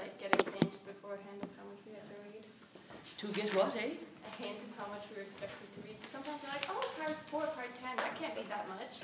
[0.00, 2.44] like get a hint beforehand of how much we have to read.
[3.20, 4.00] To get what, eh?
[4.28, 5.96] A hint of how much we were expected to read.
[6.12, 8.94] Sometimes you're like, oh, part four, part ten, I can't read that much.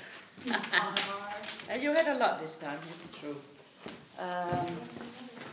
[1.69, 3.37] And you had a lot this time, it's true.
[4.19, 4.73] Um,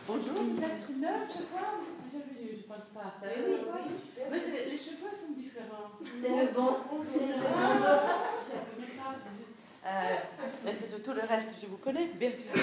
[0.09, 3.15] bonjour, vous êtes une heure, je crois, vous êtes déjà venu, je pense pas.
[3.23, 3.83] Oui, oui, oui.
[4.31, 5.91] Mais c'est- les cheveux sont différents.
[6.23, 6.77] C'est le vent.
[7.07, 8.01] C'est le vent.
[9.87, 10.71] Euh,
[11.05, 12.55] tout le reste, je vous connais, bien sûr.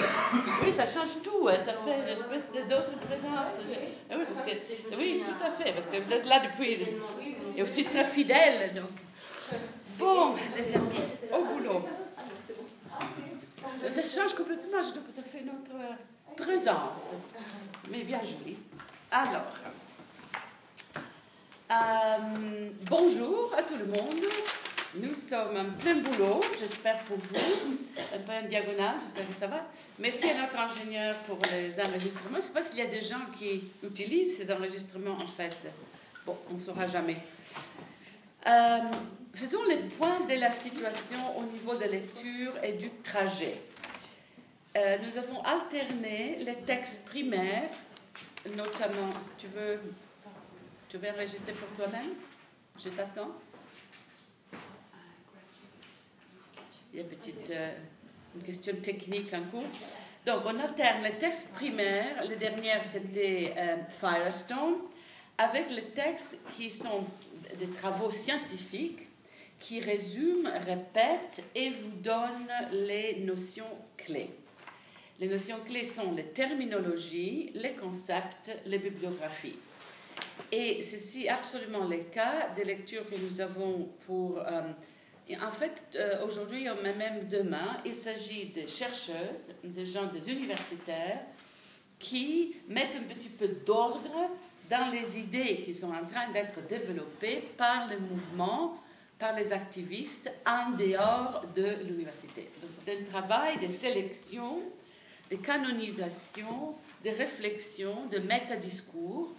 [0.64, 3.52] Oui, ça change tout, hein, ça fait une espèce d'autre présence.
[4.10, 6.78] Ah Oui, parce que, oui, tout à fait, parce que vous êtes là depuis,
[7.56, 8.72] et aussi très fidèle.
[8.74, 8.90] Donc.
[9.98, 10.98] Bon, les amis,
[11.32, 11.84] au boulot.
[13.88, 17.12] Ça change complètement, je trouve que ça fait notre euh, présence,
[17.88, 18.56] mais bien jolie.
[19.12, 19.52] Alors,
[21.70, 24.24] euh, bonjour à tout le monde.
[24.94, 27.78] Nous sommes en plein boulot, j'espère pour vous,
[28.14, 29.66] un peu en diagonale, j'espère que ça va.
[29.98, 32.32] Merci à notre ingénieur pour les enregistrements.
[32.32, 35.72] Je ne sais pas s'il y a des gens qui utilisent ces enregistrements en fait.
[36.26, 37.16] Bon, on ne saura jamais.
[38.46, 38.80] Euh,
[39.34, 43.62] faisons les points de la situation au niveau de lecture et du trajet.
[44.76, 47.70] Euh, nous avons alterné les textes primaires,
[48.56, 49.80] notamment, tu veux,
[50.90, 52.12] tu veux enregistrer pour toi-même?
[52.78, 53.30] Je t'attends.
[56.92, 57.72] Il y a une petite euh,
[58.36, 59.64] une question technique en cours.
[60.26, 62.22] Donc, on alterne les textes primaires.
[62.28, 64.74] Les dernières, c'était euh, Firestone,
[65.38, 67.04] avec les textes qui sont
[67.58, 69.08] des travaux scientifiques
[69.58, 73.64] qui résument, répètent et vous donnent les notions
[73.96, 74.30] clés.
[75.18, 79.56] Les notions clés sont les terminologies, les concepts, les bibliographies.
[80.50, 84.38] Et ceci est absolument le cas des lectures que nous avons pour...
[84.40, 84.60] euh,
[85.40, 91.20] en fait, euh, aujourd'hui, même demain, il s'agit de chercheuses, de gens, des universitaires,
[91.98, 94.30] qui mettent un petit peu d'ordre
[94.68, 98.76] dans les idées qui sont en train d'être développées par le mouvement,
[99.18, 102.50] par les activistes en dehors de l'université.
[102.60, 104.60] Donc c'est un travail de sélection,
[105.30, 106.74] de canonisation,
[107.04, 109.32] de réflexion, de métadiscours.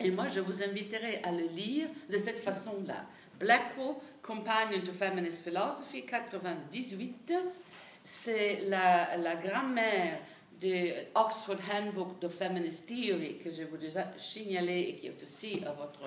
[0.00, 3.06] Et moi, je vous inviterai à le lire de cette façon-là.
[3.40, 3.96] Blackwell,
[4.32, 7.32] Companion to Feminist Philosophy, 98,
[8.04, 10.20] c'est la, la grammaire
[10.60, 15.22] de Oxford Handbook of Feminist Theory que je vous ai déjà signalé et qui est
[15.22, 16.02] aussi à votre,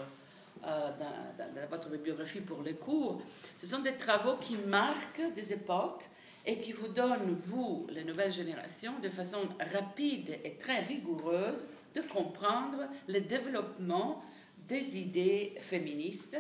[0.64, 3.24] euh, dans, dans- dans votre bibliographie pour les cours.
[3.58, 6.04] Ce sont des travaux qui marquent des époques
[6.46, 9.40] et qui vous donnent, vous, les nouvelles générations, de façon
[9.74, 11.66] rapide et très rigoureuse,
[11.96, 14.24] de comprendre le développement
[14.68, 16.38] des idées féministes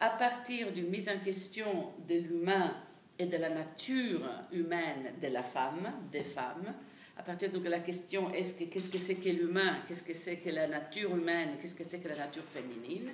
[0.00, 2.74] à partir d'une mise en question de l'humain
[3.18, 6.74] et de la nature humaine de la femme, des femmes,
[7.16, 10.36] à partir de la question est-ce que qu'est-ce que c'est que l'humain, qu'est-ce que c'est
[10.36, 13.10] que la nature humaine, qu'est-ce que c'est que la nature féminine,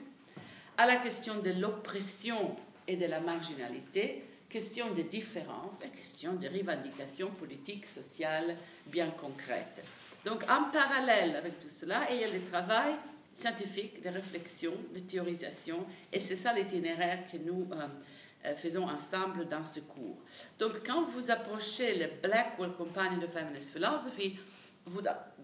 [0.77, 2.57] à la question de l'oppression
[2.89, 8.57] et de la marginalité, question de différence et question de revendications politiques, sociales
[8.87, 9.83] bien concrètes.
[10.25, 12.93] Donc en parallèle avec tout cela, il y a le travail
[13.35, 17.87] scientifique, de réflexion, de théorisation, et c'est ça l'itinéraire que nous euh,
[18.45, 20.19] euh, faisons ensemble dans ce cours.
[20.59, 24.39] Donc quand vous approchez le Blackwell Companion de Feminist Philosophy,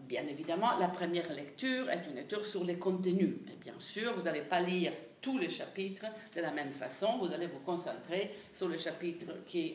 [0.09, 3.37] bien évidemment, la première lecture est une lecture sur les contenus.
[3.47, 7.19] Mais bien sûr, vous n'allez pas lire tous les chapitres de la même façon.
[7.19, 9.75] Vous allez vous concentrer sur les chapitres qui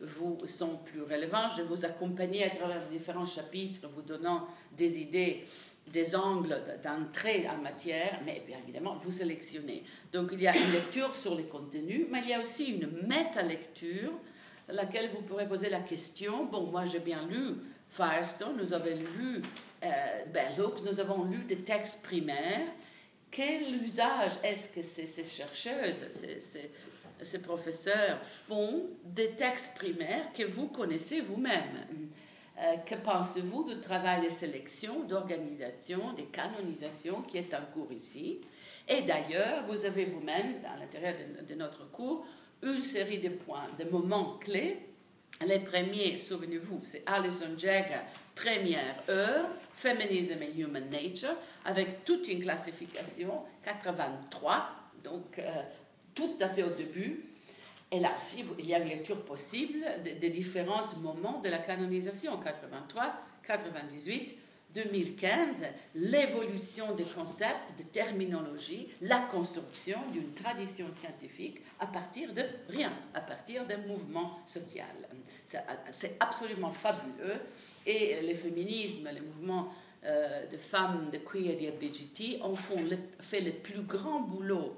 [0.00, 1.50] vous sont plus relevants.
[1.50, 4.46] Je vais vous accompagner à travers les différents chapitres, vous donnant
[4.76, 5.44] des idées,
[5.92, 9.84] des angles d'entrée en matière, mais bien évidemment, vous sélectionnez.
[10.12, 13.06] Donc, il y a une lecture sur les contenus, mais il y a aussi une
[13.06, 14.12] méta-lecture,
[14.68, 17.56] laquelle vous pourrez poser la question, bon, moi j'ai bien lu
[17.88, 19.42] Firestone, nous avons lu
[19.84, 22.66] euh, Hooks, nous avons lu des textes primaires.
[23.30, 26.06] Quel usage est-ce que ces, chercheuses,
[27.20, 31.86] ces professeurs font des textes primaires que vous connaissez vous-même?
[32.58, 38.40] Euh, Que pensez-vous du travail de sélection, d'organisation, de canonisation qui est en cours ici?
[38.88, 42.26] Et d'ailleurs, vous avez vous-même, dans l'intérieur de, de notre cours,
[42.62, 44.78] une série de points, de moments clés
[45.44, 48.00] les premiers, souvenez-vous, c'est Alison Jagger,
[48.34, 51.34] première heure, Feminism and Human Nature,
[51.64, 54.68] avec toute une classification, 83,
[55.02, 55.42] donc euh,
[56.14, 57.24] tout à fait au début.
[57.94, 61.58] Et là aussi, il y a une lecture possible des des différents moments de la
[61.58, 63.14] canonisation, 83,
[63.46, 64.36] 98,
[64.74, 65.62] 2015,
[65.94, 73.20] l'évolution des concepts, de terminologie, la construction d'une tradition scientifique à partir de rien, à
[73.20, 74.96] partir d'un mouvement social.
[75.44, 77.38] C'est- absolument fabuleux.
[77.86, 79.68] Et le féminisme, le mouvement
[80.04, 84.74] euh, de femmes de queer et LGBT ont fait le plus grand boulot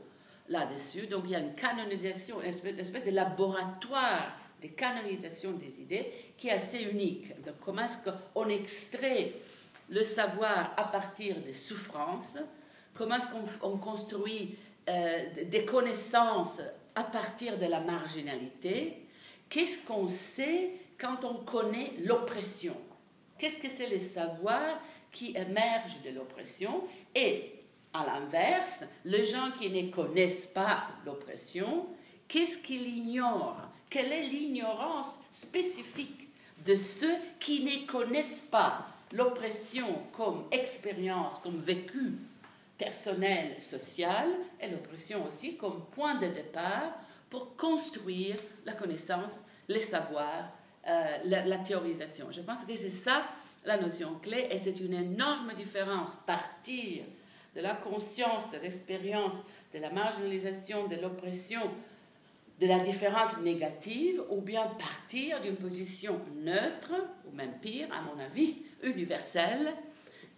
[0.48, 1.06] là-dessus.
[1.06, 6.48] Donc il y a une canonisation, une espèce, de laboratoire de canonisation des idées qui
[6.48, 7.28] est assez unique.
[7.44, 9.32] Donc comment est-ce qu'on extrait
[9.90, 12.38] le savoir à partir des souffrances?
[12.94, 14.56] Comment est-ce qu'on construit
[14.88, 16.60] euh, des connaissances
[16.94, 19.06] à partir de la marginalité?
[19.48, 22.76] Qu'est-ce qu'on sait quand on connaît l'oppression?
[23.38, 24.80] Qu'est-ce que c'est le savoir
[25.12, 26.84] qui émerge de l'oppression?
[27.14, 27.55] Et
[27.96, 31.86] à l'inverse, les gens qui ne connaissent pas l'oppression,
[32.28, 33.68] qu'est-ce qu'ils ignorent?
[33.88, 36.28] Quelle est l'ignorance spécifique
[36.64, 42.18] de ceux qui ne connaissent pas l'oppression comme expérience, comme vécu
[42.76, 44.28] personnel, social,
[44.60, 46.92] et l'oppression aussi comme point de départ
[47.30, 50.50] pour construire la connaissance, les savoirs,
[50.86, 52.26] euh, la, théorisation?
[52.30, 53.22] Je pense que c'est ça
[53.64, 57.04] la notion clé, et c'est une énorme différence partir
[57.56, 59.36] de la conscience, de l'expérience,
[59.72, 61.62] de la marginalisation, de l'oppression,
[62.60, 66.92] de la différence négative, ou bien partir d'une position neutre,
[67.26, 69.72] ou même pire, à mon avis, universelle,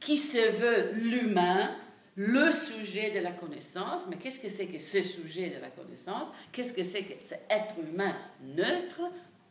[0.00, 1.74] qui se veut l'humain,
[2.16, 4.06] le sujet de la connaissance.
[4.08, 6.32] Mais qu'est-ce que c'est que ce sujet de la connaissance?
[6.52, 9.00] Qu'est-ce que c'est que cet être humain neutre,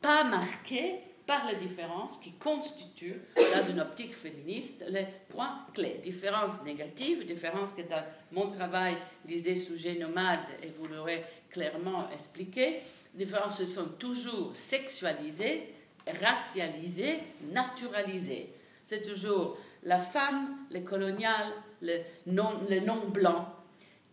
[0.01, 0.95] pas marqué
[1.27, 6.00] par les différences qui constituent, dans une optique féministe, les points clés.
[6.01, 8.95] Différences négatives, différences que dans mon travail,
[9.27, 12.79] lisez sujet nomade, et vous l'aurez clairement expliqué,
[13.13, 15.74] différences sont toujours sexualisées,
[16.21, 17.19] racialisées,
[17.51, 18.50] naturalisées.
[18.85, 21.51] C'est toujours la femme, le colonial,
[21.81, 23.53] le non, le non blanc,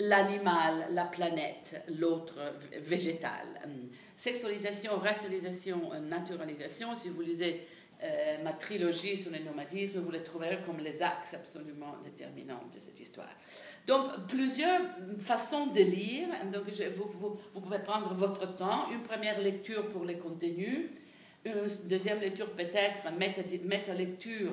[0.01, 2.35] l'animal, la planète, l'autre
[2.81, 3.47] végétal.
[4.17, 7.67] Sexualisation, racialisation, naturalisation, si vous lisez
[8.03, 12.79] euh, ma trilogie sur le nomadisme, vous les trouverez comme les axes absolument déterminants de
[12.79, 13.29] cette histoire.
[13.87, 14.81] Donc, plusieurs
[15.21, 16.29] façons de lire.
[16.53, 16.65] Donc,
[16.97, 18.91] vous, pouvez prendre votre temps.
[18.93, 20.91] Une première lecture pour les contenus.
[21.45, 24.53] Une deuxième lecture peut-être, méta-lecture,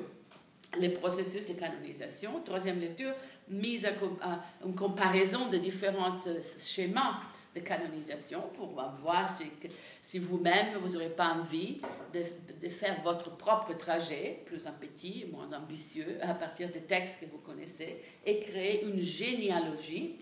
[0.78, 2.40] les processus de canonisation.
[2.44, 3.12] Troisième lecture,
[3.48, 3.90] mise à,
[4.64, 6.18] une comparaison de différents
[6.58, 7.20] schémas
[7.54, 8.68] de canonisation pour
[9.02, 9.28] voir
[10.02, 11.80] si, vous-même, vous n'aurez pas envie
[12.12, 17.26] de, faire votre propre trajet, plus en petit, moins ambitieux, à partir des textes que
[17.26, 20.16] vous connaissez, et créer une généalogie,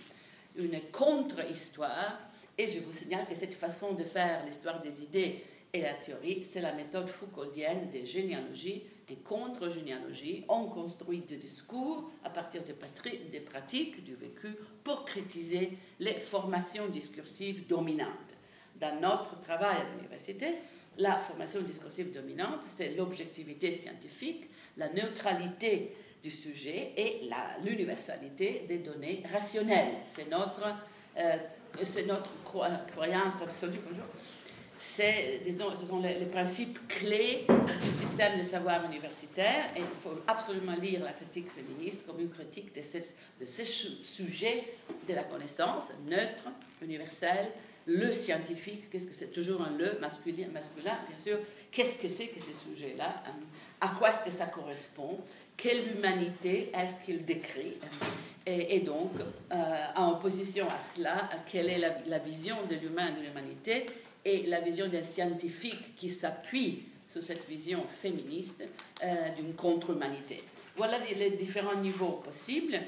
[0.57, 2.19] une contre-histoire.
[2.59, 5.43] Et je vous signale que cette façon de faire l'histoire des idées
[5.73, 10.45] et la théorie, c'est la méthode Foucauldienne des généalogies et contre-généalogie.
[10.49, 12.73] On construit des discours à partir des,
[13.41, 18.37] pratiques, du vécu, pour critiquer les formations discursives dominantes.
[18.81, 20.55] Dans notre travail à l'université,
[20.99, 27.29] la formation discursive dominante, c'est l'objectivité scientifique, la neutralité du sujet et
[27.65, 29.95] l'universalité des données rationnelles.
[30.05, 30.75] C'est notre,
[31.19, 31.37] euh,
[32.07, 33.81] notre croyance absolue.
[33.89, 34.05] Bonjour
[35.45, 37.47] disons, ce sont les, principes clés
[37.83, 42.31] du système de savoir universitaire et il faut absolument lire la critique féministe comme une
[42.31, 42.99] critique de ce,
[43.41, 44.65] de ce sujet
[45.07, 46.45] de la connaissance neutre,
[46.83, 47.51] universel,
[47.87, 51.39] le scientifique, qu'est-ce que c'est toujours un le masculin, masculin bien sûr,
[51.71, 53.23] qu'est-ce que c'est que ce sujet-là,
[53.81, 55.19] à quoi est-ce que ça correspond,
[55.57, 57.79] quelle humanité est-ce qu'il décrit,
[58.47, 59.13] et, donc,
[59.53, 63.87] euh, en opposition à cela, quelle est la, la vision de l'humain et de l'humanité?
[64.25, 68.65] Et la vision d'un scientifique qui s'appuie sur cette vision féministe
[69.03, 70.45] euh, d'une contre-humanité.
[70.77, 72.79] Voilà les, différents niveaux possibles.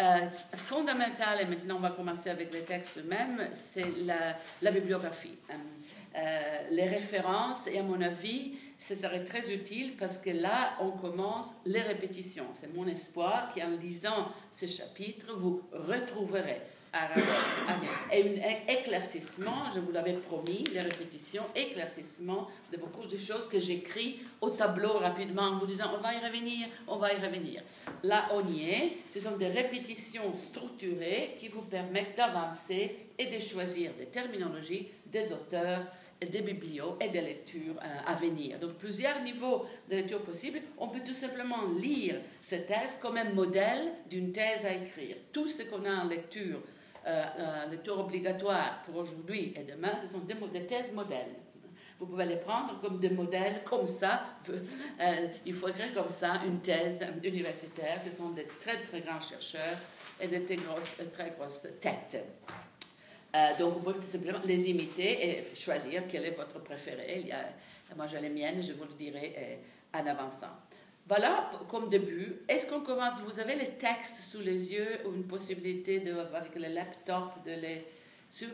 [0.00, 5.36] Euh, fondamental, et maintenant on va commencer avec les textes eux-mêmes, c'est la, bibliographie.
[6.16, 10.90] Euh, les références, et à mon avis, ce serait très utile parce que là, on
[10.90, 12.46] commence les répétitions.
[12.54, 16.62] C'est mon espoir qu'en lisant ce chapitre, vous retrouverez
[18.12, 23.60] et un éclaircissement, je vous l'avais promis, les répétitions, éclaircissement de beaucoup de choses que
[23.60, 27.62] j'écris au tableau rapidement en vous disant on va y revenir, on va y revenir.
[28.02, 28.96] Là, on y est.
[29.08, 35.32] Ce sont des répétitions structurées qui vous permettent d'avancer et de choisir des terminologies, des
[35.32, 35.84] auteurs,
[36.20, 38.58] des biblios et des lectures euh, à venir.
[38.58, 40.60] Donc plusieurs niveaux de lecture possibles.
[40.76, 45.16] On peut tout simplement lire cette thèse comme un modèle d'une thèse à écrire.
[45.32, 46.60] Tout ce qu'on a en lecture
[47.06, 51.34] euh, euh, le tour obligatoire pour aujourd'hui et demain, ce sont des, thèses modèles.
[51.98, 54.24] Vous pouvez les prendre comme des modèles, comme ça.
[55.00, 57.98] Euh, il faut écrire comme ça une thèse universitaire.
[58.04, 59.78] Ce sont des très très grands chercheurs
[60.20, 62.22] et des très grosses, très grosses têtes.
[63.58, 67.30] donc, vous pouvez tout simplement les imiter et choisir quel est votre préféré.
[67.96, 69.58] Moi, j'ai les miennes, je vous le dirai
[69.94, 70.54] en avançant.
[71.10, 72.36] Voilà comme début.
[72.48, 73.20] Est-ce qu'on commence?
[73.26, 77.50] Vous avez les textes sous les yeux ou une possibilité de, avec le laptop de
[77.50, 77.84] les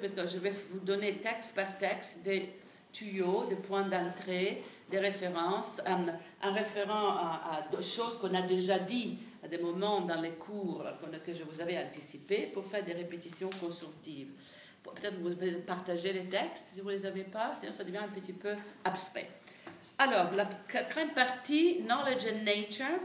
[0.01, 2.49] Parce que je vais vous donner texte par texte des
[2.95, 6.07] tuyaux, des points d'entrée, des références, un,
[6.41, 10.83] un référent à, à, choses qu'on a déjà dit à des moments dans les cours
[11.27, 14.31] que je vous avais anticipés pour faire des répétitions constructives.
[14.83, 17.99] Peut-être vous pouvez partager les textes si vous ne les avez pas, sinon ça devient
[17.99, 19.29] un petit peu abstrait.
[19.99, 23.01] Alors, la quatrième partie, Knowledge and Nature.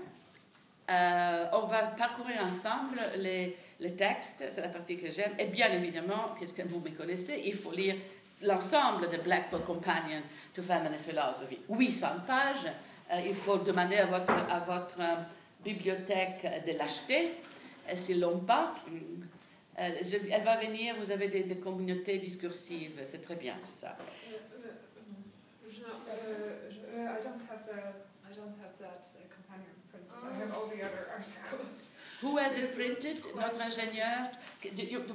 [0.90, 3.56] Euh, on va parcourir ensemble les,
[3.96, 5.32] textes, c'est la partie que j'aime.
[5.40, 7.96] Et bien évidemment, puisque vous me connaissez, il faut lire
[8.42, 10.22] l'ensemble de Blackwell Companion
[10.54, 11.60] to Feminist Philosophy.
[11.70, 12.70] 800 pages.
[13.14, 15.16] Euh, il faut demander à votre, à votre euh,
[15.64, 17.36] bibliothèque de l'acheter,
[17.96, 18.76] s'ils ne l'ont pas.
[19.78, 23.96] Elle va venir, vous avez des communautés discursives, c'est très bien tout ça.
[27.08, 27.80] I don't have the
[28.28, 30.12] I don't have that uh, companion printed.
[30.16, 30.30] Oh.
[30.30, 31.90] I have all the other articles.
[32.22, 33.26] Who has it printed?
[33.36, 34.28] Notre ingénieur?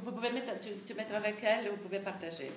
[0.03, 2.51] Vous pouvez mettre, te mettre avec elle et vous pouvez partager.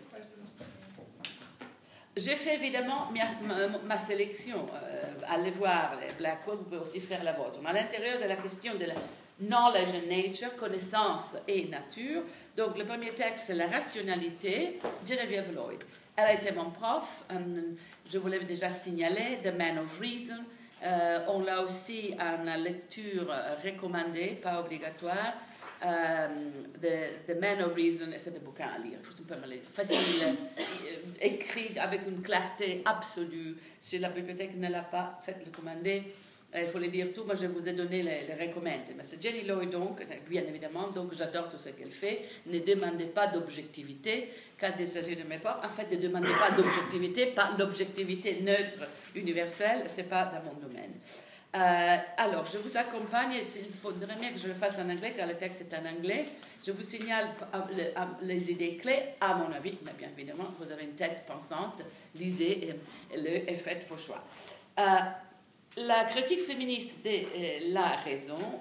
[2.17, 3.09] J'ai fait évidemment
[3.45, 4.67] ma, ma sélection.
[4.73, 7.59] Euh, allez voir les Blackwell, vous pouvez aussi faire la vôtre.
[7.61, 8.95] Mais à l'intérieur de la question de la
[9.41, 12.23] knowledge and nature, connaissance et nature,
[12.55, 15.79] donc le premier texte, c'est la rationalité, Geneviève Lloyd.
[16.15, 17.23] Elle a été mon prof.
[17.29, 17.75] Um,
[18.11, 20.43] je vous l'avais déjà signalé, The Man of Reason.
[20.83, 23.27] Euh, on l'a aussi en lecture
[23.63, 25.33] recommandée, pas obligatoire.
[25.85, 26.27] Euh,
[26.81, 28.99] the, the, Man of Reason, c'est un bouquin à lire,
[29.73, 30.33] facile, euh,
[31.21, 33.55] écrit avec une clarté absolue.
[33.79, 36.03] Si la bibliothèque ne l'a pas, faites-le commander.
[36.55, 37.23] Il faut les dire tout.
[37.25, 38.81] Moi, je vous ai donné les, les recommandes.
[38.97, 42.23] Mais c'est Jenny Lloyd, donc, bien évidemment, donc j'adore tout ce qu'elle fait.
[42.47, 44.29] Ne demandez pas d'objectivité
[44.59, 45.61] quand il s'agit de mes parts.
[45.63, 48.79] En fait, ne demandez pas d'objectivité, pas l'objectivité neutre
[49.15, 50.93] universelle, ce n'est pas dans mon domaine.
[51.55, 55.27] Euh, alors, je vous accompagne, il faudrait bien que je le fasse en anglais, car
[55.27, 56.27] le texte est en anglais.
[56.63, 57.29] Je vous signale
[58.21, 61.83] les idées clés, à mon avis, mais bien évidemment, vous avez une tête pensante,
[62.15, 62.75] lisez
[63.15, 64.23] et, faites vos choix.
[64.79, 64.83] Euh,
[65.79, 68.59] la critique féministe de la raison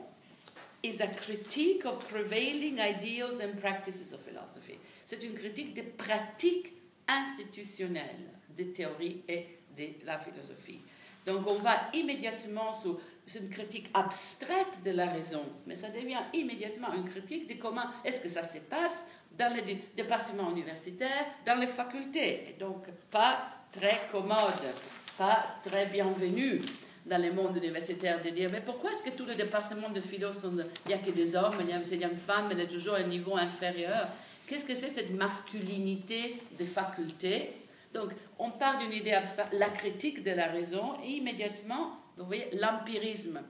[0.85, 4.79] is a critique of prevailing ideals and practices of philosophy.
[5.05, 6.73] C'est une critique des pratiques
[7.09, 9.47] institutionnelles des théories et
[9.77, 10.81] de la philosophie.
[11.27, 13.01] Donc on va immédiatement sur
[13.35, 18.21] une critique abstraite de la raison, mais ça devient immédiatement une critique de comment est-ce
[18.21, 19.05] que ça se passe
[19.37, 22.57] dans les départements universitaires, dans les facultés.
[22.59, 24.73] donc pas très commode,
[25.17, 26.63] pas très bienvenue
[27.09, 30.33] dans le monde universitaire de dire mais pourquoi est-ce que tous les départements de philo
[30.33, 30.53] sont
[30.87, 32.99] il n'y a que des hommes, il y a une femme, elle est toujours à
[32.99, 34.09] un niveau inférieur
[34.49, 37.51] Qu'est-ce que c'est cette masculinité des facultés
[37.93, 42.49] Donc, on part d'une idée abstraite, la critique de la raison, et immédiatement, vous voyez,
[42.55, 43.43] l'empirisme,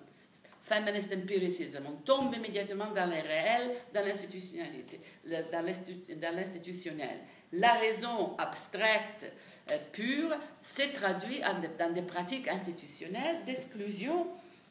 [0.64, 1.84] feminist empiricism.
[1.86, 7.20] On tombe immédiatement dans les réels, dans l'institutionnalité, dans l'institutionnel.
[7.52, 9.32] La raison abstraite,
[9.70, 11.42] euh, pure, s'est traduite
[11.78, 14.26] dans des pratiques institutionnelles d'exclusion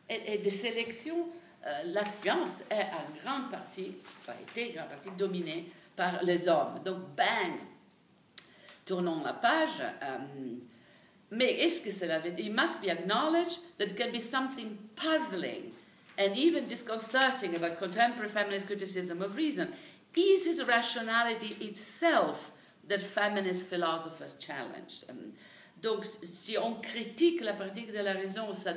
[0.08, 1.28] et, de sélection.
[1.66, 3.96] Euh, la science est en grande partie,
[4.42, 6.80] été en grande partie dominée par les hommes.
[6.86, 7.54] Donc, bang,
[8.86, 9.82] tournons la page.
[10.02, 10.60] Um,
[11.32, 14.78] mais est-ce que cela veut dire It must be acknowledged that it can be something
[14.96, 15.74] puzzling
[16.18, 19.70] and even disconcerting about contemporary feminist criticism of reason.
[20.16, 22.52] Is it rationality itself
[22.88, 25.04] that feminist philosophers challenge?
[25.10, 25.34] Um,
[25.82, 28.74] donc, si on critique la pratique de la raison, sa,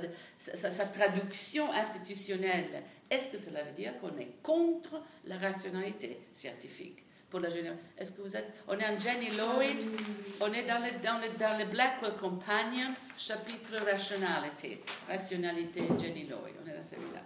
[0.87, 7.49] traduction institutionnelle, est-ce que cela veut dire qu'on est contre la rationalité scientifique pour la
[7.97, 8.52] Est-ce que vous êtes.
[8.69, 9.79] On est en Jenny Lloyd,
[10.40, 14.79] on est dans le, dans le, Blackwell Companion, chapitre Rationality.
[15.09, 17.23] Rationalité, Jenny Lloyd, on est dans celui-là.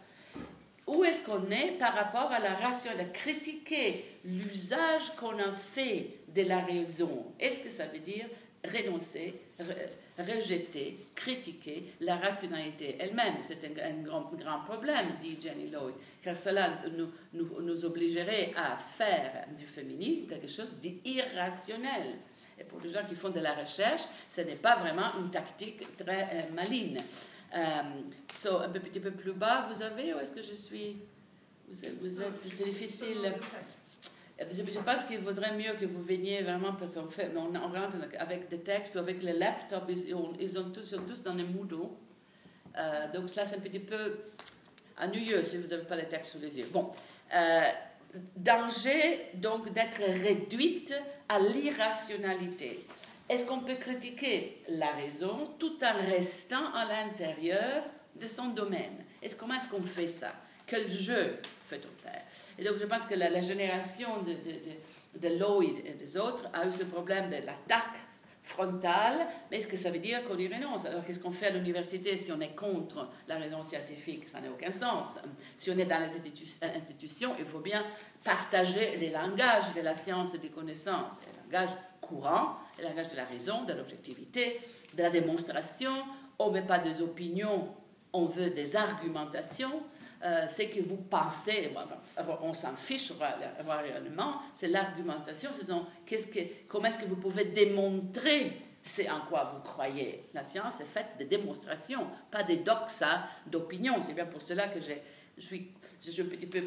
[0.86, 6.42] Où est-ce qu'on est par rapport à la rationalité Critiquer l'usage qu'on a fait de
[6.42, 7.24] la raison?
[7.40, 8.26] Est-ce que ça veut dire
[8.64, 9.40] renoncer,
[10.18, 13.34] rejeter, critiquer la rationalité elle-même?
[13.40, 14.24] C'est un, grand,
[14.66, 16.70] problème, dit Jenny Lloyd, car cela
[17.32, 22.18] nous obligerait à faire du féminisme quelque chose d'irrationnel.
[22.58, 25.96] Et pour les gens qui font de la recherche, ce n'est pas vraiment une tactique
[25.96, 26.98] très euh, maligne.
[27.54, 27.82] Euh,
[28.30, 30.96] so, un petit peu plus bas, vous avez, où est-ce que je suis
[31.68, 33.32] Vous êtes, vous êtes c'est difficile.
[34.38, 38.48] Je pense qu'il vaudrait mieux que vous veniez vraiment parce qu'on fait, on, rentre avec
[38.48, 41.88] des textes ou avec les laptops, ils, ils ont tous, sont tous dans les Moodle.
[42.76, 44.18] Euh, donc ça, c'est un petit peu
[45.00, 46.66] ennuyeux si vous n'avez pas les textes sous les yeux.
[46.72, 46.90] Bon,
[47.34, 47.70] euh,
[48.36, 50.94] danger donc d'être réduite
[51.28, 52.84] à l'irrationalité.
[53.28, 59.04] Est-ce qu'on peut critiquer la raison tout en restant à l'intérieur de son domaine?
[59.38, 60.32] Comment est-ce qu'on fait ça?
[60.66, 62.22] Quel jeu fait-on faire?
[62.58, 66.84] Et donc je pense que la, génération de, Lloyd et des autres a eu ce
[66.84, 67.98] problème de l'attaque
[68.42, 70.84] frontale, mais est-ce que ça veut dire qu'on y renonce?
[70.84, 74.28] Alors qu'est-ce qu'on fait à l'université si on est contre la raison scientifique?
[74.28, 75.16] Ça n'a aucun sens.
[75.56, 76.10] Si on est dans les
[76.76, 77.82] institutions, il faut bien
[78.22, 81.14] partager les langages de la science et des connaissances.
[81.26, 81.74] Le langage
[82.06, 84.60] courant, le langage de la raison, de l'objectivité,
[84.96, 85.92] de la démonstration.
[86.38, 87.74] On ne met pas des opinions,
[88.12, 89.82] on veut des argumentations.
[90.24, 91.70] Euh, ce que vous pensez,
[92.42, 93.12] on s'en fiche
[93.78, 98.52] réellement, c'est l'argumentation, c'est que, comment est-ce que vous pouvez démontrer
[98.86, 100.28] c'est en quoi vous croyez?
[100.34, 103.94] La science est faite de démonstrations, pas des doxas d'opinion.
[104.02, 105.02] C'est bien pour cela que j'ai
[105.36, 106.62] je suis, je suis un petit peu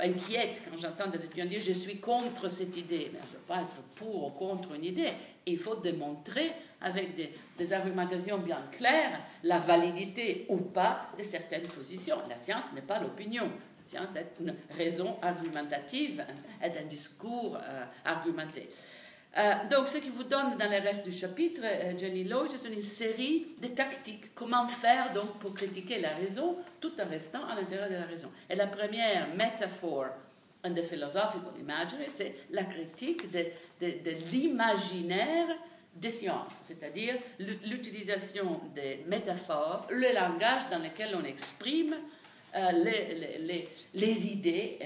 [0.00, 3.10] inquiète quand j'entends des étudiants dire je suis contre cette idée.
[3.12, 5.10] Mais je ne veux pas être pour ou contre une idée.
[5.46, 12.16] Il faut démontrer avec des, argumentations bien claires la validité ou pas de certaines positions.
[12.28, 13.44] La science n'est pas l'opinion.
[13.44, 16.24] La science est une raison argumentative,
[16.60, 18.68] est un discours euh, argumenté.
[19.38, 22.68] Euh, donc, ce qui vous donne dans le reste du chapitre, euh, Jenny Lowe, c'est
[22.68, 24.34] une série de tactiques.
[24.34, 28.30] Comment faire donc pour critiquer la raison tout en restant à l'intérieur de la raison.
[28.50, 30.08] Et la première métaphore
[30.64, 33.46] in the philosophical imagery, c'est la critique de,
[34.30, 35.48] l'imaginaire
[35.94, 41.94] des sciences, c'est-à-dire l'utilisation des métaphores, le langage dans lequel on exprime
[42.54, 42.70] euh,
[43.94, 44.78] les, idées.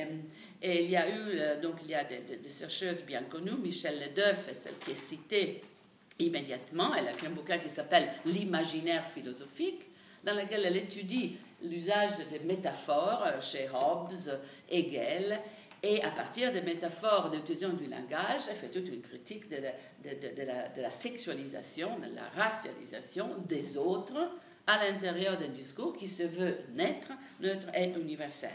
[0.62, 4.00] Et il y a eu, euh, donc il y a des, chercheuses bien connues, Michel
[4.00, 5.62] Ledeuf, celle qui est citée
[6.18, 9.82] immédiatement, elle a écrit un bouquin qui s'appelle L'imaginaire philosophique,
[10.24, 14.38] dans lequel elle étudie l'usage des métaphores chez Hobbes,
[14.70, 15.38] Hegel,
[15.82, 19.72] et à partir des métaphores d'utilisation du langage, elle fait toute une critique de la,
[20.02, 24.32] de, la, de la, sexualisation, de la racialisation des autres
[24.66, 28.50] à l'intérieur d'un discours qui se veut neutre, neutre et universel.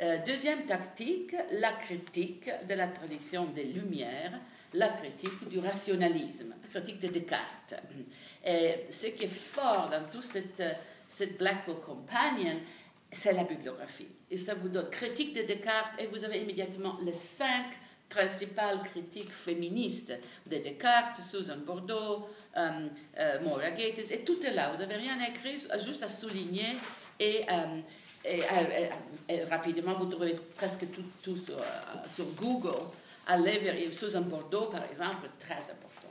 [0.00, 4.40] Euh, deuxième tactique, la critique de la tradition des Lumières,
[4.72, 7.74] la critique du rationalisme, la critique de Descartes.
[8.44, 10.62] Et ce qui est fort dans toute cette,
[11.06, 12.58] cette Black Book Companion,
[13.10, 14.08] c'est la bibliographie.
[14.30, 17.66] Et ça vous donne critique de Descartes et vous avez immédiatement les cinq
[18.08, 20.14] principales critiques féministes
[20.50, 24.72] de Descartes, Susan Bordeaux, euh, euh, Maura Gates, et tout est là.
[24.72, 26.76] Vous n'avez rien écrit, juste à souligner
[27.20, 27.44] et
[28.24, 30.86] et, rapidement, vous trouvez presque
[31.22, 32.82] tout, sur, euh, Google.
[33.26, 36.08] Allez vers Susan Bordeaux, par exemple, très important.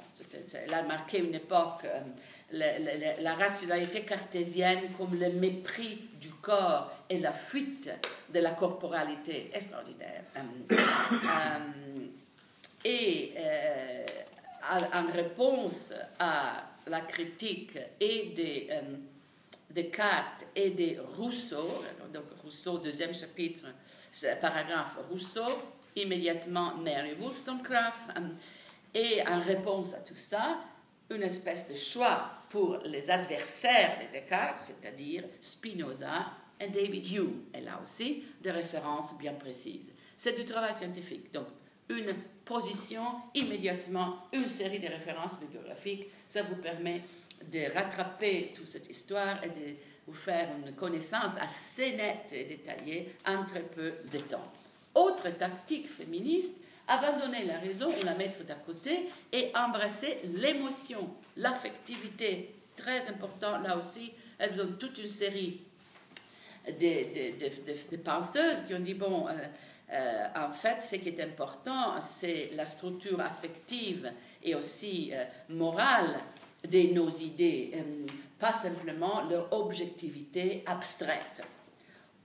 [0.54, 7.20] Elle a marqué une époque, euh, la, rationalité cartésienne comme le mépris du corps et
[7.20, 7.90] la fuite
[8.34, 10.24] de la corporalité extraordinaire.
[10.36, 10.42] Euh,
[12.84, 13.34] et
[14.94, 18.70] en réponse à la critique et des
[19.74, 21.68] Descartes et de Rousseau,
[22.14, 23.68] donc Rousseau, deuxième chapitre,
[24.42, 25.48] paragraphe Rousseau,
[25.96, 28.30] immédiatement Mary Wollstonecraft, euh,
[28.94, 30.60] et en réponse à tout ça,
[31.10, 36.28] une espèce de choix pour les adversaires de Descartes, c'est-à-dire Spinoza
[36.60, 39.94] et David Hume, et là aussi des références bien précises.
[40.18, 41.48] C'est du travail scientifique, donc
[41.90, 43.04] une position,
[43.34, 47.02] immédiatement une série de références bibliographiques, ça vous permet
[47.50, 49.76] de rattraper toute cette histoire et de
[50.08, 54.52] vous faire une connaissance assez nette et détaillée en très peu de temps.
[54.94, 62.56] Autre tactique féministe, abandonner la raison ou la mettre d'à côté et embrasser l'émotion, l'affectivité.
[62.76, 65.62] Très important, là aussi, elles ont toute une série
[66.68, 69.32] de, penseuses qui ont dit, bon, euh,
[69.94, 76.18] euh, en fait, ce qui est important, c'est la structure affective et aussi euh, morale
[76.68, 78.06] de nos idées, euh,
[78.40, 81.42] pas simplement leur objectivité abstraite.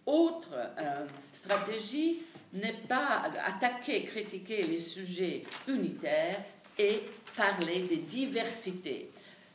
[0.05, 2.23] Autre euh, stratégie
[2.53, 6.39] n'est pas attaquer, critiquer les sujets unitaires
[6.79, 7.03] et
[7.37, 9.11] parler des diversités.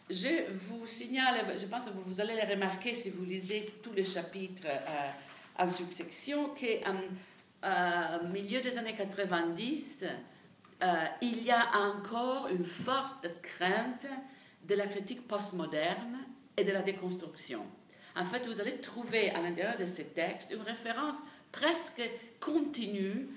[0.09, 4.03] Je vous signale, je pense que vous allez le remarquer si vous lisez tous les
[4.03, 10.05] chapitres euh, en succession, qu'au milieu des années 90,
[11.21, 14.07] il y a encore une forte crainte
[14.67, 16.17] de la critique postmoderne
[16.57, 17.65] et de la déconstruction.
[18.15, 21.17] En fait, vous allez trouver à l'intérieur de ces textes une référence
[21.51, 22.01] presque
[22.39, 23.27] continue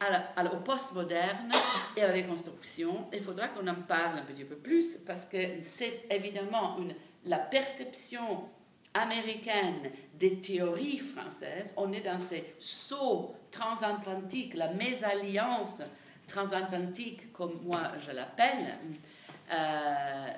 [0.00, 1.52] au postmoderne
[1.96, 3.06] et à la déconstruction.
[3.12, 6.78] Il faudra qu'on en parle un petit peu plus parce que c'est évidemment
[7.24, 8.48] la perception
[8.94, 11.74] américaine des théories françaises.
[11.76, 15.82] On est dans ces sauts transatlantiques, la mésalliance
[16.26, 18.78] transatlantique, comme moi je l'appelle,
[19.52, 20.28] Euh,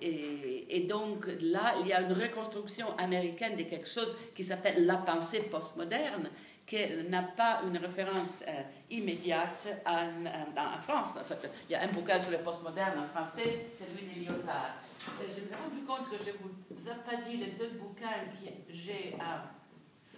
[0.00, 4.96] et, donc là, il y a une reconstruction américaine de quelque chose qui s'appelle la
[4.96, 6.30] pensée postmoderne,
[6.66, 6.76] qui
[7.08, 8.44] n'a pas une référence
[8.90, 11.16] immédiate en, France.
[11.20, 14.76] En fait, il y a un bouquin sur le postmoderne en français, celui de Lyotard.
[15.18, 18.10] Je me suis rendu compte que je ne vous ai pas dit le seul bouquin
[18.32, 19.56] que j'ai en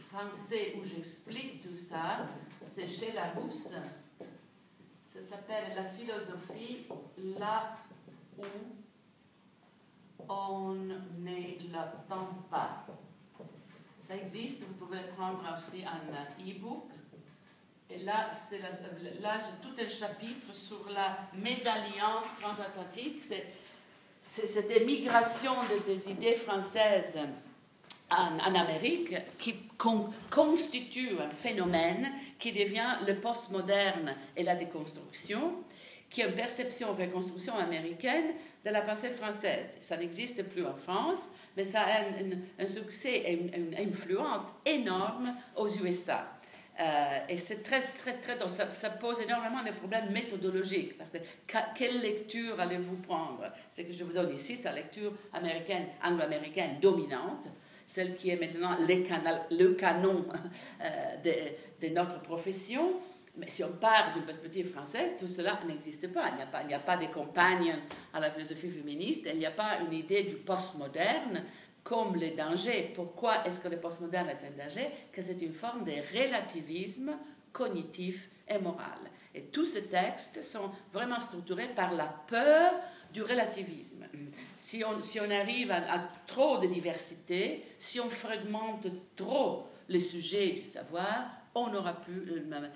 [0.09, 2.27] français où j'explique tout ça,
[2.63, 3.71] c'est chez Larousse.
[5.05, 7.77] Ça s'appelle La philosophie là
[8.39, 12.87] où on ne l'attend pas.
[14.01, 16.85] Ça existe, vous pouvez prendre aussi en e-book.
[17.91, 23.23] Et là, c'est là tout un chapitre sur la mésalliance transatlantique.
[23.23, 23.47] C'est,
[24.21, 25.53] cette émigration
[25.87, 27.19] des idées françaises
[28.11, 29.55] en, Amérique qui
[30.29, 35.63] constitue un phénomène qui devient le postmoderne et la déconstruction,
[36.11, 38.33] qui est une perception reconstruction américaine
[38.65, 39.77] de la pensée française.
[39.81, 45.35] Ça n'existe plus en France, mais ça a un, succès et une, une influence énorme
[45.57, 46.39] aux USA.
[46.81, 50.97] Euh, et c'est très, très, très, ça, pose énormément de problèmes méthodologiques.
[50.97, 51.19] Parce que
[51.77, 53.45] quelle lecture allez-vous prendre?
[53.71, 57.49] Ce que je vous donne ici, c'est la lecture américaine, anglo-américaine dominante,
[57.87, 60.25] celle qui est maintenant le canon
[60.81, 63.01] euh, de, notre profession.
[63.39, 66.31] Mais si on part d'une perspective française, tout cela n'existe pas.
[66.31, 67.79] Il n'y a pas, de compagne
[68.13, 71.45] à la philosophie féministe, il n'y a pas une idée du postmoderne
[71.85, 72.93] comme les dangers.
[72.95, 74.91] Pourquoi est-ce que le postmoderne est un danger?
[75.13, 77.13] Que c'est une forme de relativisme
[77.53, 78.99] cognitif et moral.
[79.35, 82.73] Et tous ces textes sont vraiment structurés par la peur
[83.13, 84.05] du relativisme.
[84.57, 91.38] Si on, arrive à, trop de diversité, si on fragmente trop le sujet du savoir,
[91.65, 92.71] on n'aura plus une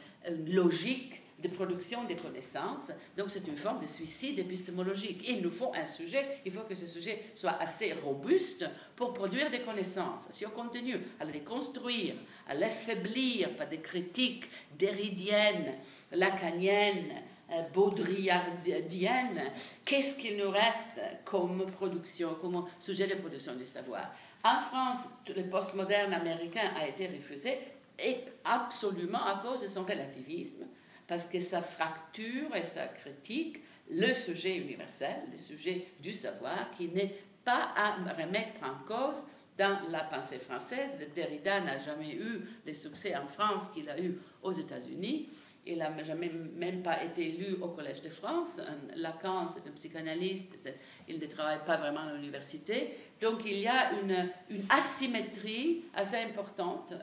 [0.53, 2.91] logique de production des connaissances.
[3.17, 5.25] Donc c'est une forme de suicide épistémologique.
[5.29, 8.65] Il nous faut un sujet, il faut que ce sujet soit assez robuste
[8.97, 10.27] pour produire des connaissances.
[10.31, 12.15] Si on continue à les déconstruire,
[12.49, 14.45] à l'affaiblir par des critiques
[14.79, 15.75] déridiennes,
[16.13, 17.13] lacaniennes,
[17.51, 19.51] euh, baudrillardiennes,
[19.85, 24.13] qu'est-ce qu'il nous reste comme production, comme sujet de production du savoir?
[24.45, 27.59] En France, le postmoderne américain a été refusé
[28.03, 30.67] et absolument à cause de son relativisme
[31.07, 36.89] parce que ça fracture et ça critique le sujet universel, le sujet du savoir, qui
[36.89, 39.23] n'est pas à remettre en cause
[39.59, 40.93] dans la pensée française.
[41.15, 45.29] Derrida n'a jamais eu le succès en France qu'il a eu aux États-Unis.
[45.65, 48.61] Il n'a jamais même pas été lu au Collège de France.
[48.97, 50.69] Lacan, c'est un psychanalyste,
[51.07, 52.97] il ne travaille pas vraiment à l'université.
[53.21, 56.95] Donc il y a une, une asymétrie assez importante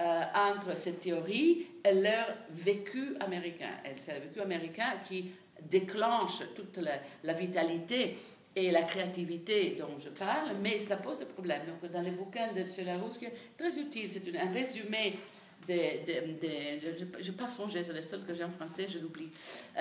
[0.00, 3.70] euh, entre cette théorie et leur vécu américain.
[3.96, 5.26] C'est le vécu américain qui
[5.68, 6.78] déclenche toute
[7.22, 8.16] la, vitalité
[8.56, 11.62] et la créativité dont je parle, mais ça pose des problèmes.
[11.66, 15.18] Donc, dans les bouquins de chez Larousse, qui est très utile, c'est un résumé
[15.66, 16.80] des,
[17.20, 19.28] je, passe pas c'est le seul que j'ai en français, je l'oublie.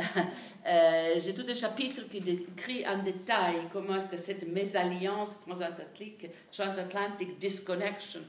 [0.68, 6.28] Euh, j'ai tout un chapitre qui décrit en détail comment est-ce que cette mésalliance transatlantique,
[6.52, 8.20] transatlantic disconnection,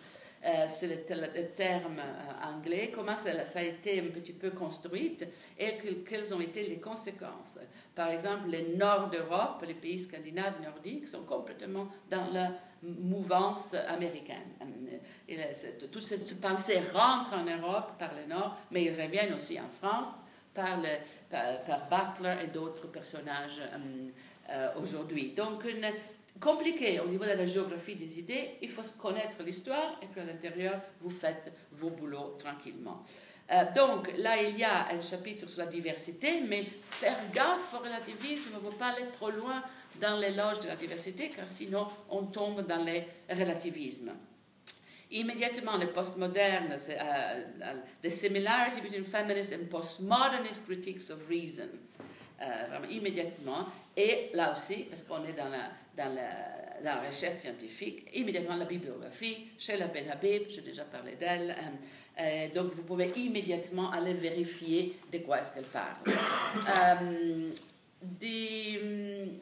[0.42, 5.26] euh, c'est le, terme euh, anglais, comment ça, a été un petit peu construite
[5.59, 5.76] et
[6.09, 7.59] quelles ont été les conséquences?
[7.94, 14.57] Par exemple, les nord d'Europe, les pays scandinaves nordiques, sont complètement dans la mouvance américaine.
[15.29, 15.37] Et
[15.92, 20.20] toute cette pensée en Europe par le nord, mais ils reviennent aussi en France
[20.55, 20.88] par, le,
[21.31, 23.61] par, Butler et d'autres personnages
[24.50, 25.33] euh, aujourd'hui.
[25.33, 25.87] Donc, une,
[26.38, 30.81] compliqué au niveau de la géographie des idées, il faut connaître l'histoire et qu'à l'intérieur,
[31.01, 33.05] vous faites vos boulots tranquillement.
[33.51, 37.79] Euh, donc là, il y a un chapitre sur la diversité, mais faire gaffe au
[37.79, 39.62] relativisme, ne pas aller trop loin
[40.01, 44.12] dans l'éloge de la diversité, car sinon on tombe dans les relativismes.
[45.11, 51.69] Immédiatement, le postmoderne, c'est uh, the similarity between feminist and postmodernist critiques of reason.
[52.40, 53.66] Euh, vraiment immédiatement.
[53.95, 56.14] Et là aussi, parce qu'on est dans la, dans
[56.83, 61.50] la, recherche scientifique, immédiatement la bibliographie, Sheila Ben Habib, j'ai déjà parlé d'elle.
[61.50, 65.96] Euh, euh, donc vous pouvez immédiatement aller vérifier de quoi est-ce qu'elle parle.
[66.07, 67.50] euh,
[68.03, 69.38] des hum,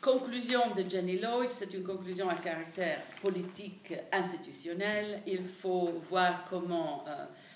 [0.00, 5.22] conclusions de Jenny Lloyd, c'est une conclusion à caractère politique institutionnel.
[5.26, 7.04] Il faut voir comment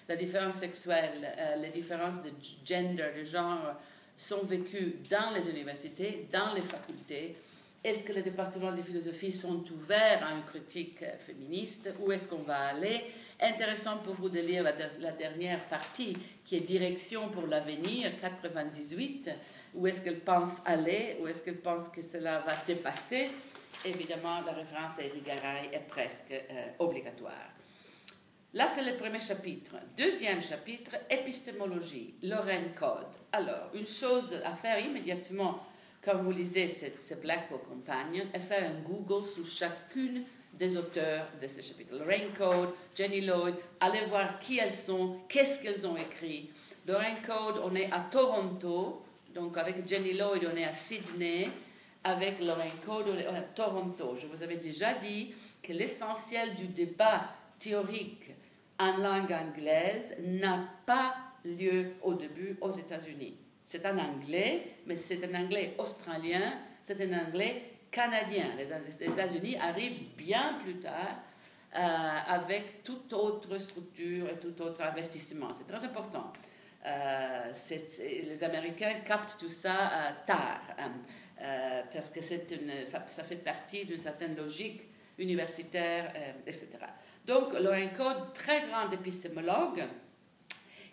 [0.09, 2.31] la différence sexuelle, euh, les différences de
[2.65, 3.75] gender, de genre,
[4.17, 7.37] sont vécues dans les universités, dans les facultés,
[7.87, 12.27] Est-ce que les départements de philosophie sont ouverts à une critique euh, féministe Où est-ce
[12.27, 13.05] qu'on va aller?
[13.41, 19.31] Intéressant pour vous de lire la, dernière partie qui est Direction pour l'avenir, 98.
[19.75, 21.19] Où est-ce qu'elle pense aller?
[21.21, 23.29] Où est-ce qu'elle pense que cela va se passer?
[23.85, 27.56] Évidemment, la référence à Irigaray est presque euh, obligatoire.
[28.57, 29.73] Là, c'est le premier chapitre.
[29.99, 33.15] Deuxième chapitre, épistémologie, Lorraine Code.
[33.31, 35.63] Alors, une chose à faire immédiatement
[36.03, 40.23] quand vous lisez ce, Blackwell Companion est faire un Google sous chacune
[40.55, 41.99] des auteurs de ce chapitre.
[41.99, 46.49] Lorraine Code, Jenny Lloyd, allez voir qui elles sont, qu'est-ce qu'elles ont écrit.
[46.87, 49.03] Lorraine Code, on est à Toronto,
[49.35, 51.51] donc avec Jenny Lloyd, on est à Sydney,
[52.03, 54.17] avec Lorraine Code, on est à Toronto.
[54.17, 58.31] Je vous avais déjà dit que l'essentiel du débat théorique
[58.79, 63.37] en langue anglaise n'a pas lieu au début aux États-Unis.
[63.65, 68.55] C'est un anglais, mais c'est un anglais australien, c'est un anglais canadien.
[68.57, 71.23] Les États-Unis arrivent bien plus tard
[71.75, 75.53] euh, avec toute autre structure et tout autre investissement.
[75.53, 76.33] C'est très important.
[76.87, 77.53] Euh,
[77.99, 84.37] les Américains captent tout ça euh, tard, hein, parce que ça fait partie d'une certaine
[84.37, 84.83] logique
[85.19, 86.13] universitaire,
[86.47, 86.69] etc.
[87.27, 89.85] Donc, Lorraine Code, très grand épistémologue,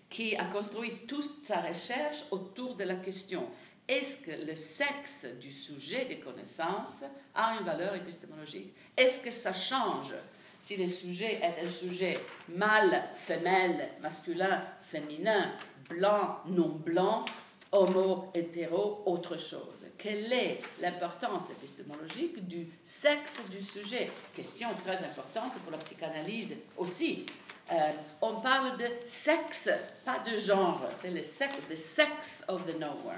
[0.10, 3.48] qui a construit toute sa recherche autour de la question
[3.88, 7.04] est-ce que le sexe du sujet des connaissances
[7.36, 8.74] a une valeur épistémologique?
[8.96, 10.14] Est-ce que ça change
[10.58, 12.18] si le sujet est un sujet
[12.48, 15.52] mâle, femelle, masculin, féminin,
[15.90, 17.26] blanc, non blanc,
[17.74, 19.73] homo, hétéro, autre chose?
[19.98, 24.12] Quelle est l'importance épistémologique du sexe du sujet?
[24.36, 27.26] Question très importante pour la psychanalyse aussi.
[27.72, 29.70] Euh, on parle de sexe,
[30.04, 30.82] pas de genre.
[30.94, 33.16] C'est le sexe, the sex of the knower.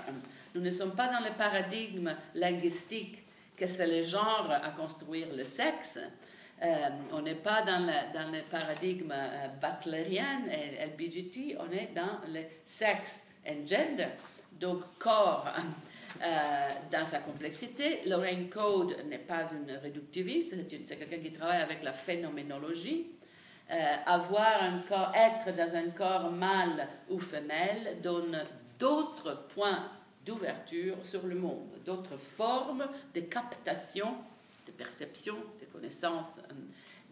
[0.54, 3.24] Nous ne sommes pas dans le paradigme linguistique
[3.58, 6.00] que c'est le genre à construire le sexe.
[6.62, 11.90] Euh, on n'est pas dans le, dans le paradigme euh, butlerien et LBGT, on est
[11.94, 14.08] dans le sexe and gender,
[14.54, 15.46] donc corps
[16.92, 18.02] dans sa complexité.
[18.06, 23.16] Lorraine Code n'est pas une réductiviste, c'est quelqu'un qui travaille avec la phénoménologie.
[23.72, 28.46] Euh, avoir un corps, être dans un corps mâle ou femelle donne
[28.78, 29.90] d'autres points
[30.24, 34.18] d'ouverture sur le monde, d'autres formes de captation,
[34.68, 36.54] de perception, de connaissance, euh,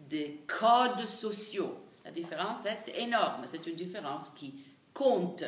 [0.08, 1.76] des codes sociaux.
[2.04, 4.54] La différence est énorme, c'est une différence qui
[4.92, 5.44] compte.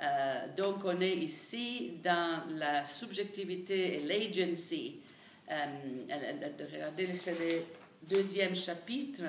[0.00, 5.00] Euh, donc on est ici dans la subjectivité et l'agency.
[5.48, 7.64] regardez, le
[8.08, 9.22] deuxième chapitre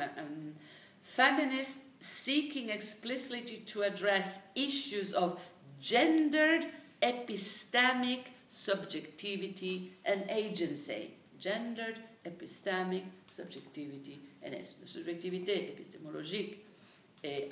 [1.02, 5.40] feminists seeking explicitly to address issues of
[5.82, 6.66] gendered
[7.02, 11.16] epistemic subjectivity and agency.
[11.40, 14.76] Gendered epistemic subjectivity and agency.
[14.86, 16.60] Subjectivité épistémologique
[17.24, 17.48] et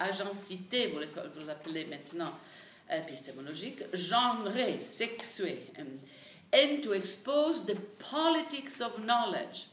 [0.00, 2.32] agencité, vous l'appelez maintenant
[2.90, 9.66] épistémologique, genré, sexué, and to expose the politics of knowledge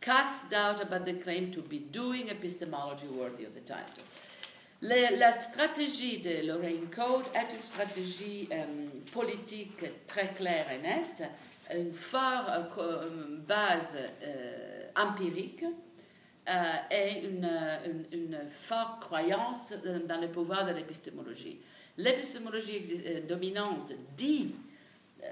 [0.00, 4.04] cast doubt about the claim to be doing epistemology worthy of the title.
[4.82, 8.64] la stratégie de Lorraine Code est une stratégie euh,
[9.12, 11.22] politique très claire et nette,
[11.74, 15.64] une forte euh, base euh, empirique
[16.90, 17.48] et une,
[18.12, 19.72] une, forte croyance
[20.06, 21.58] dans le pouvoir de l'épistémologie.
[21.96, 24.54] L'épistémologie dominante dit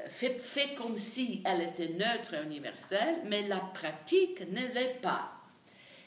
[0.09, 5.33] fait, fait, comme si elle était neutre et universelle, mais la pratique ne l'est pas.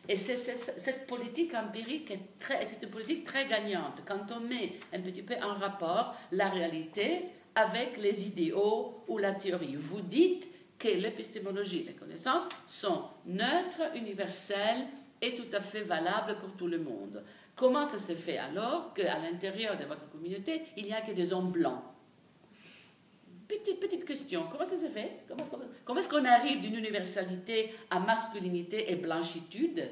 [0.07, 4.99] Et cette politique empirique est, très, est une politique très gagnante quand on met un
[4.99, 9.75] petit peu en rapport la réalité avec les idéaux ou la théorie.
[9.75, 14.85] Vous dites que l'épistémologie et les connaissances sont neutres, universelles
[15.21, 17.23] et tout à fait valables pour tout le monde.
[17.55, 21.31] Comment ça se fait alors qu'à l'intérieur de votre communauté, il n'y a que des
[21.31, 21.81] hommes blancs?
[23.47, 25.19] Petite, petite question, comment ça se fait?
[25.85, 29.87] Comment, est-ce qu'on arrive d'une universalité à masculinité et blanchitude,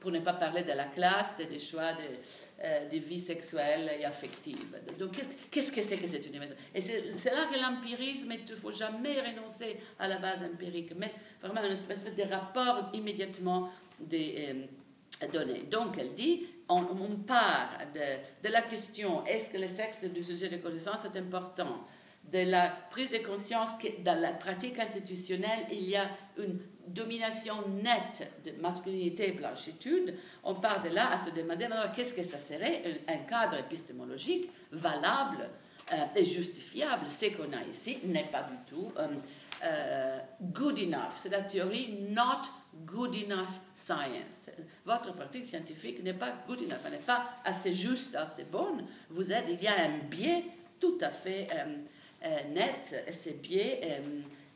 [0.00, 4.04] pour ne pas parler de la classe et des choix de, euh, vie sexuelle et
[4.06, 4.78] affective?
[4.98, 5.10] Donc,
[5.50, 6.62] qu'est-ce, que c'est que cette universalité?
[6.74, 11.12] Et c'est, là que l'empirisme, il ne faut jamais renoncer à la base empirique, mais
[11.42, 13.68] vraiment une espèce de rapport immédiatement
[14.00, 14.66] des
[15.22, 15.64] euh, données.
[15.70, 20.24] Donc, elle dit, on, on part de, de la question, est-ce que le sexe du
[20.24, 21.86] sujet de connaissance est important?
[22.32, 26.08] De la prise de conscience que dans la pratique institutionnelle, il y a
[26.38, 32.14] une domination nette de masculinité et blanchitude, on part de là à se demander qu'est-ce
[32.14, 35.48] que ça serait un, cadre épistémologique valable
[35.92, 37.08] euh, et justifiable?
[37.08, 39.08] Ce qu'on a ici n'est pas du tout euh,
[39.64, 41.14] euh, good enough.
[41.16, 42.42] C'est la théorie not
[42.84, 44.50] good enough science.
[44.84, 48.84] Votre pratique scientifique n'est pas good enough, elle n'est pas assez juste, assez bonne.
[49.10, 50.44] Vous êtes, il y a un biais
[50.78, 51.48] tout à fait
[52.22, 53.04] net.
[53.06, 54.02] Et ce biais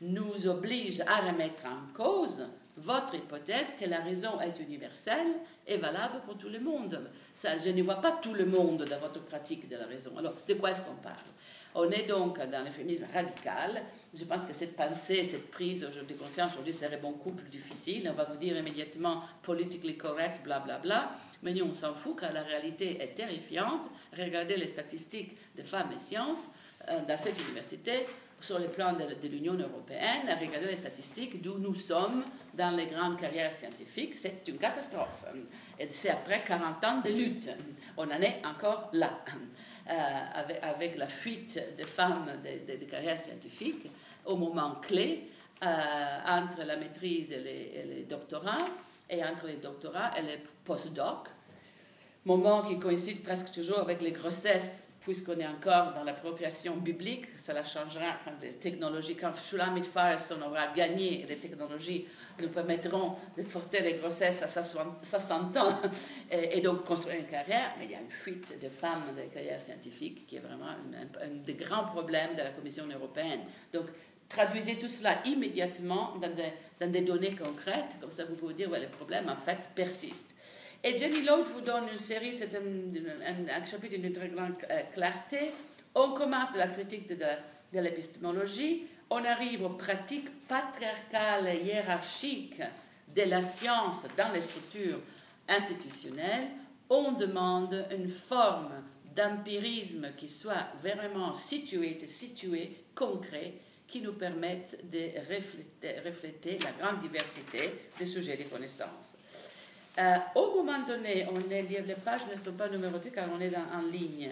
[0.01, 2.45] nous oblige à remettre en cause
[2.77, 5.33] votre hypothèse que la raison est universelle
[5.67, 7.09] et valable pour tout le monde.
[7.33, 10.17] Ça, je ne vois pas tout le monde dans votre pratique de la raison.
[10.17, 11.15] Alors, de quoi est-ce qu'on parle?
[11.73, 13.81] On est donc dans l'euphémisme radical.
[14.13, 18.09] Je pense que cette pensée, cette prise de conscience aujourd'hui serait beaucoup plus difficile.
[18.11, 20.79] On va vous dire immédiatement politically correct, blablabla.
[20.79, 21.11] Bla, bla.
[21.43, 23.89] Mais nous, on s'en fout car la réalité est terrifiante.
[24.17, 26.60] Regardez les statistiques de femmes et sciences euh,
[27.07, 28.07] dans cette université
[28.39, 32.87] sur le plan de, de l'Union européenne, regardez les statistiques d'où nous sommes dans les
[32.87, 35.25] grandes carrières scientifiques, c'est une catastrophe.
[35.79, 37.49] Et c'est après 40 ans de lutte.
[37.97, 39.19] On en est encore là,
[39.89, 39.93] euh,
[40.61, 43.89] avec, la fuite des femmes des de, carrières scientifiques
[44.25, 45.29] au moment clé
[45.63, 48.67] euh, entre la maîtrise et les, et les, doctorats,
[49.09, 51.27] et entre les doctorats et les postdocs,
[52.25, 57.25] moment qui coïncide presque toujours avec les grossesses puisqu'on est encore dans la procréation biblique,
[57.35, 62.07] cela changera quand les technologies, quand Shulamit Farson aura gagné, les technologies
[62.39, 65.69] nous permettront de porter les grossesses à 60 ans
[66.31, 69.59] et, donc construire une carrière, mais il y a une fuite de femmes des carrières
[69.59, 73.41] scientifiques qui est vraiment un, des grands problèmes de la Commission européenne.
[73.73, 73.87] Donc,
[74.29, 78.69] traduisez tout cela immédiatement dans des, dans des données concrètes, comme ça vous pouvez dire,
[78.69, 80.35] ouais, le problème en fait persiste.
[80.83, 85.51] Et Jenny Lowe vous donne une série, c'est un, chapitre d'une très grande euh, clarté.
[85.93, 92.63] On commence de la critique de, l'épistémologie, on arrive aux pratiques patriarcales hiérarchiques
[93.15, 94.99] de la science dans les structures
[95.47, 96.47] institutionnelles.
[96.89, 98.71] On demande une forme
[99.15, 103.53] d'empirisme qui soit vraiment situé, situé, concret,
[103.87, 109.17] qui nous permette de refléter, refléter la grande diversité des sujets de connaissances.
[109.99, 113.53] Euh, au moment donné, on est, les pages ne sont pas numérotées car on est
[113.55, 114.29] en ligne.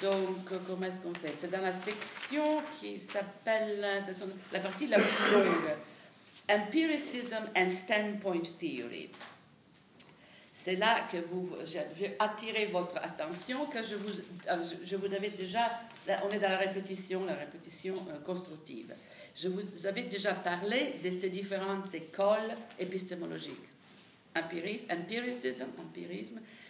[0.00, 1.32] Donc, comment est-ce qu'on fait?
[1.32, 3.80] C'est dans la section qui s'appelle,
[4.50, 5.76] la partie la plus longue,
[6.50, 9.10] Empiricism and Standpoint Theory.
[10.54, 14.12] C'est là que vous, je veux attirer votre attention, que je vous,
[14.84, 15.70] je vous avais déjà,
[16.24, 18.94] on est dans la répétition, la répétition euh, constructive.
[19.36, 23.71] Je vous avais déjà parlé de ces différentes écoles épistémologiques
[24.36, 24.88] empirisme,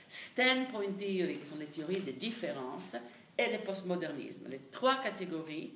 [0.08, 2.96] standpoint theory, qui sont les théories des différences,
[3.38, 4.46] et le postmodernisme.
[4.48, 5.70] Les trois catégories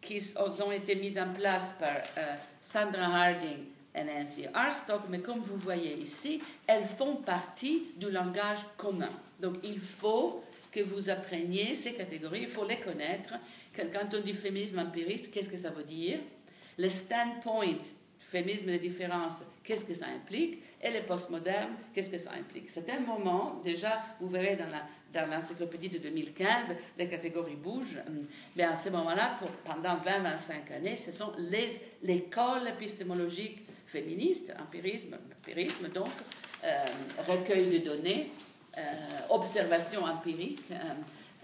[0.00, 5.40] qui ont été mises en place par euh, Sandra Harding et Nancy Arstock, mais comme
[5.40, 9.10] vous voyez ici, elles font partie du langage commun.
[9.40, 13.34] Donc il faut que vous appreniez ces catégories, il faut les connaître.
[13.76, 16.18] Quand on dit féminisme empiriste, qu'est-ce que ça veut dire?
[16.78, 17.78] Le standpoint,
[18.18, 20.62] féminisme des différences, qu'est-ce que ça implique?
[20.82, 22.68] Et les postmodernes, qu'est-ce que ça implique?
[22.68, 26.48] C'est un moment, déjà, vous verrez dans l'encyclopédie de 2015,
[26.98, 28.00] les catégories bougent,
[28.56, 31.32] mais à ce moment-là, pendant 20-25 années, ce sont
[32.02, 35.18] l'école épistémologique féministe, empirisme,
[35.94, 36.08] donc,
[36.64, 36.84] euh,
[37.28, 38.30] recueil de données,
[38.78, 38.80] euh,
[39.28, 40.76] observation empirique, euh,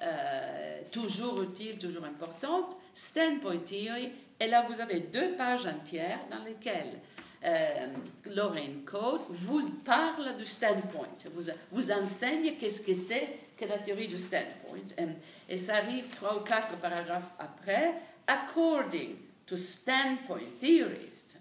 [0.00, 6.42] euh, toujours utile, toujours importante, standpoint theory, et là vous avez deux pages entières dans
[6.42, 6.98] lesquelles
[7.44, 7.86] euh,
[8.26, 14.08] Lorraine Code vous parle du standpoint, vous, vous enseigne qu'est-ce que c'est que la théorie
[14.08, 14.78] du standpoint.
[15.48, 17.94] Et, ça arrive trois ou quatre paragraphes après,
[18.26, 21.36] according to standpoint theorists,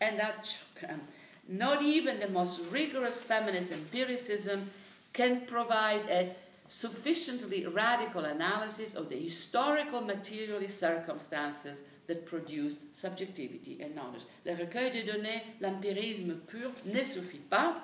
[0.00, 1.00] and that um,
[1.48, 4.70] not even the most rigorous feminist empiricism
[5.12, 6.34] can provide a
[6.68, 14.26] sufficiently radical analysis of the historical materialist circumstances that produce subjectivity and knowledge.
[14.44, 17.82] Le recueil de données, l'empirisme pur ne suffit pas.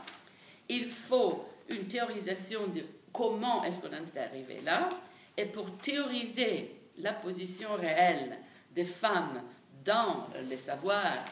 [0.68, 4.88] Il faut une théorisation de comment est-ce qu'on est arrivé là.
[5.36, 8.36] Et pour théoriser la position réelle
[8.74, 9.42] des femmes
[9.84, 11.24] dans les savoirs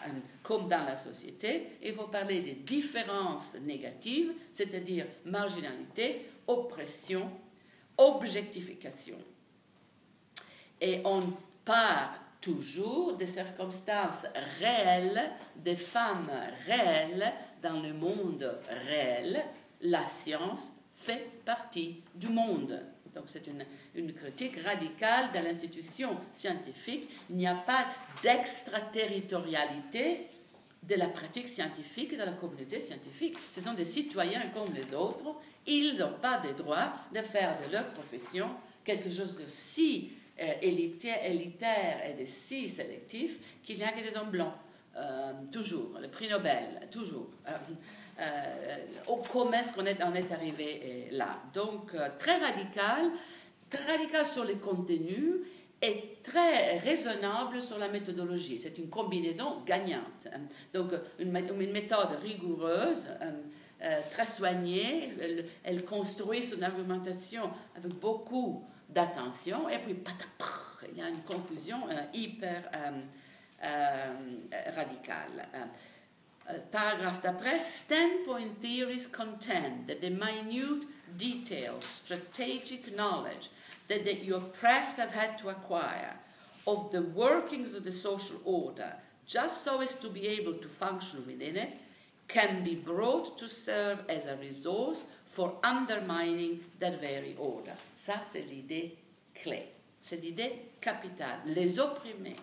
[0.43, 7.29] comme dans la société, il faut parler des différences négatives, c'est-à-dire marginalité, oppression,
[7.97, 9.19] objectification.
[10.81, 11.23] Et on
[11.65, 14.27] part toujours des circonstances
[14.61, 16.31] réelles, des femmes
[16.67, 17.33] réelles
[17.63, 19.43] dans le monde réel.
[19.81, 22.81] La science fait partie du monde.
[23.15, 23.65] Donc c'est une,
[24.13, 27.09] critique radicale de l'institution scientifique.
[27.31, 27.87] Il n'y a pas
[28.23, 30.27] d'extraterritorialité
[30.83, 33.39] de la pratique scientifique dans la communauté scientifique.
[33.53, 35.37] Ce sont des citoyens comme les autres.
[35.67, 38.51] Ils n'ont pas le droit de faire de leur profession
[38.85, 44.17] quelque chose de si euh, élitaire, et de si sélectif qu'il n'y a que des
[44.17, 44.55] hommes blancs.
[44.97, 47.29] Euh, toujours, le prix Nobel, toujours.
[47.49, 47.53] Euh,
[48.21, 53.11] euh, comment est-ce qu'on est, est arrivé là Donc, très radical,
[53.69, 55.41] très radical sur les contenus
[55.83, 58.57] et très raisonnable sur la méthodologie.
[58.57, 60.29] C'est une combinaison gagnante.
[60.73, 63.09] Donc, une, mé- une méthode rigoureuse,
[64.11, 65.11] très soignée.
[65.65, 68.65] Elle construit son argumentation avec beaucoup
[68.95, 69.69] d'attention.
[69.69, 69.97] Et puis,
[70.91, 72.91] il y a une conclusion euh, hyper euh,
[73.65, 74.15] euh,
[74.75, 75.49] radicale.
[75.55, 80.87] Euh, paragraphe d'après, standpoint theories contend that the minute
[81.17, 83.49] detailed strategic knowledge
[83.89, 84.15] that the,
[84.53, 86.17] press have had to acquire
[86.67, 88.95] of the workings of the social order,
[89.27, 91.77] just so as to be able to function within it,
[92.29, 97.75] can be brought to serve as a resource for undermining that very order.
[97.97, 98.97] Ça, c'est l'idée
[99.35, 99.69] clé.
[100.01, 101.41] C'est l'idée capitale.
[101.47, 102.37] Les opprimés,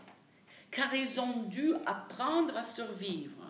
[0.72, 3.42] car ils ont dû apprendre à survivre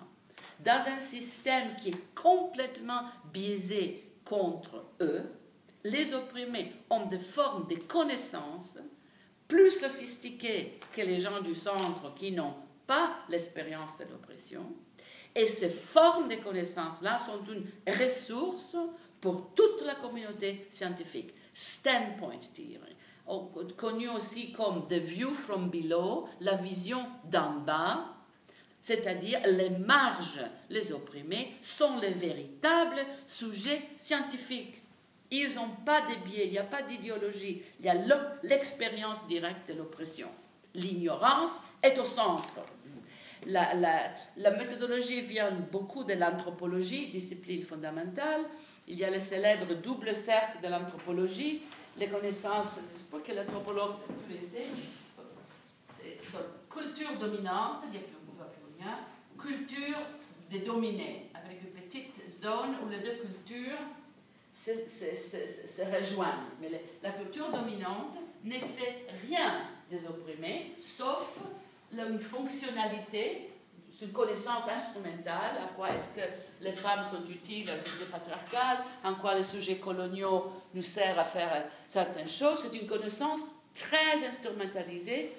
[0.63, 3.03] dans un système qui est complètement
[3.33, 5.23] biaisé contre eux,
[5.83, 8.77] les opprimés ont des formes de connaissances
[9.47, 12.53] plus sophistiquées que les gens du centre qui n'ont
[12.85, 14.65] pas l'expérience de l'oppression.
[15.35, 18.75] Et ces formes de connaissances-là sont une ressource
[19.21, 21.33] pour toute la communauté scientifique.
[21.53, 22.95] Standpoint theory,
[23.27, 28.05] au- connu aussi comme the view from below, la vision d'en bas,
[28.81, 34.81] c'est-à-dire les marges, les opprimés, sont les véritables sujets scientifiques.
[35.29, 39.27] Ils n'ont pas de biais, il n'y a pas d'idéologie, il y a le- l'expérience
[39.27, 40.27] directe de l'oppression.
[40.73, 41.51] L'ignorance
[41.83, 42.43] est au centre.
[43.47, 48.41] La, méthodologie vient beaucoup de l'anthropologie, discipline fondamentale.
[48.87, 51.63] Il y a le célèbre double cercle de l'anthropologie,
[51.97, 54.65] les connaissances, je crois que l'anthropologue peut laisser,
[55.89, 58.99] c'est donc, culture dominante, il n'y a plus, rien,
[59.39, 59.97] culture
[60.49, 63.79] des dominés, avec une petite zone où les deux cultures
[64.51, 66.49] se, rejoignent.
[66.59, 71.39] Mais le- la culture dominante ne sait rien des opprimés, sauf
[71.99, 73.51] une fonctionnalité,
[74.01, 76.25] une connaissance instrumentale, à quoi est-ce que
[76.61, 81.19] les femmes sont utiles à la société patriarcale, en quoi les sujets coloniaux nous servent
[81.19, 82.59] à faire certaines choses.
[82.59, 83.41] C'est une connaissance
[83.73, 85.31] très instrumentalisée,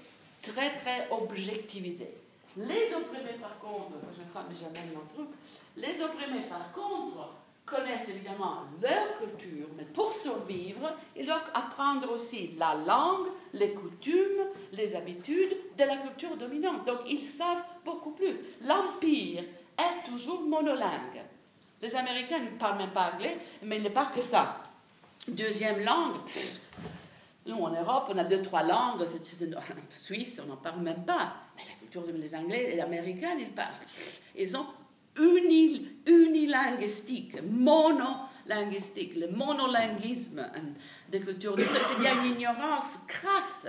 [0.42, 2.14] très très objectivisée.
[2.56, 5.34] Les opprimés, par contre, je crois jamais mon truc,
[5.76, 7.30] les opprimés, par contre,
[7.72, 14.46] connaissent évidemment leur culture, mais pour survivre, ils doivent apprendre aussi la langue, les coutumes,
[14.72, 16.86] les habitudes de la culture dominante.
[16.86, 18.36] Donc ils savent beaucoup plus.
[18.62, 19.44] L'Empire
[19.78, 21.22] est toujours monolingue.
[21.80, 24.62] Les Américains ne parlent même pas anglais, mais ils ne parlent que ça.
[25.26, 26.16] Deuxième langue,
[27.46, 29.02] nous en Europe, on a deux, trois langues.
[29.02, 31.34] En Suisse, on n'en parle même pas.
[31.56, 33.74] Mais la culture des Anglais et les Américains, ils parlent.
[34.36, 34.66] Ils sont
[35.18, 39.16] uni, unilinguistiques, monolinguistiques.
[39.16, 40.58] Le monolinguisme euh,
[41.10, 43.66] des cultures du c'est bien une ignorance crasse,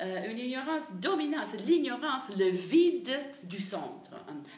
[0.00, 4.12] euh, une ignorance dominante, l'ignorance, le vide du centre.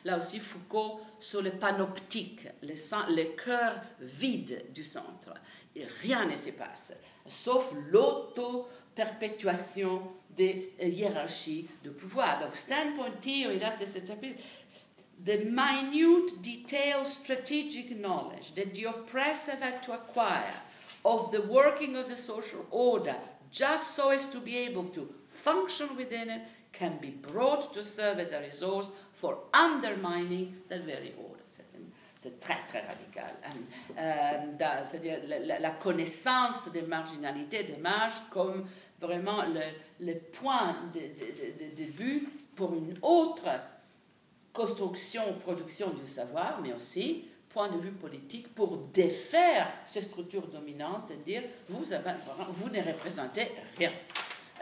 [0.05, 5.33] Là aussi, Foucault sur le panoptique, le, cœur vide du centre.
[6.03, 6.93] Rien ne se passe,
[7.27, 10.03] sauf l'auto-perpétuation
[10.37, 12.41] des euh, hiérarchies de pouvoir.
[12.41, 14.41] Donc, standpoint theory, là, c'est ce chapitre.
[15.25, 20.55] The minute, detailed strategic knowledge that the oppressed have had to acquire
[21.05, 23.17] of the working of the social order,
[23.51, 26.43] just so as to be able to function within it,
[26.73, 31.37] can be brought to serve as a resource for undermining that very order.
[32.23, 33.31] C'est très, très radical.
[33.99, 38.67] Euh, C'est-à-dire la, la- connaissance des marginalités, marges, comme
[39.01, 39.63] vraiment le,
[40.01, 43.49] le point de, de- de- de début pour une autre
[44.53, 51.11] construction, production du savoir, mais aussi point de vue politique pour défaire ces structures dominantes
[51.11, 53.91] et dire vous, ne représentez rien.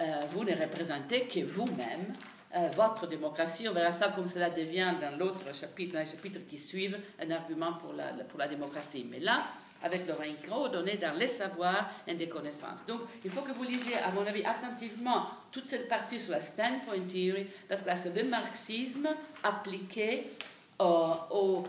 [0.01, 2.12] Euh, vous ne représentez que vous-même,
[2.57, 3.68] euh, votre démocratie.
[3.68, 7.30] On verra ça comme cela devient dans l'autre chapitre, dans les chapitres qui suivent, un
[7.30, 9.07] argument pour la, pour la démocratie.
[9.11, 9.45] Mais là,
[9.83, 12.85] avec le Reincro, on est dans les savoirs et des connaissances.
[12.87, 16.41] Donc, il faut que vous lisiez, à mon avis, attentivement toute cette partie sur la
[16.41, 19.09] standpoint theory, parce que là, c'est le marxisme
[19.43, 20.31] appliqué
[20.81, 21.64] euh, au,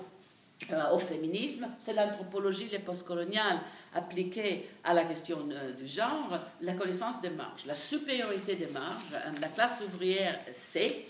[1.00, 3.60] féminisme, c'est l'anthropologie, le postcolonial
[3.96, 9.04] appliqué à la question euh, du genre, la connaissance des marges, la supériorité des marges.
[9.14, 11.06] euh, La classe ouvrière sait,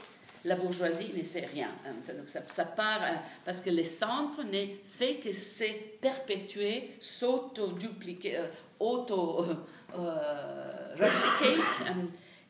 [0.46, 1.70] la bourgeoisie ne sait rien.
[1.86, 2.14] hein.
[2.18, 3.16] Donc ça, part euh,
[3.46, 8.48] parce que le centre n'est fait que c'est perpétuer, s'auto-dupliquer, euh,
[8.80, 9.66] auto-replicate.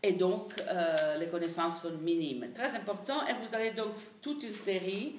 [0.03, 2.51] et donc euh, les connaissances sont minimes.
[2.53, 5.15] Très important, et vous avez donc toute une série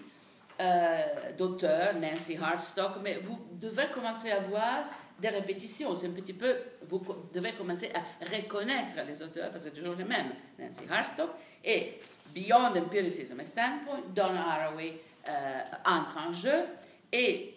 [0.60, 1.02] euh,
[1.38, 4.84] d'auteurs, Nancy Hartstock, mais vous devez commencer à voir
[5.18, 5.94] des répétitions.
[5.96, 6.54] C'est un petit peu,
[6.88, 7.02] vous
[7.32, 10.32] devez commencer à reconnaître les auteurs, parce que c'est toujours les mêmes.
[10.58, 11.30] Nancy Hartstock
[11.64, 11.98] et
[12.34, 16.64] Beyond Empiricism and Standpoint, Donna Haraway euh, entre en jeu.
[17.12, 17.56] Et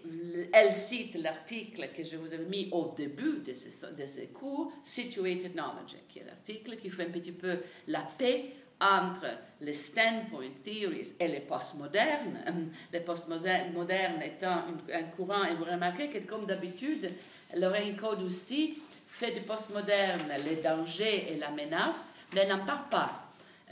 [0.51, 5.95] elle cite l'article que je vous avais mis au début de ces cours, Situated Knowledge,
[6.09, 8.45] qui est l'article qui fait un petit peu la paix
[8.81, 9.27] entre
[9.61, 12.39] les standpoint theories et les postmodernes.
[12.91, 14.63] Les postmodernes étant
[14.93, 17.11] un, courant, et vous remarquez que comme d'habitude,
[17.55, 22.89] Lorraine Code aussi fait du postmoderne les dangers et la menace, mais elle n'en parle
[22.89, 23.22] pas.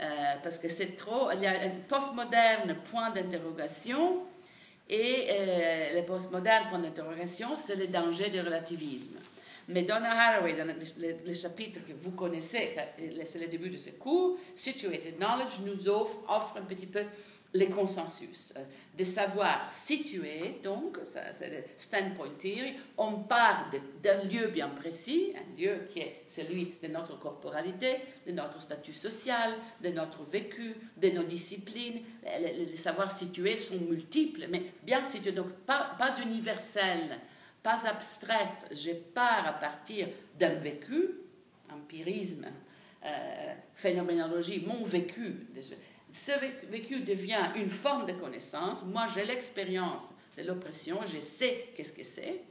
[0.02, 1.30] Euh, parce que c'est trop.
[1.32, 4.22] Il y a un postmoderne point d'interrogation
[4.88, 9.16] et euh, le postmoderne point d'interrogation, c'est le danger du relativisme.
[9.68, 12.74] Mais Donna Haraway, dans le, chapitre que vous connaissez,
[13.24, 16.18] c'est le début de ce cours, Situated Knowledge, nous offre
[16.56, 17.04] un petit peu
[17.54, 18.64] les consensus, euh,
[18.96, 23.70] de savoir situer, donc, c'est le standpoint theory, on part
[24.02, 27.96] d'un lieu bien précis, un lieu qui est celui de notre corporalité,
[28.26, 32.02] de notre statut social, de notre vécu, de nos disciplines.
[32.40, 37.18] Les, savoirs situés sont multiples, mais bien situés, donc pas, pas universels,
[37.62, 38.66] pas abstraites.
[38.72, 41.10] Je pars à partir d'un vécu,
[41.70, 42.46] empirisme,
[43.04, 45.46] euh, phénoménologie, mon vécu
[46.12, 46.32] ce
[46.68, 48.84] vécu devient une forme de connaissance.
[48.84, 52.42] Moi, j'ai l'expérience de l'oppression, je sais qu'est-ce que c'est.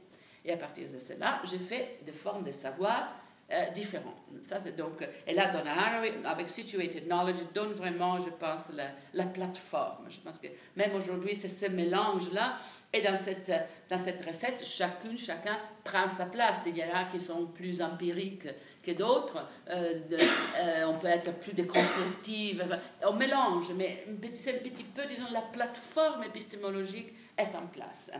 [0.44, 3.08] Et à partir de cela, je fais des formes de savoir
[3.52, 4.22] euh, différentes.
[4.42, 8.88] Ça, c'est donc, et là, Donna Haraway, avec Situated Knowledge, donne vraiment, je pense, la,
[9.12, 10.06] la plateforme.
[10.08, 12.56] Je pense que même aujourd'hui, c'est ce mélange-là.
[12.94, 13.50] Et dans cette,
[13.88, 16.64] dans cette recette, chacune, chacun prend sa place.
[16.66, 18.46] Il y en a qui sont plus empiriques
[18.82, 19.48] que d'autres.
[19.70, 22.76] Euh, euh, on peut être plus déconstructive.
[23.06, 28.10] on mélange, mais c'est un petit peu, disons, la plateforme épistémologique est en place.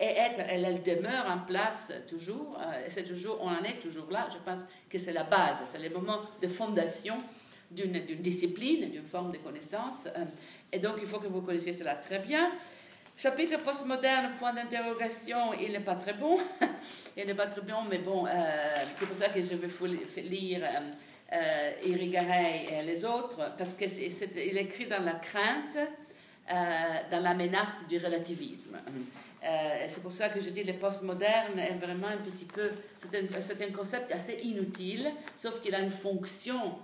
[0.00, 0.14] Et
[0.48, 2.58] elle demeure en place toujours.
[2.58, 4.28] Euh, c'est toujours, on en est toujours là.
[4.32, 7.18] Je pense que c'est la base, c'est le moment de fondation
[7.70, 10.08] d'une discipline, d'une forme de connaissance.
[10.72, 12.50] Et donc, il faut que vous connaissiez cela très bien.
[13.16, 16.38] Chapitre postmoderne, point d'interrogation, il n'est pas très bon.
[17.16, 18.30] il n'est pas très bon, mais bon, euh,
[18.96, 20.80] c'est pour ça que je vais lire euh,
[21.34, 26.54] euh, et les autres, parce qu'il écrit dans la crainte, euh,
[27.10, 28.78] dans la menace du relativisme.
[29.86, 32.70] c'est pour ça que je dis le postmoderne est vraiment un petit peu.
[32.96, 36.78] C'est un, concept assez inutile, sauf qu'il a une fonction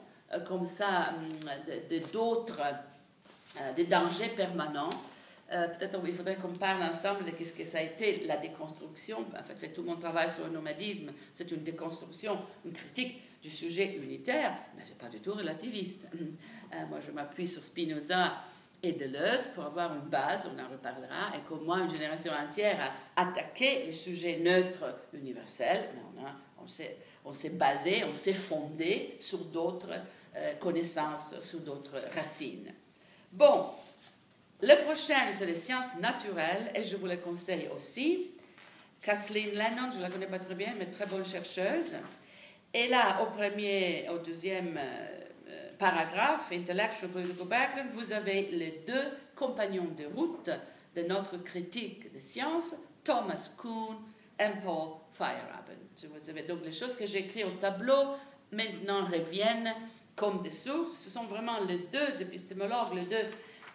[0.46, 1.04] comme ça
[2.12, 2.60] d'autres,
[3.76, 4.90] de, de, dangers permanents.
[5.50, 9.20] Euh, peut-être il faudrait qu'on parle ensemble de ce que ça a été la déconstruction.
[9.20, 13.96] En fait, tout mon travail sur le nomadisme, c'est une déconstruction, une critique du sujet
[14.02, 16.06] unitaire, mais je pas du tout relativiste.
[16.74, 18.42] Euh, moi, je m'appuie sur Spinoza
[18.82, 22.92] et Deleuze pour avoir une base, on en reparlera, et qu'au moins une génération entière
[23.16, 24.84] a attaqué les sujets neutres
[25.14, 26.24] universels, mais
[26.60, 26.64] on,
[27.24, 29.94] on s'est basé, on s'est fondé sur d'autres
[30.36, 32.70] euh, connaissances, sur d'autres racines.
[33.32, 33.70] Bon,
[34.60, 38.30] le prochain, c'est les sciences naturelles, et je vous le conseille aussi.
[39.00, 41.92] Kathleen Lennon, je ne la connais pas très bien, mais très bonne chercheuse.
[42.74, 48.82] Et là, au premier, au deuxième euh, euh, paragraphe, Intellectual Political Background, vous avez les
[48.86, 49.06] deux
[49.36, 50.50] compagnons de route
[50.94, 53.96] de notre critique des sciences, Thomas Kuhn
[54.38, 56.12] et Paul Feyerabend.
[56.12, 58.16] Vous avez donc les choses que j'écris au tableau
[58.52, 59.72] maintenant reviennent
[60.14, 60.98] comme des sources.
[60.98, 63.26] Ce sont vraiment les deux épistémologues, les deux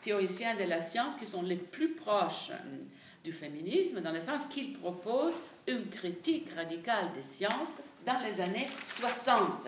[0.04, 2.78] théoriciens de la science qui sont les plus proches euh,
[3.24, 8.68] du féminisme, dans le sens qu'ils proposent une critique radicale des sciences dans les années
[8.86, 9.68] 60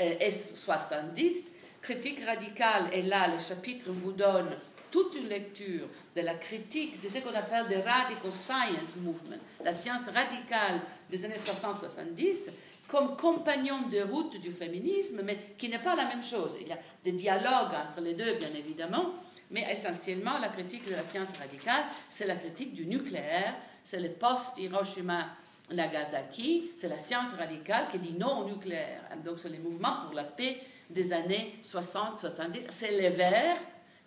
[0.00, 1.52] euh, et 70.
[1.82, 4.56] Critique radicale, et là, le chapitre vous donne
[4.90, 9.72] toute une lecture de la critique de ce qu'on appelle le radical science movement, la
[9.72, 12.50] science radicale des années 60-70,
[12.88, 16.56] comme compagnon de route du féminisme, mais qui n'est pas la même chose.
[16.60, 19.12] Il y a des dialogues entre les deux, bien évidemment,
[19.50, 24.10] mais essentiellement, la critique de la science radicale, c'est la critique du nucléaire, c'est le
[24.10, 29.00] post-Hiroshima-Nagasaki, c'est la science radicale qui dit non au nucléaire.
[29.24, 30.58] Donc, c'est les mouvements pour la paix
[30.90, 32.66] des années 60-70.
[32.68, 33.56] C'est les Verts,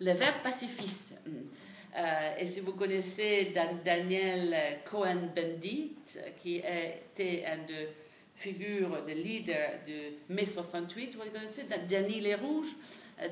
[0.00, 1.14] les Verts pacifistes.
[1.94, 3.52] Euh, et si vous connaissez
[3.84, 5.92] Daniel Cohen-Bendit,
[6.42, 7.88] qui était un de
[8.42, 12.74] figures de leader de mai 68, vous connaissez, Danny Les Rouges,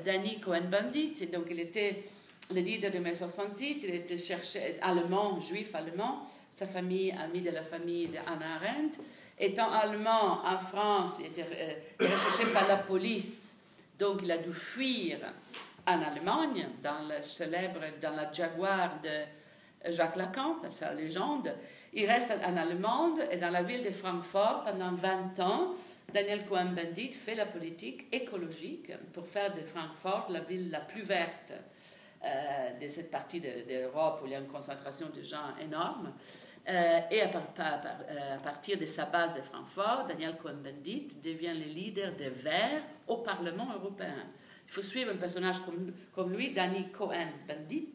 [0.03, 2.03] Danny Cohen-Bendit, donc il était
[2.53, 7.51] le leader de mai 68, il était cherché, allemand, juif allemand, sa famille, ami de
[7.51, 8.99] la famille d'Anna Arendt.
[9.39, 13.53] Étant allemand en France, il était euh, recherché par la police.
[13.97, 15.19] Donc il a dû fuir
[15.87, 19.09] en Allemagne, dans le célèbre, dans la Jaguar de
[19.89, 21.53] Jacques Lacan, la légende.
[21.93, 25.73] Il reste en Allemagne et dans la ville de Francfort pendant 20 ans.
[26.13, 31.53] Daniel Cohen-Bendit fait la politique écologique pour faire de Francfort la ville la plus verte
[32.23, 36.13] euh, de cette partie de, l'Europe où il y a une concentration de gens énorme.
[36.69, 42.13] Euh, et à, à, partir de sa base de Francfort, Daniel Cohen-Bendit devient le leader
[42.13, 44.27] des Verts au Parlement européen.
[44.67, 47.89] Il faut suivre un personnage comme, comme lui, Danny Cohen-Bendit.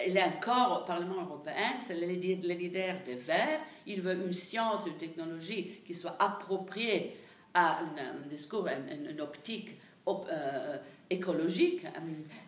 [0.00, 3.60] Encore au Parlement européen, c'est le, leader des Verts.
[3.86, 7.16] Il veut une science, une technologie qui soit appropriée
[7.52, 9.70] à un discours, une, optique
[10.06, 10.76] euh,
[11.10, 11.84] écologique.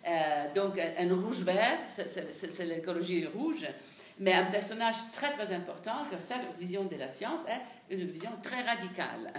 [0.06, 3.66] Euh, donc, un rouge-vert, c'est l'écologie rouge
[4.20, 7.60] mais un personnage très très important, car sa vision de la science est
[7.90, 9.32] une vision très radicale.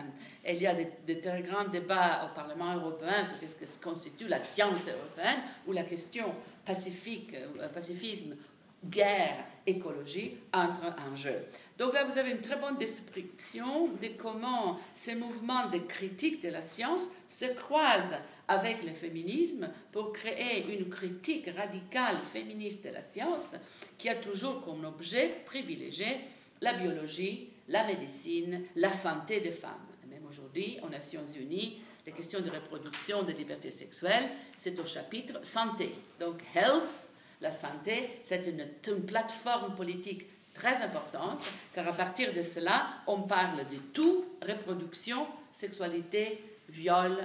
[0.48, 4.40] il y a des, très grands débats au Parlement européen sur ce que constitue la
[4.40, 6.36] science européenne, où la question
[6.66, 8.36] pacifique, euh, pacifisme,
[8.84, 11.46] guerre, écologie entrent en jeu.
[11.78, 16.50] Donc là, vous avez une très bonne description de comment ces mouvements de critique de
[16.50, 23.02] la science se croisent avec le féminisme pour créer une critique radicale féministe de la
[23.02, 23.52] science
[23.98, 26.18] qui a toujours comme objet privilégié
[26.62, 29.88] la biologie, la médecine, la santé des femmes.
[30.10, 35.44] Même aujourd'hui, aux Nations Unies, les questions de reproduction, de liberté sexuelle, c'est au chapitre
[35.44, 35.96] santé.
[36.20, 37.08] Donc, health,
[37.40, 41.44] la santé, c'est une, plateforme politique très importante,
[41.74, 47.18] car à partir de cela, on parle de tout, reproduction, sexualité, viol,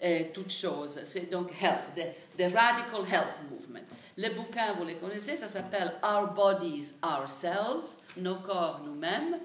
[0.00, 1.00] et toutes choses.
[1.04, 3.84] C'est donc health, the, radical health movement.
[4.16, 9.38] Le bouquin, vous le connaissez, ça s'appelle Our Bodies, Ourselves, Nos corps, nous-mêmes.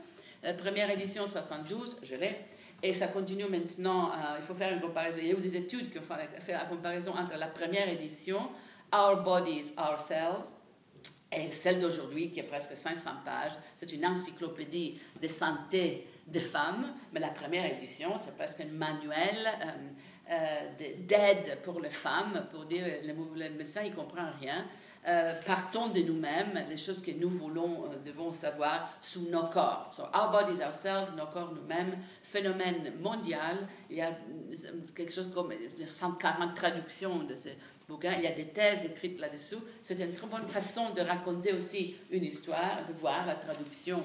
[0.44, 2.36] Euh, première édition 72, je l'ai.
[2.84, 5.18] Et ça continue maintenant, euh, il faut faire une comparaison.
[5.22, 8.50] Il y a eu des études qui ont fait la comparaison entre la première édition,
[8.94, 10.54] Our Bodies, Ourselves,
[11.32, 13.54] et celle d'aujourd'hui, qui est presque 500 pages.
[13.76, 19.38] C'est une encyclopédie de santé des femmes, mais la première édition, c'est presque un manuel
[19.62, 19.72] euh,
[21.08, 24.66] d'aide pour les femmes, pour dire le, médecin, il comprend rien.
[25.08, 29.90] Euh, partons de nous-mêmes, les choses que nous voulons, devons savoir sous nos corps.
[29.94, 33.68] So, our bodies, ourselves, nos corps, nous-mêmes, phénomène mondial.
[33.90, 34.12] Il y a
[34.94, 35.54] quelque chose comme
[35.86, 37.58] 140 traductions de ces
[37.88, 38.16] bouquins.
[38.18, 39.64] Il y a des thèses écrites là-dessous.
[39.82, 44.04] C'est une très bonne façon de raconter aussi une histoire, de voir la traduction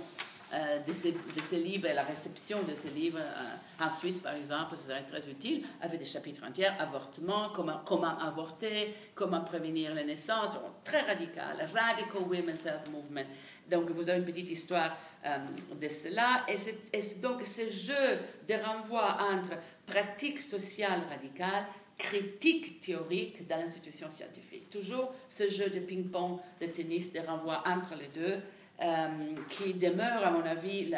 [0.52, 4.76] euh, de, ces, livres et la réception de ces livres euh, en Suisse, par exemple,
[4.76, 10.04] ce serait très utile, avec des chapitres entiers, avortement, comment, comment avorter, comment prévenir les
[10.04, 10.52] naissances,
[10.84, 13.26] très radical, Radical Women's Health Movement.
[13.70, 15.38] Donc, vous avez une petite histoire euh,
[15.80, 16.44] de cela.
[16.48, 16.56] Et,
[16.92, 21.64] et donc, ce jeu de renvoi entre pratique sociale radicale
[21.96, 24.68] critique théorique dans l'institution scientifique.
[24.68, 28.38] Toujours ce jeu de ping-pong, de tennis, de renvoi entre les deux.
[28.84, 29.08] Euh,
[29.48, 30.92] qui demeure, à mon avis,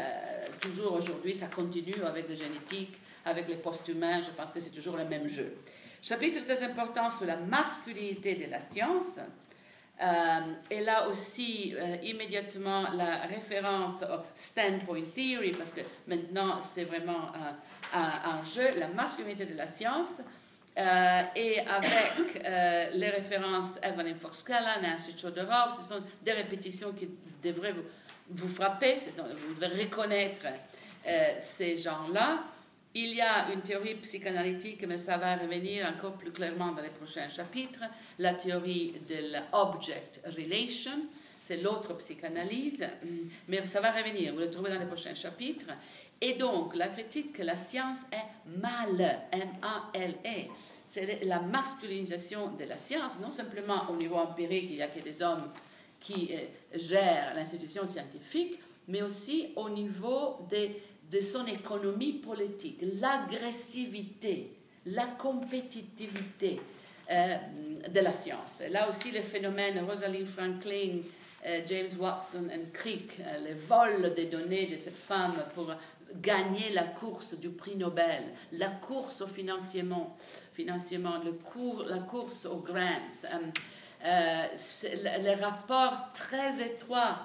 [0.58, 4.96] toujours aujourd'hui, ça continue avec la génétique, avec les post-humains, je pense que c'est toujours
[4.96, 5.54] le même jeu.
[6.00, 9.18] Chapitre très important sur la masculinité de la science.
[10.02, 16.84] Euh, et là aussi, euh, immédiatement, la référence au standpoint theory, parce que maintenant, c'est
[16.84, 17.32] vraiment
[17.92, 20.20] un, jeu, la masculinité de la science.
[20.76, 22.42] Et avec
[22.94, 27.08] les références Evan Foxcalla, Nancy Chodorov, ce sont des répétitions qui
[27.42, 27.84] devrait vous,
[28.30, 30.46] vous frapper, vous devez reconnaître
[31.06, 32.44] euh, ces gens-là.
[32.94, 36.90] Il y a une théorie psychanalytique, mais ça va revenir encore plus clairement dans les
[36.90, 37.82] prochains chapitres,
[38.18, 39.16] la théorie de
[39.52, 40.92] l'object relation,
[41.40, 42.86] c'est l'autre psychanalyse,
[43.48, 45.66] mais ça va revenir, vous le trouvez dans les prochains chapitres.
[46.20, 50.50] Et donc, la critique que la science est mal, M-A-L-E,
[50.86, 55.00] c'est la masculinisation de la science, non simplement au niveau empirique, il y a que
[55.00, 55.50] des hommes
[56.04, 58.58] qui euh, gère l'institution scientifique,
[58.88, 60.68] mais aussi au niveau de,
[61.10, 64.52] de son économie politique, l'agressivité,
[64.86, 66.60] la compétitivité
[67.10, 67.36] euh,
[67.92, 68.62] de la science.
[68.70, 70.98] Là aussi, le phénomène Rosalind Franklin,
[71.46, 75.72] euh, James Watson et Crick, le vol des données de cette femme pour
[76.20, 80.16] gagner la course du prix Nobel, la course au financièrement,
[80.52, 83.08] financièrement le cours, la course aux grants.
[84.04, 87.16] Euh, le rapport très étroit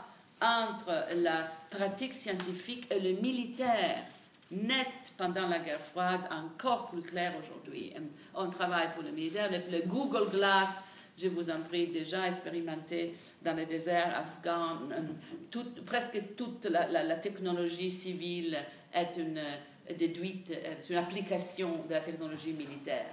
[0.41, 4.03] entre la pratique scientifique et le militaire,
[4.51, 4.87] net
[5.17, 7.91] pendant la guerre froide, encore plus clair aujourd'hui.
[7.95, 7.99] Euh,
[8.33, 9.49] on travaille pour le militaire.
[9.51, 10.79] Le, Google Glass,
[11.21, 14.79] je vous en prie, déjà expérimenté dans les déserts afghans.
[14.91, 18.57] Euh, presque toute la, technologie civile
[18.93, 19.41] est une
[19.97, 23.07] déduite euh, sur l'application de la technologie militaire.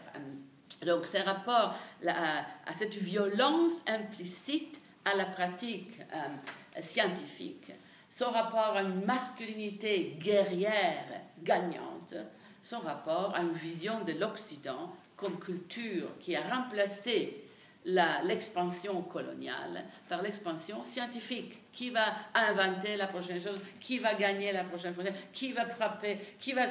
[0.85, 1.75] Donc, ce rapport
[2.07, 7.73] à, à cette violence implicite à la pratique euh, scientifique,
[8.09, 12.15] son rapport à une masculinité guerrière gagnante,
[12.63, 17.46] son rapport à une vision de l'Occident comme culture qui a remplacé
[17.87, 21.63] l'expansion coloniale par l'expansion scientifique.
[21.73, 23.61] Qui va inventer la prochaine chose?
[23.79, 25.05] Qui va gagner la prochaine fois?
[25.33, 26.19] Qui va frapper?
[26.41, 26.63] Qui va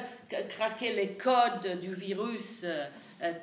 [0.48, 2.86] craquer les codes du virus euh,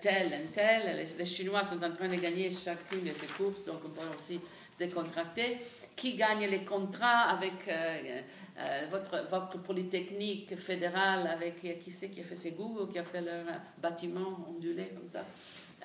[0.01, 1.07] tel et tel?
[1.17, 4.41] Les, Chinois sont en train de gagner chacune de ces courses, donc on peut aussi
[4.77, 5.57] décontracter.
[5.95, 8.21] Qui gagne les contrats avec euh,
[8.57, 13.21] euh, votre, polytechnique fédérale avec qui c'est qui a fait ses goûts, qui a fait
[13.21, 13.45] leur
[13.77, 15.23] bâtiment ondulé comme ça?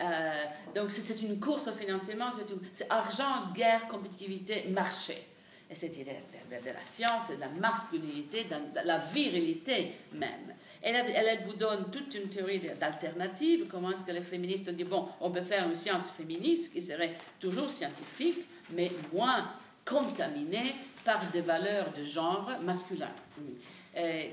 [0.00, 0.44] Euh,
[0.74, 2.30] donc c'est une course au financement,
[2.72, 5.26] c'est argent, guerre, compétitivité, marché.
[5.70, 10.54] Et c'est de, de, la science, de la masculinité, de, la virilité même.
[10.80, 13.66] Elle, elle, vous donne toute une théorie d'alternative.
[13.70, 17.18] Comment est-ce que les féministes dit, bon, on peut faire une science féministe qui serait
[17.38, 19.44] toujours scientifique, mais moins
[19.89, 20.74] contaminée
[21.05, 23.11] par des valeurs de genre masculin.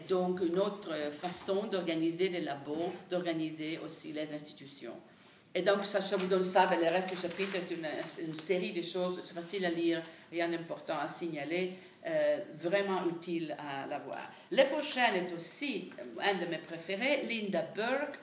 [0.10, 4.96] Donc une autre façon d'organiser les labos, d'organiser aussi les institutions.
[5.58, 8.82] Et donc, ça, vous donne ça, mais le reste du chapitre est une, série de
[8.82, 11.72] choses, c'est facile à lire, rien d'important à signaler,
[12.06, 14.30] euh, vraiment utile à la voir.
[14.52, 15.92] Le prochain est aussi
[16.22, 18.20] un de mes préférés, Linda Burke,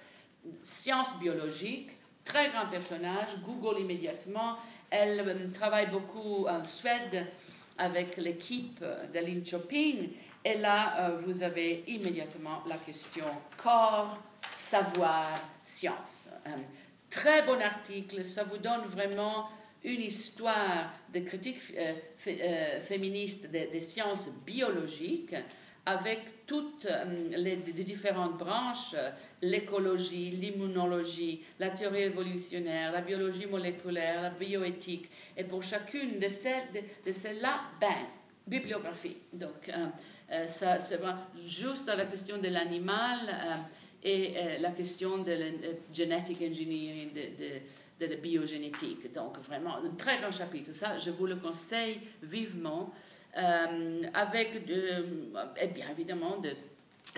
[0.61, 4.59] science biologique, très grand personnage, Google immédiatement.
[4.93, 7.27] Elle euh, travaille beaucoup en Suède
[7.79, 10.11] avec l'équipe de Linköping.
[10.45, 13.25] Et là, euh, vous avez immédiatement la question
[13.57, 14.19] corps,
[14.55, 16.29] savoir, science.
[17.11, 19.49] Très bon article, ça vous donne vraiment
[19.85, 21.95] une histoire de critique euh,
[22.27, 25.35] euh, féministe des, sciences biologiques
[25.85, 28.95] avec toutes euh, les, différentes branches,
[29.41, 35.09] l'écologie, l'immunologie, la théorie évolutionnaire, la biologie moléculaire, la bioéthique.
[35.37, 36.69] Et pour chacune de, celles,
[37.05, 38.07] de, celles-là, ben,
[38.47, 39.17] bibliographie.
[39.33, 39.71] Donc,
[40.47, 43.31] ça, c'est vraiment juste dans la question de l'animal
[44.03, 45.47] et euh, la question de la
[45.93, 47.61] genetic engineering, de, de,
[48.01, 49.13] de, la biogénétique.
[49.13, 50.73] Donc vraiment un très grand chapitre.
[50.75, 55.07] Ça, je vous le conseille vivement, euh, avec de,
[55.61, 56.51] et bien évidemment de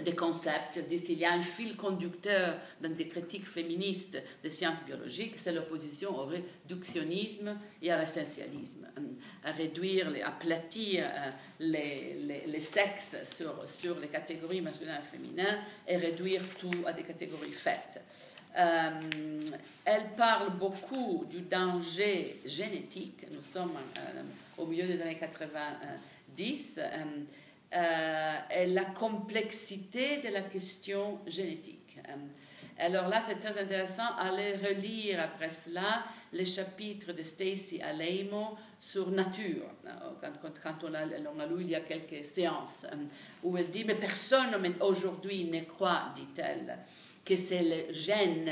[0.02, 0.80] des concepts.
[0.90, 6.18] Il y a un fil conducteur dans des critiques féministes des sciences biologiques, c'est l'opposition
[6.18, 8.88] au réductionnisme et à l'essentialisme,
[9.44, 15.96] à réduire, aplatir euh, les, les, sexes sur, sur les catégories masculines et féminines et
[15.96, 18.02] réduire tout à des catégories faites.
[18.56, 18.90] Euh,
[19.84, 23.26] elle parle beaucoup du danger génétique.
[23.32, 24.22] Nous sommes euh,
[24.58, 26.80] au milieu des années 90
[27.76, 31.98] euh, et la complexité de la question génétique.
[32.08, 32.12] Euh,
[32.78, 39.10] alors là, c'est très intéressant aller relire après cela les chapitres de Stacy Aleimo sur
[39.10, 39.90] nature, euh,
[40.20, 42.86] quand, quand on, a, on, a, lu il y a quelques séances,
[43.42, 46.78] où elle dit, mais personne aujourd'hui ne croit, dit-elle,
[47.24, 48.50] que c'est le gène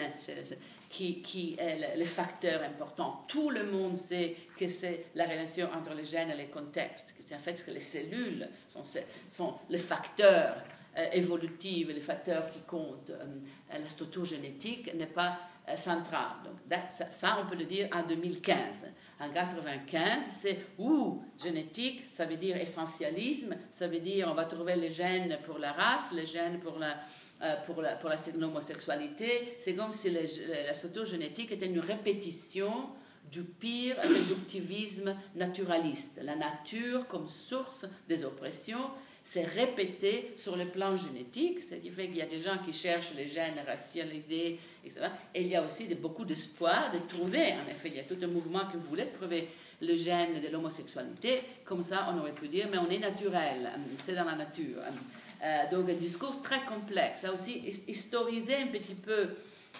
[0.93, 3.25] qui, qui est le, facteur important.
[3.27, 7.35] Tout le monde sait que c'est la relation entre les gènes et les contextes, c'est
[7.35, 8.83] en fait que les cellules sont,
[9.29, 10.55] sont les facteurs
[10.99, 13.09] euh, évolutifs, les facteurs qui comptent.
[13.09, 16.37] Euh, la structure génétique n'est pas euh, centrale.
[16.45, 18.85] Donc ça, on peut le dire en 2015.
[19.19, 24.77] En 95, c'est ou génétique, ça veut dire essentialisme, ça veut dire on va trouver
[24.77, 26.97] les gènes pour la race, les gènes pour la
[27.43, 29.57] euh, pour la, pour l'homosexualité.
[29.59, 32.71] C'est comme si la structure génétique était une répétition
[33.31, 36.21] du pire réductivisme naturaliste.
[36.23, 38.91] La nature comme source des oppressions
[39.25, 42.73] s'est répétée sur le plan génétique, ce qui fait qu'il y a des gens qui
[42.73, 45.07] cherchent les gènes racialisés, etc.
[45.35, 48.19] Et il y a aussi beaucoup d'espoir de trouver, en effet, il y a tout
[48.21, 49.49] un mouvement qui voulait trouver
[49.81, 54.15] le gène de l'homosexualité, comme ça on aurait pu dire, mais on est naturel, c'est
[54.15, 54.79] dans la nature.
[55.43, 57.23] Euh, donc un discours très complexe.
[57.23, 59.31] Ça aussi, historiser un petit peu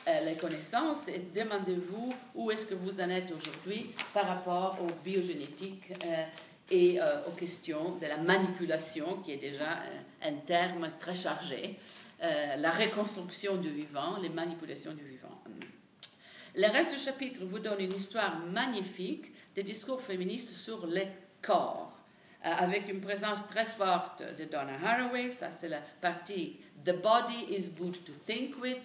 [0.09, 4.93] euh, les connaissances et demandez-vous où est-ce que vous en êtes aujourd'hui par rapport aux
[5.05, 6.25] biogénétiques euh,
[6.71, 9.81] et aux questions de la manipulation, qui est déjà
[10.23, 11.77] un terme très chargé,
[12.21, 15.43] la reconstruction du vivant, les manipulations du vivant.
[16.55, 21.09] Le reste du chapitre vous donne une histoire magnifique des discours féministes sur les
[21.43, 22.02] corps.
[22.45, 25.31] Euh, avec une présence très forte de Donna Haraway.
[25.31, 28.79] Ça, c'est la partie The Body is Good to Think With.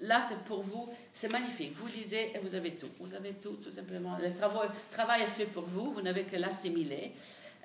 [0.00, 1.74] Là, c'est pour vous, c'est magnifique.
[1.76, 2.88] Vous lisez et vous avez tout.
[2.98, 4.18] Vous avez tout, tout simplement.
[4.20, 7.12] Le travail, est fait pour vous, vous n'avez que l'assimiler.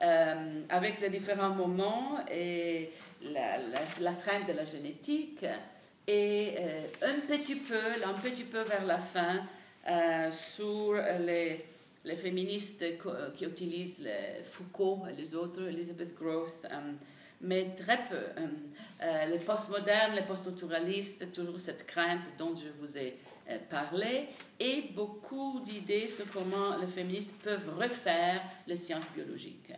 [0.03, 2.91] euh, avec les différents moments et
[3.23, 3.57] la,
[3.99, 5.43] la, crainte de la génétique,
[6.07, 7.75] et euh, un petit peu,
[8.05, 9.41] un petit peu vers la fin,
[10.31, 11.65] sur les,
[12.03, 12.83] les féministes
[13.35, 16.65] qui utilisent les Foucault et les autres, Elizabeth Gross,
[17.41, 18.41] mais très peu.
[19.29, 23.17] les postmodernes, les poststructuralistes, toujours cette crainte dont je vous ai
[23.69, 24.27] parlé,
[24.59, 29.71] et beaucoup d'idées sur comment les féministes peuvent refaire les sciences biologiques.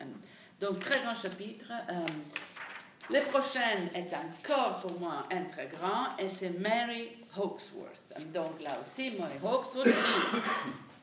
[0.59, 1.71] Donc, très grand chapitre.
[3.09, 8.13] Le prochain est encore pour moi un très grand et c'est Mary Hawksworth.
[8.33, 9.89] Donc là aussi, Mary Hawksworth,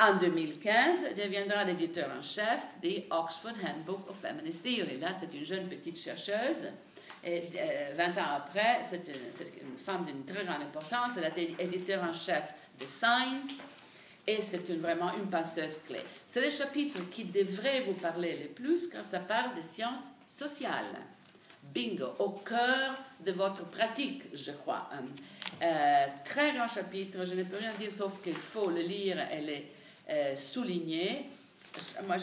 [0.01, 4.99] en 2015 deviendra l'éditeur en chef des Oxford Handbook of Feminist Theory.
[4.99, 6.69] Là, c'est une jeune petite chercheuse.
[7.25, 7.43] Et
[7.97, 11.13] 20 euh, ans après, c'est une, femme d'une très grande importance.
[11.17, 12.45] Elle a été éditeur en chef
[12.79, 13.59] de Science
[14.27, 16.01] et c'est vraiment une passeuse clé.
[16.25, 20.95] C'est le chapitre qui devrait vous parler le plus quand ça parle de sciences sociales
[21.75, 24.89] bingo, au cœur de votre pratique, je crois.
[25.63, 29.41] Euh, très grand chapitre, je ne peux rien dire sauf qu'il faut le lire et
[29.41, 29.55] le
[30.09, 31.27] euh, souligner.
[32.07, 32.17] Moi,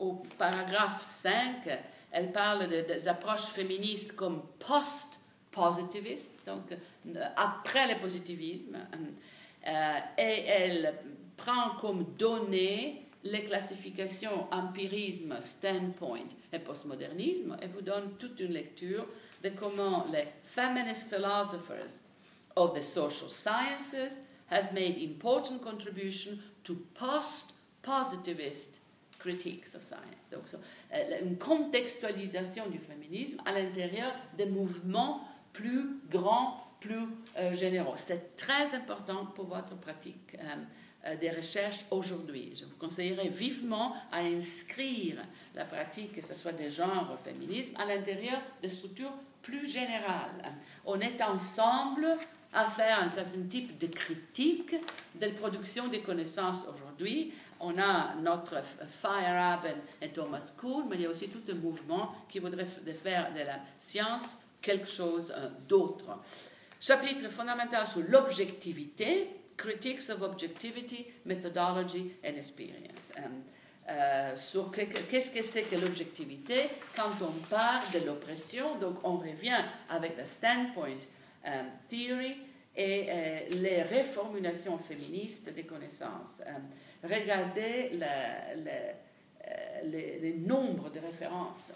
[0.00, 1.68] au, paragraphe 5,
[2.10, 8.78] elle parle des approches féministes comme post-positivistes, donc euh, après le positivisme,
[9.66, 10.94] et elle
[11.36, 19.06] prend comme donnée les classifications empirisme, standpoint et postmodernisme et vous donne toute une lecture
[19.42, 22.00] de comment les feminist philosophers
[22.54, 24.20] of the social sciences
[24.50, 28.80] have made important contribution to post-positivist
[29.18, 30.30] critiques of science.
[30.30, 30.44] Donc,
[30.94, 37.06] euh, une contextualisation du féminisme à l'intérieur des mouvements plus grands, plus
[37.38, 37.94] euh, généraux.
[37.96, 40.36] C'est très important pour votre pratique.
[40.38, 40.56] Euh,
[41.06, 42.52] euh, des recherches aujourd'hui.
[42.56, 45.18] Je vous conseillerais vivement à inscrire
[45.54, 49.12] la pratique, que ce soit des genres ou féminisme, à l'intérieur des structures
[49.42, 50.42] plus générales.
[50.84, 52.08] On est ensemble
[52.56, 54.74] à faire un certain type de critique
[55.14, 57.34] de la production des connaissances aujourd'hui.
[57.60, 59.62] On a notre Fire
[60.00, 63.40] et Thomas Kuhn, mais il y a aussi tout un mouvement qui voudrait faire de
[63.40, 66.18] la science quelque chose euh, d'autre.
[66.80, 73.12] Chapitre fondamental sur l'objectivité, Critiques of Objectivity, Methodology and Experience.
[73.18, 73.42] Um,
[73.88, 76.70] euh, sur qu'est-ce que c'est que l'objectivité?
[76.96, 78.76] Quand on parle de l'oppression.
[78.80, 80.98] Donc, on revient avec la standpoint
[81.88, 82.36] theory
[82.76, 86.42] et euh, les reformulations féministes des connaissances.
[86.46, 86.62] Um,
[87.02, 88.70] regardez le, le,
[89.48, 91.72] euh, les, nombres de références.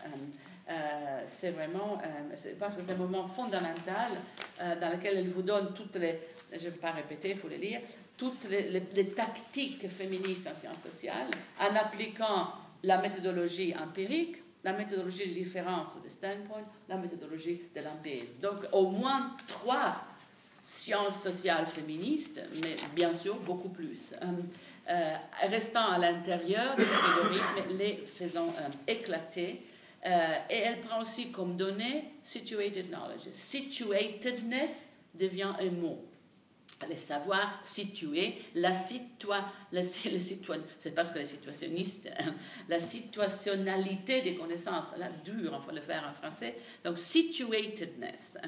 [0.71, 4.13] Euh, c'est vraiment, euh, parce que c'est un moment fondamental
[4.61, 6.21] euh, dans lequel elle vous donne toutes les,
[6.53, 7.81] je ne vais pas répéter, il faut les lire,
[8.17, 12.53] toutes les, tactiques féministes en sciences sociales en appliquant
[12.85, 18.35] la méthodologie empirique, la méthodologie de différence de standpoint, la méthodologie de l'empirisme.
[18.41, 20.05] Donc au moins trois
[20.77, 24.14] sciences sociales féministes, mais bien sûr beaucoup plus.
[25.43, 28.55] restant à l'intérieur des catégories, mais les faisant
[28.87, 29.62] éclater
[30.07, 33.29] euh, et elle prend aussi comme donnée situated knowledge.
[33.33, 36.03] Situatedness devient un mot.
[36.89, 42.35] Le savoir situé, la situa, le, c'est parce que les situationnistes, hein,
[42.71, 46.57] la situationnalité des connaissances, là, dur, on faut le faire en français.
[46.83, 48.39] Donc, situatedness.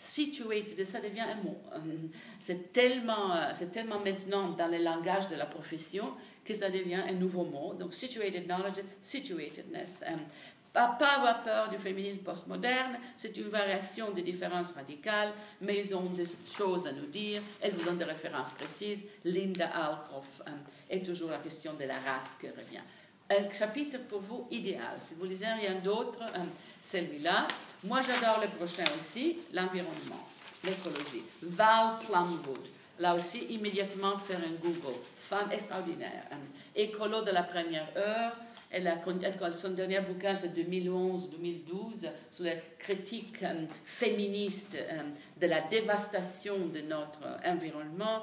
[0.00, 1.56] Situated, ça devient un mot.
[1.74, 6.12] Um, c'est tellement, euh, c'est tellement maintenant dans le langage de la profession
[6.44, 7.74] que ça devient un nouveau mot.
[7.74, 10.04] Donc, situated knowledge, situatedness.
[10.06, 10.20] Um,
[10.72, 16.04] pas avoir peur du féminisme postmoderne, c'est une variation des différences radicales, mais ils ont
[16.04, 19.02] des choses à nous dire, elles vous donnent des références précises.
[19.24, 20.42] Linda Alcoff,
[20.88, 22.84] et toujours la question de la race qui revient.
[23.30, 24.96] Un chapitre pour vous idéal.
[24.98, 26.46] Si vous lisez rien d'autre, hein,
[26.80, 27.46] celui-là.
[27.84, 30.26] Moi, j'adore le prochain aussi, l'environnement,
[30.64, 31.24] l'écologie.
[31.42, 32.68] Val Plumwood.
[32.98, 34.98] Là aussi, immédiatement faire un Google.
[35.16, 36.24] Femme extraordinaire.
[36.32, 36.36] Hein.
[36.74, 38.32] Écolo de la première heure
[38.70, 38.98] elle a,
[39.54, 45.02] son dernier bouquin, c'est 2011-2012, sur la critique euh, féministe euh,
[45.40, 48.22] de la dévastation de notre environnement.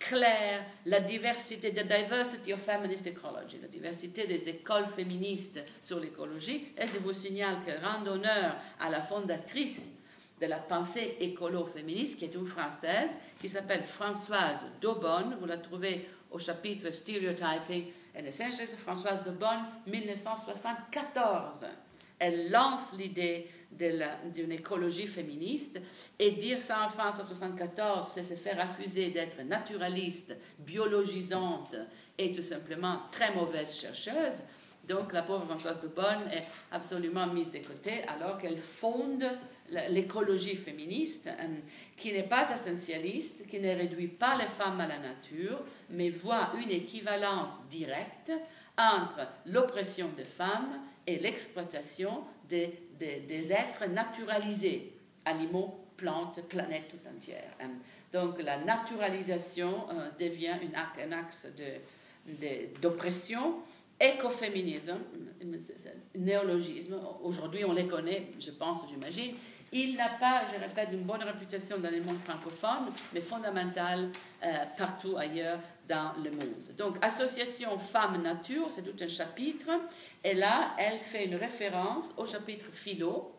[0.00, 6.72] Claire, la diversité, the diversity of feminist ecology, la diversité des écoles féministes sur l'écologie.
[6.76, 9.90] Et je vous signale qu'elle rend honneur à la fondatrice
[10.40, 15.36] de la pensée écolo-féministe, qui est une Française, qui s'appelle Françoise Daubonne.
[15.38, 21.66] Vous la trouvez au chapitre Stereotyping and Essentials, Françoise de Bonne, 1974.
[22.20, 25.80] Elle lance l'idée d'une écologie féministe
[26.18, 31.76] et dire ça en France en 1974, c'est se faire accuser d'être naturaliste, biologisante
[32.18, 34.42] et tout simplement très mauvaise chercheuse.
[34.86, 39.24] Donc la pauvre Françoise de Bonne est absolument mise de côté alors qu'elle fonde
[39.90, 41.46] l'écologie féministe euh,
[41.96, 46.52] qui n'est pas essentialiste, qui ne réduit pas les femmes à la nature, mais voit
[46.60, 48.32] une équivalence directe
[48.76, 54.92] entre l'oppression des femmes et l'exploitation des, des, êtres naturalisés,
[55.24, 57.50] animaux, plantes, planète tout entière.
[57.60, 57.66] Euh,
[58.12, 60.56] donc la naturalisation euh, devient
[61.02, 61.48] un axe
[62.80, 63.56] d'oppression.
[64.00, 64.96] Écoféminisme,
[66.16, 69.34] néologisme, aujourd'hui on les connaît, je pense, j'imagine,
[69.72, 74.10] il n'a pas, je répète, une bonne réputation dans le monde francophone, mais fondamental
[74.42, 76.74] euh, partout ailleurs dans le monde.
[76.76, 79.70] Donc, Association Femmes-Nature, c'est tout un chapitre,
[80.22, 83.32] et là, elle fait une référence au chapitre philo,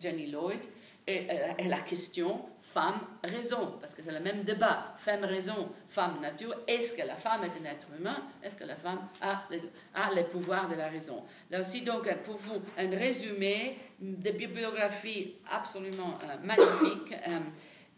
[0.00, 0.60] Jenny Lloyd,
[1.06, 7.06] et, euh, la question femme-raison, parce que c'est le même débat, femme-raison, femme-nature, est-ce que
[7.06, 9.58] la femme est un être humain, est-ce que la femme a le,
[9.94, 11.24] a pouvoir de la raison?
[11.50, 17.14] Là aussi, donc, pour vous, un résumé de bibliographie absolument euh, magnifique.
[17.26, 17.38] Euh,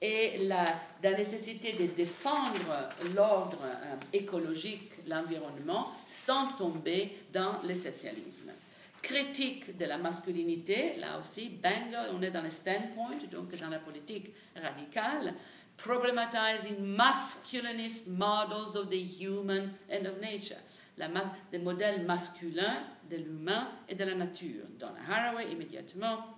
[0.02, 0.64] et la,
[1.02, 2.54] la, nécessité de défendre
[3.14, 3.58] l'ordre
[4.14, 8.50] écologique, l'environnement, sans tomber dans le socialisme
[9.02, 13.78] critique de la masculinité, là aussi, bang, on est dans le standpoint, donc dans la
[13.78, 15.34] politique radicale,
[15.76, 20.58] problematizing masculinist models of the human and of nature,
[20.98, 21.08] la,
[21.50, 24.66] des modèles masculins de l'humain et de la nature.
[24.78, 26.36] Donna Haraway, immédiatement.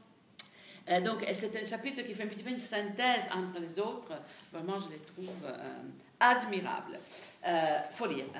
[0.88, 4.12] Euh, donc, c'est un chapitre qui fait un petit peu une synthèse entre les autres.
[4.52, 5.74] Vraiment, je les trouve euh,
[6.22, 6.98] admirables.
[7.46, 8.24] Euh, faut lire.
[8.36, 8.38] Euh,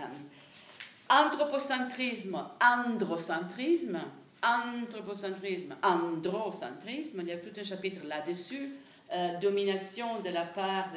[1.10, 4.00] Anthropocentrisme, androcentrisme,
[4.42, 8.70] anthropocentrisme, androcentrisme, il y a tout un chapitre là-dessus,
[9.12, 10.88] euh, domination de la part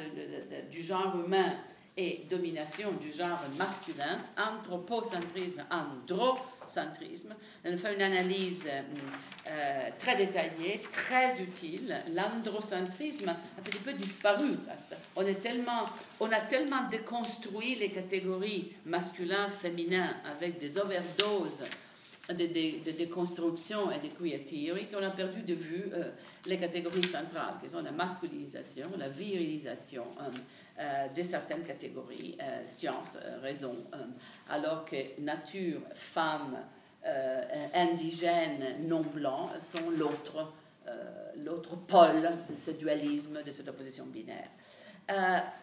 [0.70, 1.52] du genre humain
[1.98, 7.34] et domination du genre masculin, anthropocentrisme, androcentrisme.
[7.64, 8.82] Elle fait une analyse euh,
[9.48, 11.96] euh, très détaillée, très utile.
[12.14, 14.50] L'androcentrisme a un petit peu disparu.
[15.16, 15.86] on, est tellement,
[16.20, 21.62] on a tellement déconstruit les catégories masculin-féminin avec des overdoses
[22.28, 26.10] de, déconstruction et de queer theory qu'on a perdu de vue euh,
[26.46, 30.04] les catégories centrales, qui sont la masculinisation, la virilisation,
[31.14, 33.74] de certaines catégories, euh, science, euh, raison,
[34.48, 36.58] alors que nature, femme,
[37.72, 40.52] indigène, non blanc sont l'autre,
[41.36, 44.48] l'autre pôle de ce dualisme, de cette opposition binaire.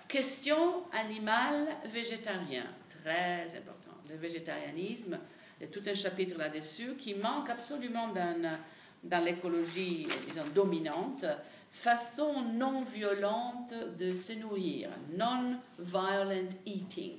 [0.07, 3.91] question animal végétarien, très important.
[4.09, 5.19] Le végétarianisme,
[5.59, 8.57] il y a tout un chapitre là-dessus qui manque absolument dans,
[9.03, 11.25] dans l'écologie, disons, dominante
[11.73, 17.13] façon non violente de se nourrir, non-violent eating,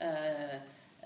[0.00, 0.58] euh,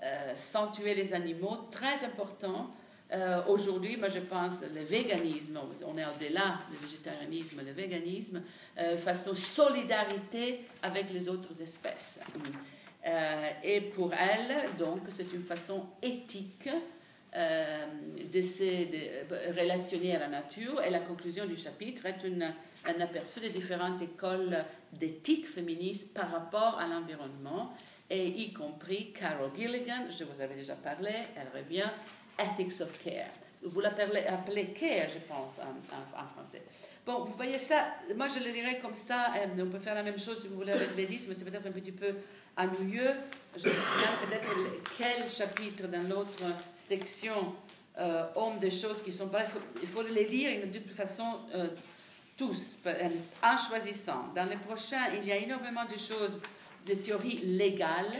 [0.03, 2.69] euh, sans tuer les animaux, très important.
[3.11, 8.43] Euh, aujourd'hui, moi je pense le véganisme, on est au-delà du végétarianisme, le véganisme,
[9.03, 12.19] façon solidarité avec les autres espèces.
[13.63, 16.69] et pour elle, donc, c'est une façon éthique
[17.35, 17.85] euh,
[18.31, 20.81] de se relationner à la nature.
[20.81, 22.53] Et la conclusion du chapitre est une,
[22.85, 24.63] un aperçu des différentes écoles
[24.93, 27.73] d'éthique féministe par rapport à l'environnement,
[28.09, 31.89] et y compris Carol Gilligan, je vous avais déjà parlé, elle revient,
[32.39, 33.46] Ethics of Care.
[33.63, 36.61] Vous l'appelez appelez care, je pense, en, français.
[37.05, 40.03] Bon, vous voyez ça, moi je le lirai comme ça, euh, on peut faire la
[40.03, 42.13] même chose si vous voulez avec les mais c'est peut-être un petit peu
[42.55, 43.13] ennuyeux.
[43.55, 44.49] Je me souviens peut-être
[44.97, 46.43] quel chapitre dans l'autre
[46.75, 47.55] section
[47.97, 49.45] euh, ont des choses qui sont pas.
[49.81, 51.69] Il faut, les lire de toute façon euh,
[52.37, 52.77] tous,
[53.43, 54.25] en choisissant.
[54.35, 56.39] Dans les prochains, il y a énormément de choses
[56.85, 58.13] de théorie légale,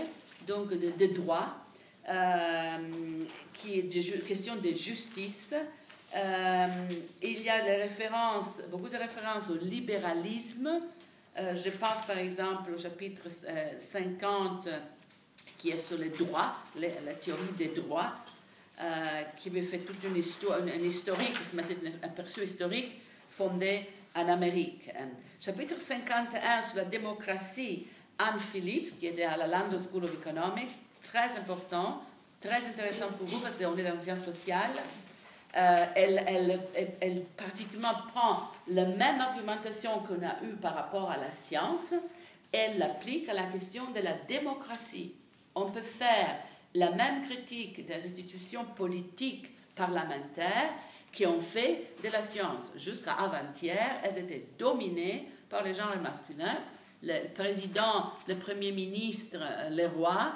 [0.47, 1.66] donc de, droit, euh,
[3.53, 5.53] qui est de question de justice.
[6.13, 10.81] il y a des références, beaucoup de références au libéralisme,
[11.39, 13.23] euh, je pense par exemple au chapitre
[13.77, 14.79] 50 euh,
[15.57, 18.13] qui est sur les droits, la théorie des droits,
[18.81, 22.91] euh, qui me fait toute une histoire, un, historique, c'est un aperçu historique
[23.29, 23.85] fondé
[24.15, 24.89] en Amérique.
[25.39, 27.85] chapitre 51 sur la démocratie,
[28.17, 30.73] Anne Phillips, qui était à la London School of Economics,
[31.09, 32.01] très important,
[32.41, 34.73] très intéressant pour vous parce qu'on est dans le sciences sociales.
[35.55, 36.61] Euh, elle,
[37.01, 41.93] elle, particulièrement prend la même argumentation qu'on a eue par rapport à la science,
[42.51, 45.13] elle l'applique à la question de la démocratie.
[45.55, 46.37] On peut faire
[46.75, 50.71] la même critique des institutions politiques parlementaires
[51.11, 52.71] qui ont fait de la science.
[52.75, 56.59] Jusqu'à avant-hier, elles étaient dominées par les genres masculins.
[57.01, 59.39] Le président, le premier ministre,
[59.71, 60.33] les rois,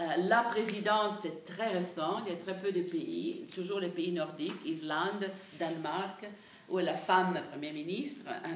[0.00, 3.90] Euh, la présidente, c'est très récent, il y a très peu de pays, toujours les
[3.90, 6.26] pays nordiques, Islande, Danemark,
[6.68, 8.24] où la femme Premier ministre.
[8.28, 8.48] Euh,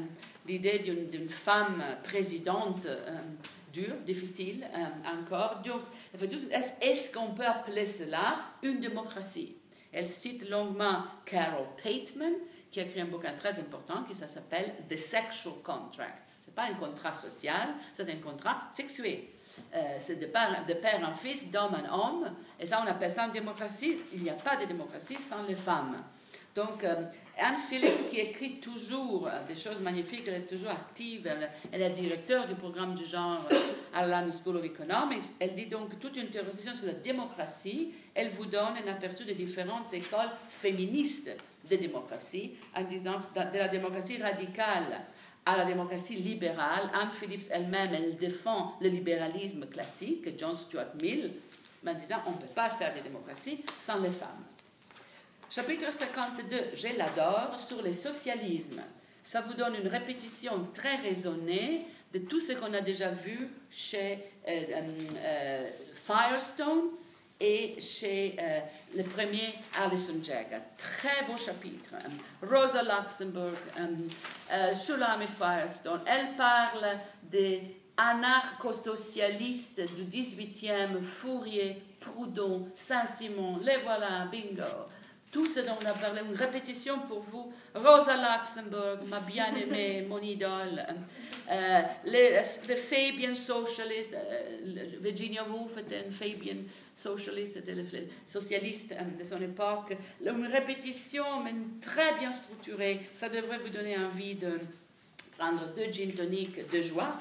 [0.49, 3.20] l'idée d'une femme présidente euh,
[3.72, 4.66] dure, difficile
[5.05, 5.61] encore.
[5.64, 5.82] Donc,
[6.80, 9.55] est-ce qu'on peut appeler cela une démocratie?
[9.93, 12.32] Elle cite longuement Carol Pateman,
[12.70, 16.24] qui a écrit un bouquin très important qui s'appelle The Sexual Contract.
[16.41, 19.20] Ce n'est pas un contrat social, c'est un contrat sexuel.
[19.75, 23.33] Euh, c'est de père, en fils, d'homme en homme, et ça on appelle ça une
[23.33, 23.99] démocratie.
[24.15, 25.97] Il n'y a pas de démocratie sans les femmes.
[26.55, 27.05] Donc, euh,
[27.39, 31.31] Anne Phillips, qui écrit toujours euh, des choses magnifiques, elle est toujours active,
[31.71, 33.47] elle, est directeur du programme du genre
[33.95, 38.31] à la School of Economics, elle dit donc toute une théorisation sur la démocratie, elle
[38.31, 41.31] vous donne un aperçu des différentes écoles féministes
[41.71, 45.03] de démocratie, en disant de la démocratie radicale
[45.49, 46.90] à la démocratie libérale.
[46.92, 51.32] Anne Phillips elle-même, elle défend le libéralisme classique, John Stuart Mill,
[51.86, 54.44] en disant on ne peut pas faire de démocratie sans les femmes.
[55.51, 58.82] Chapitre 52, je l'adore, sur le socialisme.
[59.22, 64.18] Ça vous donne une répétition très raisonnée de tout ce qu'on a déjà vu chez
[64.46, 64.82] euh, euh,
[65.16, 66.90] euh, Firestone
[67.41, 68.61] et chez euh,
[68.97, 70.59] le premier Alison Jagger.
[70.76, 71.95] Très beau chapitre.
[72.43, 74.09] Rosa Luxemburg, um,
[74.53, 84.64] euh, Firestone, elle parle des anarcho-socialistes du 18e, Fourier, Proudhon, Saint-Simon, les voilà, bingo
[85.31, 87.53] tout ce dont on a parlé, une répétition pour vous.
[87.74, 90.85] Rosa Luxemburg, ma bien-aimée, mon idole.
[91.51, 96.59] Euh, les, Fabian socialiste, euh, Virginia Woolf était une Fabian
[96.95, 97.85] socialiste, c'était le
[98.26, 99.97] socialiste euh, de son époque.
[100.24, 103.01] Une répétition, mais très bien structurée.
[103.12, 104.59] Ça devrait vous donner envie de
[105.37, 107.16] prendre deux gin toniques de joie.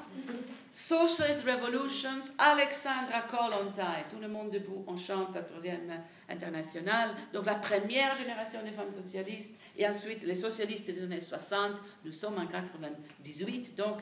[0.71, 7.15] Socialist Revolutions, Alexandra Kollontai, tout le monde debout, on chante la troisième internationale.
[7.33, 12.11] Donc la première génération des femmes socialistes, et ensuite les socialistes des années 60, nous
[12.11, 13.97] sommes en 98, donc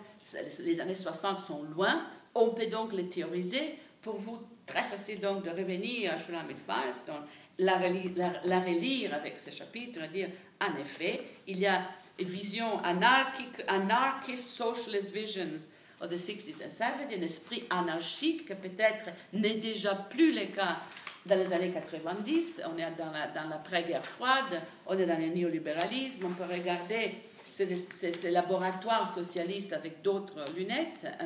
[0.59, 3.80] les années 60 sont loin, on peut donc les théoriser.
[4.01, 7.26] Pour vous, très facile donc de revenir à Shulamit Firestone,
[7.57, 10.30] la, la, la relire avec ce chapitre, dire
[10.61, 11.82] en effet, il y a
[12.20, 15.57] vision anarchique, anarchist socialist visions
[16.02, 20.80] of the 60s and 70s, un esprit anarchique que peut-être n'est déjà plus le cas
[21.26, 22.62] dans les années 90.
[22.66, 27.16] On est dans la, dans l'après-guerre froide, on est dans le néolibéralisme, on peut regarder
[27.52, 31.26] ces, ces, laboratoires socialistes avec d'autres lunettes, euh,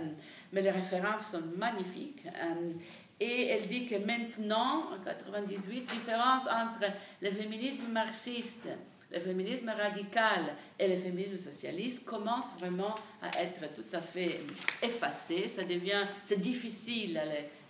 [0.54, 2.24] mais les références sont magnifiques.
[2.28, 2.70] Euh,
[3.20, 6.92] et elle dit que maintenant, en 98, différence entre
[7.22, 8.70] le féminisme marxiste
[9.12, 14.42] le féminisme radical et le féminisme socialiste commencent vraiment à être tout à fait
[14.84, 15.48] effacés.
[15.48, 17.24] Ça devient, c'est difficile à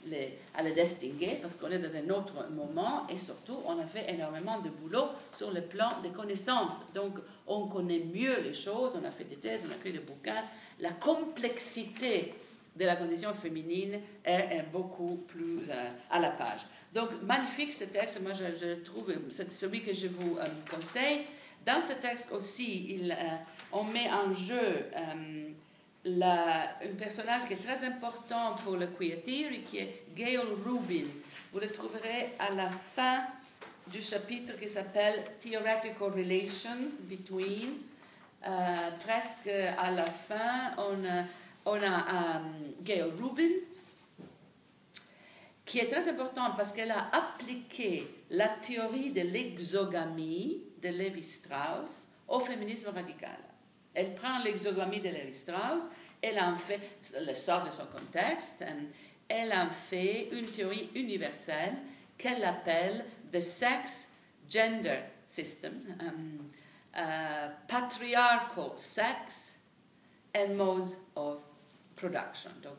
[0.06, 3.86] les, à les distinguer parce qu'on est dans un autre moment et surtout on a
[3.86, 6.92] fait énormément de boulot sur le plan des connaissances.
[6.94, 7.18] Donc
[7.48, 10.44] on connaît mieux les choses, on a fait des thèses, on a écrit des bouquins.
[10.80, 12.34] La complexité
[12.80, 16.62] de la condition féminine est, beaucoup plus euh, à la page.
[16.94, 21.22] Donc, magnifique ce texte, moi je, je trouve, c'est celui que je vous euh, conseille.
[21.66, 23.14] Dans ce texte aussi, euh,
[23.74, 24.86] on met en jeu
[26.06, 31.10] la, un personnage qui est très important pour le queer theory, qui est Gail Rubin.
[31.52, 33.24] Vous le trouverez à la fin
[33.88, 37.74] du chapitre qui s'appelle Theoretical Relations Between.
[38.42, 40.96] presque à la fin, on
[41.70, 42.40] on a euh,
[42.82, 43.54] Gail Rubin,
[45.66, 52.40] qui est très important parce qu'elle a appliqué la théorie de l'exogamie de Lévi-Strauss au
[52.40, 53.38] féminisme radical.
[53.94, 55.84] Elle prend l'exogamie de Lévi-Strauss,
[56.22, 56.80] elle en fait,
[57.26, 58.82] le sort de son contexte, euh,
[59.28, 61.76] elle en fait une théorie universelle
[62.18, 64.10] qu'elle appelle the sex
[64.50, 65.74] gender system,
[66.98, 69.58] euh, patriarchal sex
[70.36, 71.49] and modes of
[72.00, 72.50] production.
[72.64, 72.78] Donc,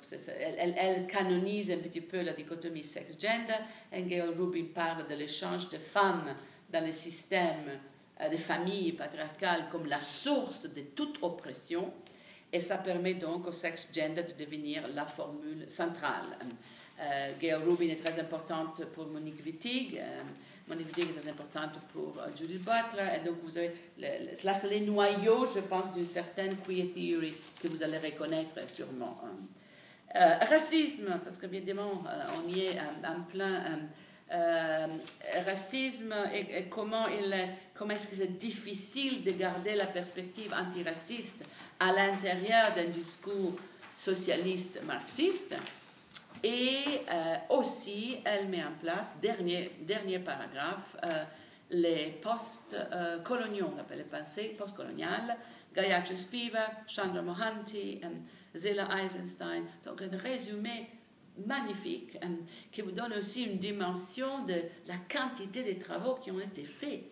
[0.59, 3.59] elle, canonise un petit peu la dichotomie sex-gender.
[3.93, 6.35] Engel Rubin parle de l'échange de femmes
[6.73, 7.79] dans le système
[8.21, 11.93] euh, de famille patriarcale comme la source de toute oppression.
[12.53, 16.37] Et ça permet donc au sex-gender de devenir la formule centrale.
[17.01, 19.99] Euh, Gail Rubin est très importante pour Monique Wittig.
[19.99, 20.23] Euh,
[20.71, 23.09] Monique Wittig est très importante pour euh, Judith Butler.
[23.17, 27.69] Et donc, vous avez, là, c'est les noyaux, je pense, d'une certaine queer theory que
[27.69, 29.21] vous allez reconnaître sûrement.
[29.25, 29.37] Hein.
[30.17, 33.79] Euh, racisme, parce qu'évidemment, euh, on y est en, plein.
[34.33, 34.87] Euh,
[35.45, 37.35] racisme et, comment, il,
[37.75, 41.45] comment est-ce que c'est difficile de garder la perspective antiraciste
[41.81, 43.59] à l'intérieur d'un discours
[43.97, 45.57] socialiste marxiste.
[46.43, 51.25] Et euh, aussi, elle met en place, dernier, dernier paragraphe, euh,
[51.71, 55.37] les post-coloniaux, on appelle les pensées post-coloniales,
[55.75, 58.01] Gayatri Spivak, Chandra Mohanty,
[58.57, 59.65] Zela Eisenstein.
[59.85, 60.89] Donc, un résumé
[61.47, 62.19] magnifique
[62.73, 67.05] qui vous donne aussi une dimension de la quantité des travaux qui ont été faits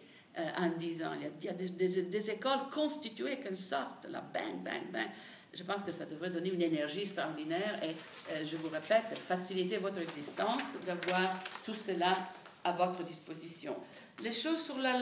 [0.56, 1.12] en dix ans.
[1.40, 5.08] Il y a, des, écoles constituées qui sortent, là, bang, bang, bang.
[5.58, 7.96] Je pense que ça devrait donner une énergie extraordinaire et,
[8.32, 12.16] euh, je vous répète, faciliter votre existence d'avoir tout cela
[12.62, 13.74] à votre disposition.
[14.22, 14.96] Les choses sur la,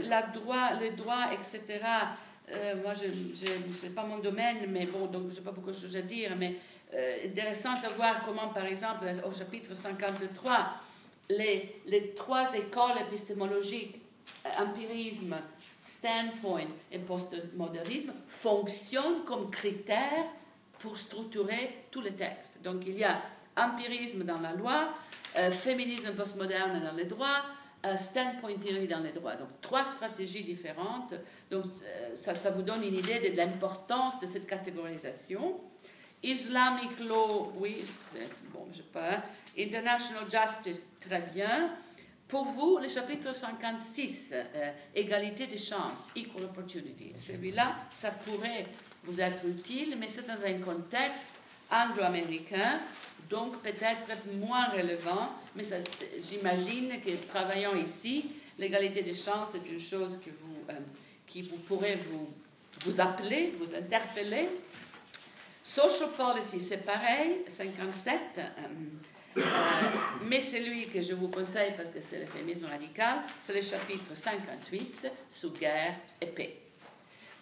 [0.00, 1.80] la, droit, les droits, etc.,
[2.50, 3.34] euh, moi, je,
[3.74, 6.02] ce n'est pas mon domaine, mais bon, donc je n'ai pas beaucoup de choses à
[6.02, 6.54] dire, mais
[6.94, 10.74] euh, intéressant de voir comment, par exemple, au chapitre 53,
[11.30, 14.00] les, les trois écoles épistémologiques,
[14.60, 15.36] empirisme,
[15.80, 20.26] standpoint et postmodernisme fonctionnent comme critères
[20.78, 22.60] pour structurer tous les textes.
[22.62, 23.20] Donc il y a
[23.56, 24.92] empirisme dans la loi,
[25.36, 27.42] euh, féminisme postmoderne dans les droits,
[27.86, 29.34] euh, standpoint theory dans les droits.
[29.34, 31.14] Donc trois stratégies différentes.
[31.50, 35.60] Donc euh, ça, ça, vous donne une idée de l'importance de cette catégorisation.
[36.22, 37.84] Islamic law, oui,
[38.52, 39.22] bon, je sais pas.
[39.56, 41.70] International justice, très bien.
[42.28, 48.66] Pour vous, le chapitre 56, euh, égalité de chances, equal opportunity, celui-là, ça pourrait
[49.04, 51.40] vous être utile, mais c'est dans un contexte
[51.70, 52.80] anglo-américain,
[53.30, 55.62] donc peut-être moins relevant, mais
[56.28, 58.26] j'imagine que travaillant ici,
[58.58, 60.20] l'égalité des chances est une chose
[60.68, 60.72] euh,
[61.26, 61.98] qui vous pourrait
[62.84, 64.50] vous, appeler, vous interpeller.
[65.64, 68.20] Social policy, c'est pareil, 57.
[68.36, 68.42] Euh,
[70.28, 74.16] mais celui que je vous conseille, parce que c'est le féminisme radical, c'est le chapitre
[74.16, 76.62] 58, sous guerre et paix.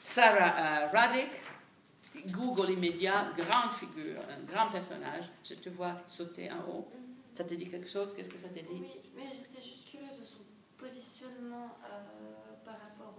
[0.02, 5.24] Sarah uh, Google immédiat, grande figure, un grand personnage.
[5.44, 6.88] Je te vois sauter en haut.
[7.34, 8.14] Ça te dit quelque chose?
[8.14, 8.66] Qu'est-ce que ça te dit?
[8.70, 10.42] Oui, mais j'étais juste curieuse de son
[10.78, 13.14] positionnement euh, par rapport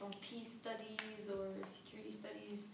[0.00, 0.96] aux peace studies
[1.28, 2.68] ou security studies.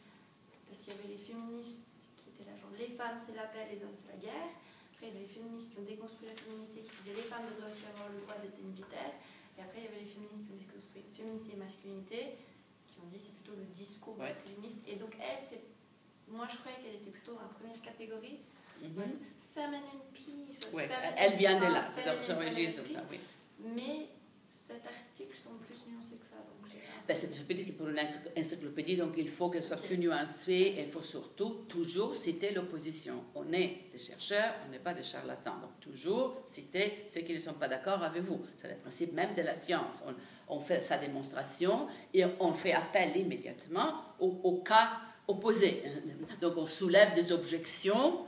[0.66, 1.84] Parce qu'il y avait les féministes
[2.16, 4.50] qui étaient là, genre les femmes c'est la paix, les hommes c'est la guerre.
[5.00, 7.48] Après, il y avait les féministes qui ont déconstruit la féminité, qui disaient les femmes
[7.48, 9.16] devraient aussi avoir le droit d'être militaires.
[9.56, 12.20] Et après, il y avait les féministes qui ont déconstruit féminité et masculinité,
[12.84, 14.84] qui ont dit c'est plutôt le discours masculiniste.
[14.84, 15.64] Et donc, elle, c'est.
[16.28, 18.44] Moi, je croyais qu'elle était plutôt dans la première catégorie.
[18.76, 19.24] Mm
[19.56, 20.68] Feminine peace.
[20.68, 23.18] Ouais, elle vient de là, c'est ça, ça, oui.
[23.58, 24.06] Mais
[24.48, 26.19] cet article semble plus nuancé.
[27.10, 27.98] Ben, c'est une pour une
[28.38, 33.14] encyclopédie, donc il faut qu'elle soit plus nuancée et il faut surtout toujours citer l'opposition.
[33.34, 35.58] On est des chercheurs, on n'est pas des charlatans.
[35.60, 38.40] Donc toujours citer ceux qui ne sont pas d'accord avec vous.
[38.56, 40.04] C'est le principe même de la science.
[40.46, 44.90] On, fait sa démonstration et on fait appel immédiatement au, au cas
[45.26, 45.82] opposé.
[46.40, 48.20] Donc on soulève des objections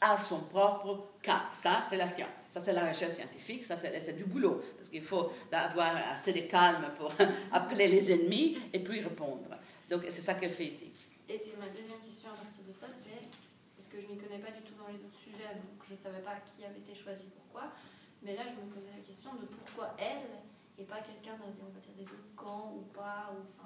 [0.00, 1.44] à son propre cas.
[1.50, 2.46] Ça, c'est la science.
[2.48, 3.64] Ça, c'est la recherche scientifique.
[3.64, 4.60] Ça, c'est du boulot.
[4.76, 7.12] Parce qu'il faut avoir assez de calme pour
[7.52, 9.50] appeler les ennemis et puis répondre.
[9.90, 10.90] Donc, c'est ça qu'elle fait ici.
[11.28, 13.28] Et ma deuxième question à partir de ça, c'est
[13.76, 15.94] parce que je ne m'y connais pas du tout dans les autres sujets, donc je
[15.94, 17.70] ne savais pas qui avait été choisi pourquoi.
[18.22, 20.40] Mais là, je me posais la question de pourquoi elle
[20.78, 23.32] et pas quelqu'un dire, des autres camps ou pas.
[23.32, 23.60] Ou.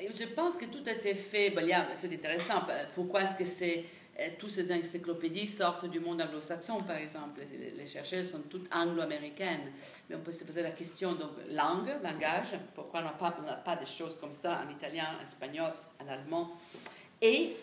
[0.00, 1.50] Je pense que tout a été fait.
[1.50, 2.62] Ben, c'est intéressant.
[2.94, 3.84] Pourquoi est-ce que c'est
[4.38, 7.40] tous ces encyclopédies sortent du monde anglo-saxon, par exemple.
[7.76, 9.72] Les, chercheurs sont toutes anglo-américaines.
[10.08, 13.76] Mais on peut se poser la question, donc, langue, langage, pourquoi on n'a pas, pas
[13.76, 15.72] des choses comme ça en italien, en espagnol,
[16.02, 16.50] en allemand,
[17.20, 17.56] et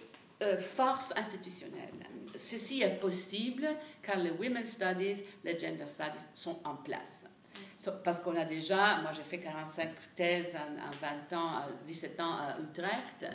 [0.44, 1.94] euh, force institutionnelle.
[2.36, 3.68] Ceci est possible
[4.04, 7.26] car les Women's Studies, les Gender Studies sont en place.
[8.04, 12.60] parce qu'on a déjà, moi j'ai fait 45 thèses en, 20 ans, 17 ans à
[12.60, 13.26] Utrecht,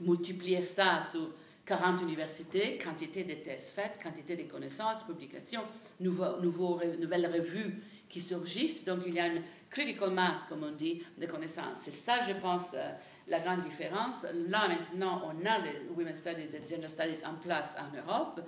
[0.00, 1.28] multiplier ça sur
[1.66, 5.62] 40 universités, quantité de thèses faites, quantité de connaissances, publications,
[6.00, 8.84] nouveau, nouvelles revues qui surgissent.
[8.84, 11.78] Donc il y a une critical mass, comme on dit, de connaissances.
[11.82, 12.92] C'est ça, je pense, euh,
[13.26, 14.24] la grande différence.
[14.48, 18.40] Là, maintenant, on a des Women's Studies et Gender Studies en place en Europe.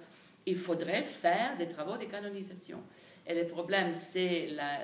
[0.48, 2.78] Il faudrait faire des travaux de canonisation.
[3.26, 4.80] Et le problème, c'est la,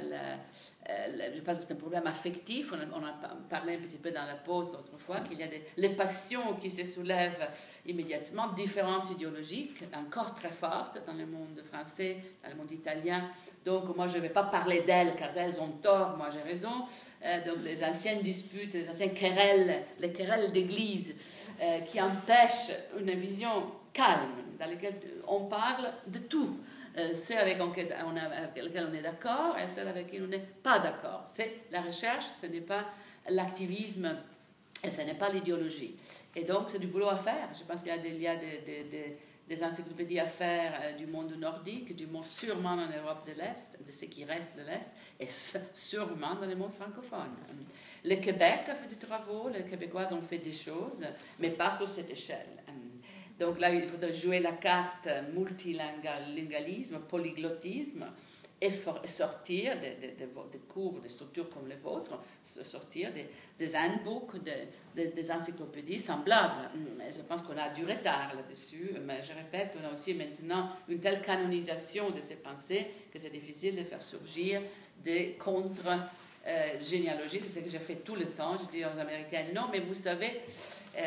[0.90, 2.72] euh, je pense que c'est un problème affectif.
[2.72, 3.12] On a,
[3.48, 6.54] parlé un petit peu dans la pause l'autre fois qu'il y a des, les passions
[6.60, 7.48] qui se soulèvent
[7.86, 13.30] immédiatement, différences idéologiques encore très fortes dans le monde français, dans le monde italien.
[13.64, 16.84] Donc, moi, je ne vais pas parler d'elles car elles ont tort, moi j'ai raison.
[17.24, 21.14] Euh, donc, les anciennes disputes, les anciennes querelles, les querelles d'église
[21.62, 26.58] euh, qui empêchent une vision calme dans laquelle on parle de tout.
[26.98, 31.24] Euh, c'est avec, lequel on est d'accord et celle avec qui on n'est pas d'accord.
[31.26, 32.84] C'est la recherche, ce n'est pas
[33.30, 34.16] l'activisme
[34.82, 35.96] et ce n'est pas l'idéologie.
[36.36, 37.48] Et donc, c'est du boulot à faire.
[37.58, 37.88] Je pense qu'il
[38.20, 39.18] y a des,
[39.48, 43.78] des encyclopédies à faire euh, du monde nordique, du monde sûrement en Europe de l'Est,
[43.84, 45.26] de ce qui reste de l'Est, et
[45.74, 47.34] sûrement dans le monde francophone.
[48.04, 51.04] Le Québec a fait des travaux, les Québécois ont fait des choses,
[51.38, 52.63] mais pas sur cette échelle.
[53.38, 58.06] Donc là, il faudrait jouer la carte multilingualisme, polyglottisme,
[58.60, 58.70] et
[59.06, 60.16] sortir des,
[60.68, 63.28] cours, des structures comme les vôtres, sortir des,
[63.58, 66.70] des handbooks, des, des, encyclopédies semblables.
[67.14, 70.98] Je pense qu'on a du retard là-dessus, mais je répète, on a aussi maintenant une
[70.98, 74.62] telle canonisation de ces pensées que c'est difficile de faire surgir
[75.02, 75.86] des contre
[76.46, 78.56] euh, généalogie, c'est ce que je fais tout le temps.
[78.58, 80.42] Je dis aux Américains, non, mais vous savez,
[80.98, 81.00] euh,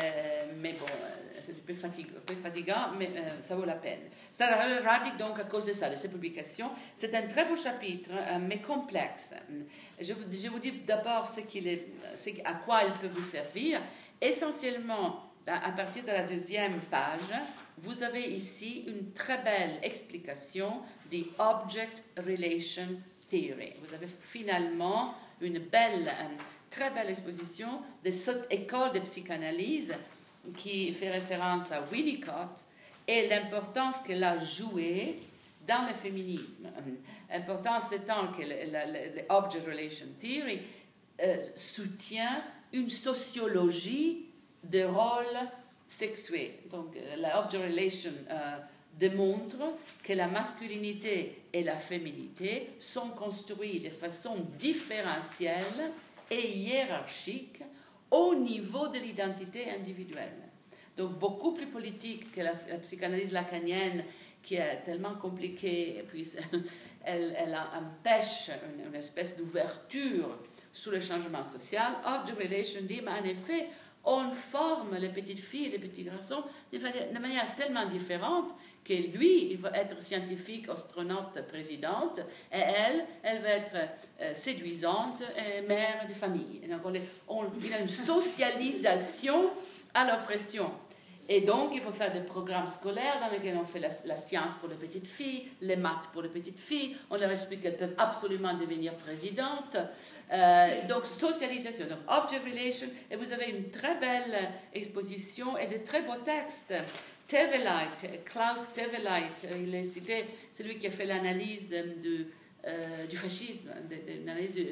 [0.60, 3.10] mais bon, euh, c'est un peu, fatigant, mais
[3.40, 4.00] ça vaut la peine.
[4.32, 6.70] C'est radique donc à cause de ça, de ces publications.
[6.96, 8.10] C'est un très beau chapitre,
[8.40, 9.32] mais complexe.
[10.00, 11.86] Je vous, vous dis d'abord ce qu'il est,
[12.44, 13.80] à quoi il peut vous servir.
[14.20, 17.32] Essentiellement, à partir de la deuxième page,
[17.78, 22.88] vous avez ici une très belle explication des Object Relation
[23.28, 23.74] Theory.
[23.82, 26.12] Vous avez finalement une belle,
[26.70, 29.92] très belle exposition de cette école de psychanalyse
[30.56, 32.64] qui fait référence à Winnicott
[33.06, 35.20] et l'importance qu'elle a jouée
[35.66, 36.68] dans le féminisme.
[37.30, 40.60] L'importance étant que l'Object Relation Theory
[41.20, 42.42] euh, soutient
[42.72, 44.26] une sociologie
[44.64, 45.38] de rôle
[45.86, 46.60] sexué.
[46.70, 48.58] Donc, euh, l'Object Relation euh,
[48.98, 49.58] démontre
[50.02, 55.92] que la masculinité et la féminité sont construites de façon différentielle
[56.30, 57.62] et hiérarchique
[58.10, 60.48] au niveau de l'identité individuelle.
[60.96, 64.04] Donc beaucoup plus politique que la, psychanalyse lacanienne
[64.42, 66.28] qui est tellement compliquée et puis
[67.04, 68.50] elle, empêche
[68.84, 70.38] une, espèce d'ouverture
[70.72, 71.92] sur le changement social.
[72.04, 73.68] Object Relation dit, mais en effet,
[74.04, 76.42] on forme les petites filles et les petits garçons
[76.72, 78.54] de manière tellement différente
[78.88, 82.20] que lui, il va être scientifique, astronaute, présidente,
[82.50, 83.76] et elle, elle va être
[84.20, 86.62] euh, séduisante et mère de famille.
[86.62, 89.50] il y a une socialisation
[89.92, 90.70] à l'oppression.
[91.30, 94.70] Et donc, il faut faire des programmes scolaires dans lesquels on fait la, science pour
[94.70, 96.96] les petites filles, les maths pour les petites filles.
[97.10, 99.76] On leur explique qu'elles peuvent absolument devenir présidentes.
[100.32, 102.86] Euh, donc, socialisation, donc object relation.
[103.10, 106.72] Et vous avez une très belle exposition et de très beaux textes.
[107.28, 112.26] Klaus Teveleit, il est cité, c'est lui qui a fait l'analyse du,
[112.66, 113.70] euh, du fascisme.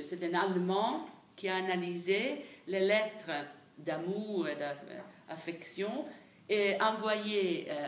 [0.03, 1.07] C'est un Allemand
[1.37, 3.31] qui a analysé les lettres
[3.77, 6.07] d'amour et d'affection
[6.49, 7.85] et envoyé euh,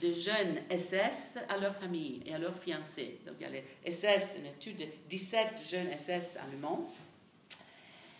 [0.00, 3.18] de jeunes SS à leur famille et à leurs fiancés.
[3.26, 6.90] Donc il y a les SS, une étude de 17 jeunes SS allemands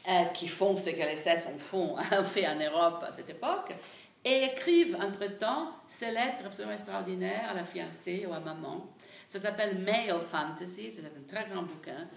[0.07, 3.73] euh, qui font ce que les SS ont fait en Europe à cette époque
[4.25, 8.93] et écrivent entre-temps ces lettres absolument extraordinaires à la fiancée ou à maman.
[9.27, 12.09] Ça s'appelle Male Fantasy, c'est un très grand bouquin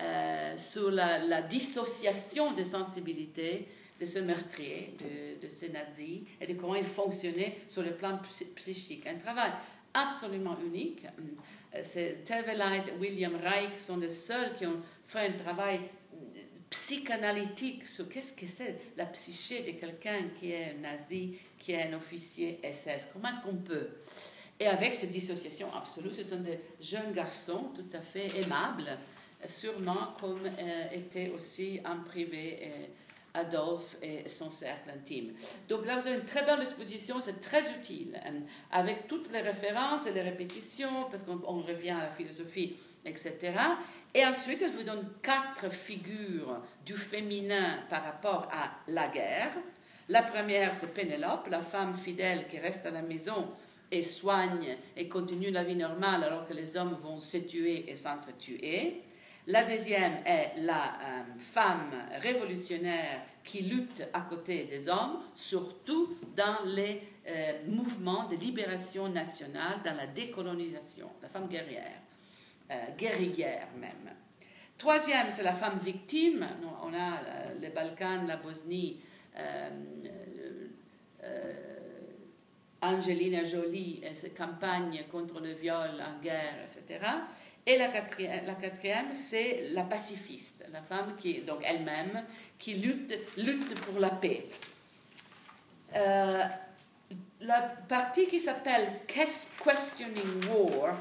[0.00, 3.68] euh, sur la, dissociation des sensibilités
[4.00, 8.18] de ce meurtrier, de, de ce nazi, et de comment il fonctionnait sur le plan
[8.56, 9.06] psychique.
[9.06, 9.52] Un travail
[9.94, 11.06] absolument unique.
[11.74, 15.80] Euh, c'est Tevelite, William Reich sont les seuls qui ont fait un travail
[16.70, 21.96] psychanalytique sur qu'est-ce que c'est la psyché de quelqu'un qui est nazi, qui est un
[21.96, 23.08] officier SS.
[23.12, 23.88] Comment est-ce qu'on peut?
[24.58, 28.98] Et avec cette dissociation absolue, ce sont des jeunes garçons tout à fait aimables,
[29.46, 32.86] sûrement comme euh, était aussi en privé euh,
[33.34, 35.32] Adolphe et son cercle intime.
[35.68, 39.40] Donc là, vous avez une très belle exposition, c'est très utile, euh, avec toutes les
[39.40, 43.52] références et les répétitions, parce qu'on revient à la philosophie, etc.
[44.14, 49.52] Et ensuite, elle vous donne quatre figures du féminin par rapport à la guerre.
[50.08, 53.48] La première, c'est Pénélope, la femme fidèle qui reste à la maison
[53.90, 57.94] et soigne et continue la vie normale alors que les hommes vont se tuer et
[57.94, 59.02] s'entretuer.
[59.46, 66.64] La deuxième est la euh, femme révolutionnaire qui lutte à côté des hommes, surtout dans
[66.64, 72.00] les euh, mouvements de libération nationale, dans la décolonisation, la femme guerrière.
[72.70, 74.14] Euh, guerrière même.
[74.78, 76.46] Troisième, c'est la femme victime.
[76.82, 79.00] On a euh, les Balkans, la Bosnie,
[79.36, 79.68] euh,
[82.80, 87.06] Angelina Jolie et ses campagnes contre le viol en guerre, etc.
[87.66, 92.24] Et la quatrième, la quatrième c'est la pacifiste, la femme qui, donc elle-même,
[92.58, 94.46] qui lutte pour la paix.
[95.94, 100.96] la partie qui s'appelle Questioning War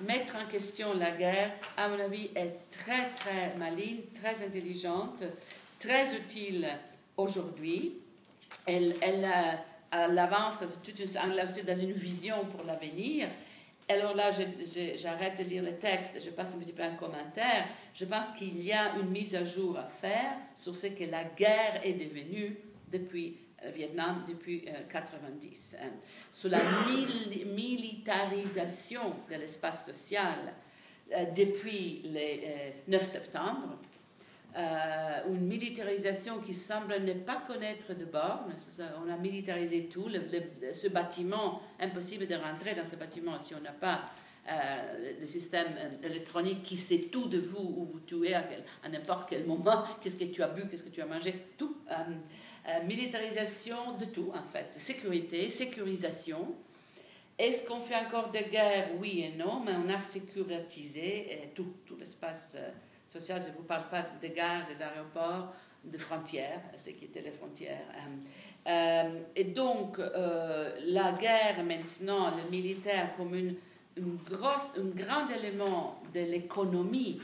[0.00, 5.22] mettre en question la guerre, à mon avis, est très, très maligne, très intelligente,
[5.78, 6.68] très utile
[7.16, 7.98] aujourd'hui.
[8.66, 9.24] Elle, elle
[9.90, 13.28] à l'avance, dans une vision pour l'avenir.
[13.88, 14.30] Alors là,
[14.96, 17.66] j'arrête de lire le texte, je passe un petit peu un commentaire.
[17.94, 21.24] Je pense qu'il y a une mise à jour à faire sur ce que la
[21.24, 22.58] guerre est devenue
[22.92, 23.38] depuis
[23.74, 25.90] Vietnam depuis 1990, euh, hein.
[26.32, 26.60] sur la
[27.46, 30.54] militarisation de l'espace social
[31.12, 33.78] euh, depuis le 9 euh, septembre,
[34.56, 38.56] une militarisation qui semble ne pas connaître de bornes.
[39.06, 40.10] On a militarisé tout.
[40.72, 44.10] ce bâtiment, impossible de rentrer dans ce bâtiment si on n'a pas
[45.20, 45.68] le système
[46.02, 48.42] électronique qui sait tout de vous, où vous tuez à,
[48.90, 51.76] n'importe quel moment, qu'est-ce que tu as bu, qu'est-ce que tu as mangé, tout.
[51.90, 51.94] Euh,
[52.84, 54.74] militarisation de tout, en fait.
[54.78, 56.54] Sécurité, sécurisation.
[57.38, 61.72] Est-ce qu'on fait encore des guerres Oui et non, mais on a sécurisé euh, tout,
[61.86, 62.70] tout l'espace euh,
[63.06, 63.40] social.
[63.40, 65.54] Je ne vous parle pas des gares, des aéroports,
[65.84, 67.86] des frontières, ce qui étaient les frontières.
[69.36, 73.54] et donc, la guerre maintenant, le militaire comme une
[74.28, 77.20] grosse, un grand élément de l'économie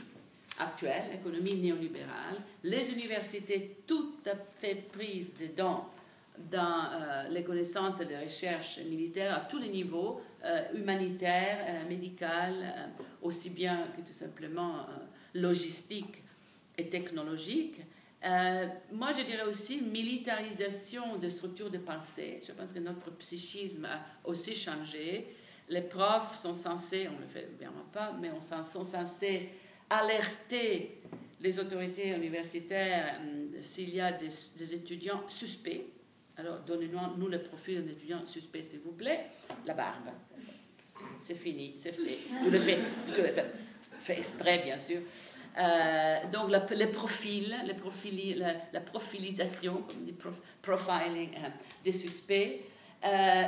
[0.59, 5.89] actuelle, l'économie néolibérale, les universités tout à fait prises dedans
[6.37, 11.87] dans euh, les connaissances et les recherches militaires à tous les niveaux, euh, humanitaires, euh,
[11.87, 12.91] médicales,
[13.21, 14.85] aussi bien que tout simplement
[15.33, 16.23] logistique
[16.77, 17.77] et technologique.
[18.91, 22.41] moi, je dirais aussi militarisation des structures de pensée.
[22.45, 25.27] Je pense que notre psychisme a aussi changé.
[25.69, 29.49] Les profs sont censés, on ne le fait évidemment pas, mais on sont censés
[29.89, 31.01] alerter
[31.41, 35.85] les autorités universitaires euh, s'il y a des, étudiants suspects.
[36.37, 39.27] Alors, donnez-nous le profil d'un étudiant suspect, s'il vous plaît.
[39.65, 40.09] La barbe.
[41.19, 42.17] C'est fini, c'est fait.
[42.43, 43.51] Tout le fait, tout le fait,
[43.99, 44.99] fait exprès, bien sûr.
[45.57, 46.51] Euh, donc,
[46.91, 50.15] profils, les profils la, profilisation, comme dit
[50.61, 51.49] profiling euh,
[51.83, 52.61] des suspects,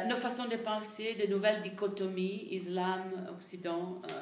[0.08, 4.22] nos façons de penser, de nouvelles dichotomies, islam, Occident, euh,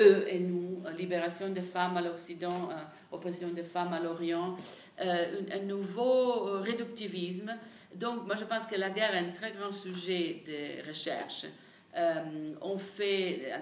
[0.00, 2.74] eux et nous, euh, libération des femmes à l'Occident, euh,
[3.12, 4.56] oppression des femmes à l'Orient,
[4.98, 7.56] un, nouveau réductivisme.
[7.94, 11.46] Donc, moi, je pense que la guerre est un très grand sujet de recherche.
[12.60, 13.52] on fait,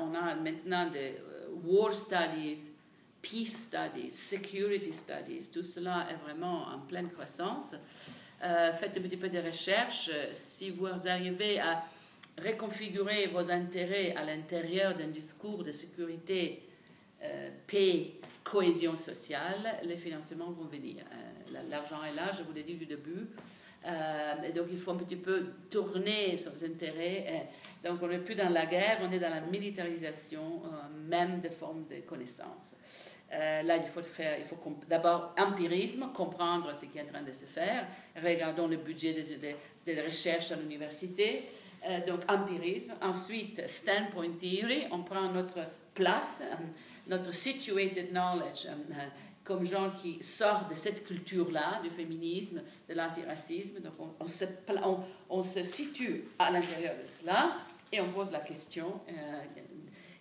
[0.00, 1.16] on a maintenant des
[1.64, 2.70] war studies,
[3.22, 7.76] peace studies, security studies, tout cela est vraiment en pleine croissance.
[8.40, 10.10] faites un petit peu de recherche.
[10.32, 11.84] Si vous arrivez à
[12.44, 16.62] reconfigurer vos intérêts à l'intérieur d'un discours de sécurité,
[17.22, 18.12] euh, paix,
[18.44, 21.04] cohésion sociale, les financements vont venir.
[21.12, 23.26] Euh, l'argent est là, je vous l'ai dit du début.
[23.86, 27.46] Euh, et donc il faut un petit peu tourner sur intérêts.
[27.84, 30.62] donc on n'est plus dans la guerre, on est dans la militarisation
[31.08, 32.74] même des formes de connaissances.
[33.30, 34.58] là, il faut faire, il faut
[34.88, 37.86] d'abord empirisme, comprendre ce qui est en train de se faire.
[38.16, 39.14] Regardons le budget
[39.84, 41.46] des recherches à l'université.
[41.86, 42.92] Euh, donc empirisme.
[43.00, 45.60] Ensuite, standpoint theory, on prend notre
[45.94, 46.54] place, euh,
[47.06, 48.94] notre situated knowledge, euh,
[49.44, 53.80] comme gens qui sortent de cette culture-là, du féminisme, de l'antiracisme.
[53.80, 53.94] Donc
[55.30, 57.56] on, se, situe à l'intérieur de cela
[57.92, 59.00] et on pose la question,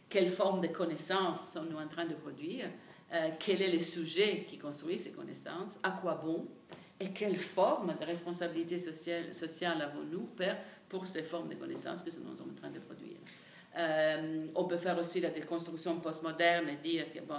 [0.07, 2.69] quelle forme de connaissances sommes-nous en train de produire?
[3.37, 5.77] Quel est le sujet qui construit ces connaissances?
[5.83, 6.45] À quoi bon?
[6.99, 10.29] Et quelle forme de responsabilité sociale avons-nous
[10.89, 13.17] pour ces formes de connaissances que nous sommes en train de produire
[13.77, 17.35] euh, On peut faire aussi la déconstruction postmoderne et dire que bon,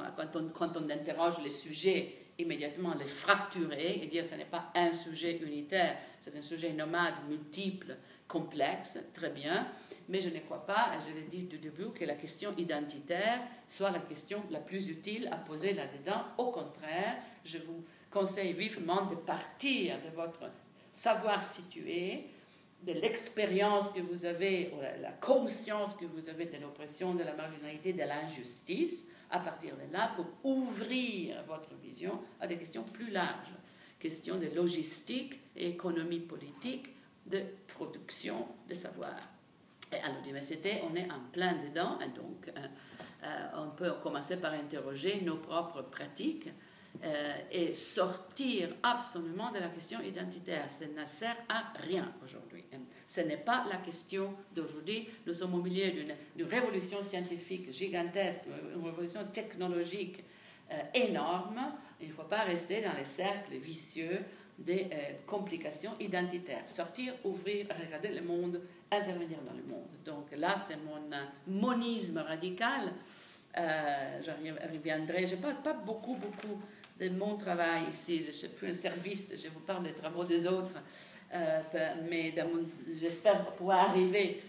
[0.54, 4.92] quand, on, interroge les sujets, immédiatement les fracturer et dire que ce n'est pas un
[4.92, 7.96] sujet unitaire, c'est un sujet nomade, multiple,
[8.28, 9.66] complexe, très bien.
[10.08, 13.40] Mais je ne crois pas, et je l'ai dit du début, que la question identitaire
[13.66, 16.22] soit la question la plus utile à poser là-dedans.
[16.36, 20.50] Au contraire, je vous conseille vivement de partir de votre
[20.92, 22.26] savoir situé,
[22.82, 27.34] de l'expérience que vous avez, ou la conscience que vous avez de l'oppression, de la
[27.34, 33.10] marginalité, de l'injustice, à partir de là, pour ouvrir votre vision à des questions plus
[33.10, 33.52] larges,
[33.98, 36.94] questions de logistique et économie politique,
[37.26, 39.16] de production de savoir.
[39.92, 42.66] Et à l'université, on est en plein dedans, et donc euh,
[43.24, 46.48] euh, on peut commencer par interroger nos propres pratiques
[47.04, 50.68] euh, et sortir absolument de la question identitaire.
[50.68, 52.57] Ça ne sert à rien aujourd'hui.
[53.06, 55.08] Ce n'est pas la question d'aujourd'hui.
[55.26, 55.90] Nous sommes au milieu
[56.36, 58.42] d'une révolution scientifique gigantesque,
[58.74, 60.24] une révolution technologique
[60.70, 61.60] euh, énorme.
[62.00, 64.20] Il ne faut pas rester dans les cercles vicieux
[64.58, 66.64] des euh, complications identitaires.
[66.66, 69.88] Sortir, ouvrir, regarder le monde, intervenir dans le monde.
[70.04, 71.08] Donc là, c'est mon
[71.46, 72.92] monisme radical.
[73.56, 74.30] je
[74.72, 76.60] reviendrai, je ne parle pas beaucoup, beaucoup
[76.98, 78.20] de mon travail ici.
[78.22, 80.74] Je ne suis plus un service, je vous parle des travaux des autres.
[81.34, 81.60] Euh,
[82.08, 82.34] mais
[82.98, 84.40] j'espère pouvoir arriver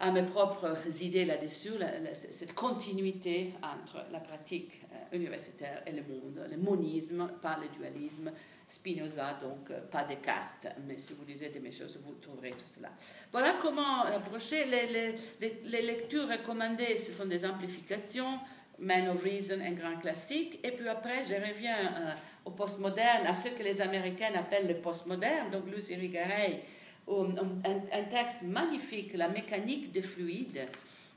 [0.00, 1.72] à mes propres idées là-dessus,
[2.12, 8.30] cette continuité entre la pratique euh, universitaire et le monde, le monisme, pas le dualisme,
[8.66, 12.90] Spinoza, donc euh, pas Descartes, mais si vous lisez des choses, vous trouverez tout cela.
[13.32, 14.66] Voilà comment approcher.
[14.66, 18.38] Les, lectures recommandées, ce sont des amplifications,
[18.80, 22.12] Man of Reason, un grand classique, et puis après, je reviens euh,
[22.44, 26.62] au postmoderne, à ce que les Américains appellent le postmoderne, donc Lucy Rigaray,
[27.08, 30.68] un, texte magnifique, La mécanique des fluides,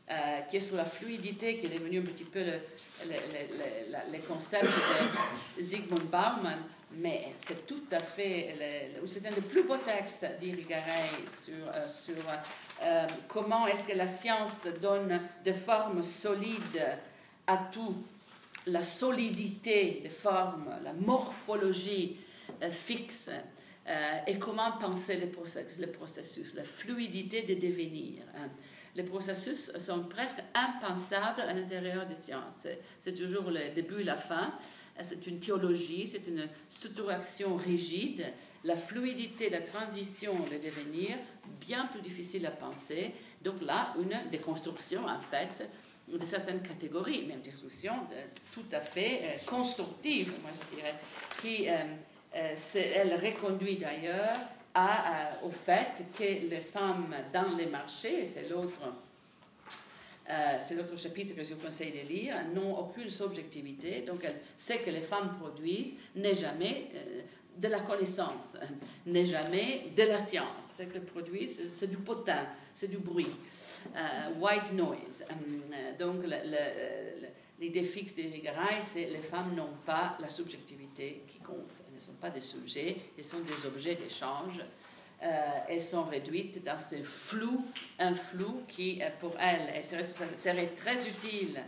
[0.10, 2.60] euh, qui est sur la fluidité, qui est devenu un petit peu le,
[3.06, 4.66] le, concept
[5.58, 6.60] de Zygmunt Bauman,
[6.94, 8.56] mais c'est tout à fait.
[9.06, 12.16] C'est un des plus beaux textes d'Irigaray sur, euh, sur
[13.28, 16.98] comment est-ce que la science donne de formes solides
[17.52, 17.96] à tout,
[18.68, 22.18] la solidité des formes, la morphologie
[22.62, 23.30] euh, fixe,
[24.28, 25.28] et comment penser le
[25.88, 28.24] processus, la fluidité des devenirs.
[28.38, 28.48] Hein.
[28.96, 32.68] Les processus sont presque impensables à l'intérieur des sciences.
[33.02, 34.54] C'est toujours le début et la fin
[35.04, 38.26] c'est une théologie, c'est une structuration rigide.
[38.64, 41.18] La fluidité, la transition, le devenir,
[41.60, 43.12] bien plus difficile à penser.
[43.44, 45.68] Donc là, une déconstruction, en fait,
[46.18, 47.94] de certaines catégories, mais une déconstruction
[48.52, 50.96] tout à fait euh, constructive, moi je dirais,
[51.42, 51.84] qui, euh,
[52.36, 54.38] euh, elle reconduit d'ailleurs
[55.44, 58.80] au fait que les femmes dans les marchés, c'est l'autre
[60.32, 64.26] euh, c'est l'autre chapitre que je vous conseille de lire, n'ont aucune subjectivité, donc
[64.58, 67.22] ce que les femmes produisent n'est jamais euh,
[67.58, 68.56] de la connaissance,
[69.06, 70.72] n'est jamais de la science.
[70.78, 73.71] Ce qu'elles produisent, c'est du potin, c'est du bruit, euh,
[74.40, 75.24] white noise.
[76.00, 76.24] donc
[77.60, 81.84] l'idée fixe de Rigaray, c'est que les femmes n'ont pas la subjectivité qui compte.
[81.88, 84.60] Elles ne sont pas des sujets, elles sont des objets d'échange.
[85.24, 85.28] Euh,
[85.70, 87.64] elles sont réduites dans ce flou,
[88.00, 89.86] un flou qui euh, pour elles
[90.36, 91.62] serait très utile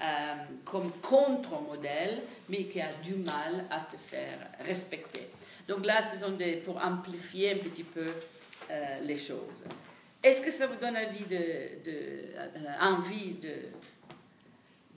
[0.00, 0.34] euh,
[0.64, 5.28] comme contre-modèle, mais qui a du mal à se faire respecter.
[5.66, 8.06] Donc là, ce sont des, pour amplifier un petit peu
[9.02, 9.64] les choses.
[10.22, 10.96] Est-ce que ça vous donne
[12.80, 13.50] envie de,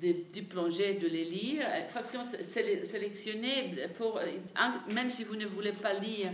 [0.01, 1.65] de, plonger, de les lire?
[1.89, 4.19] Faction sélectionnée, pour,
[4.93, 6.31] même si vous ne voulez pas lire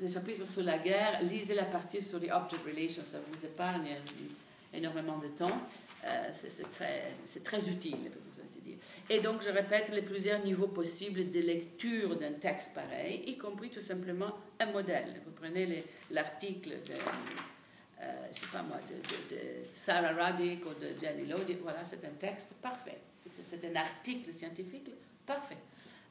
[0.00, 3.96] des chapitres sur la guerre, lisez la partie sur les object relations, ça vous épargne
[4.72, 5.60] énormément de temps.
[6.04, 7.12] Euh, c'est très,
[7.44, 8.76] très utile, pour ainsi dire.
[9.10, 13.68] Et donc, je répète, les plusieurs niveaux possibles de lecture d'un texte pareil, y compris
[13.68, 15.20] tout simplement un modèle.
[15.26, 16.94] Vous prenez l'article de,
[18.02, 19.36] euh, je sais pas moi, de,
[19.72, 22.98] Sarah Radick ou de Jenny Lodi, voilà, c'est un texte parfait.
[23.42, 24.90] C'est un article scientifique
[25.26, 25.58] parfait.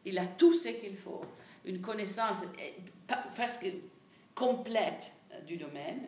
[0.06, 1.22] Il a tout ce qu'il faut.
[1.66, 2.38] Une connaissance
[3.36, 3.68] presque
[4.34, 6.08] complète euh, du domaine,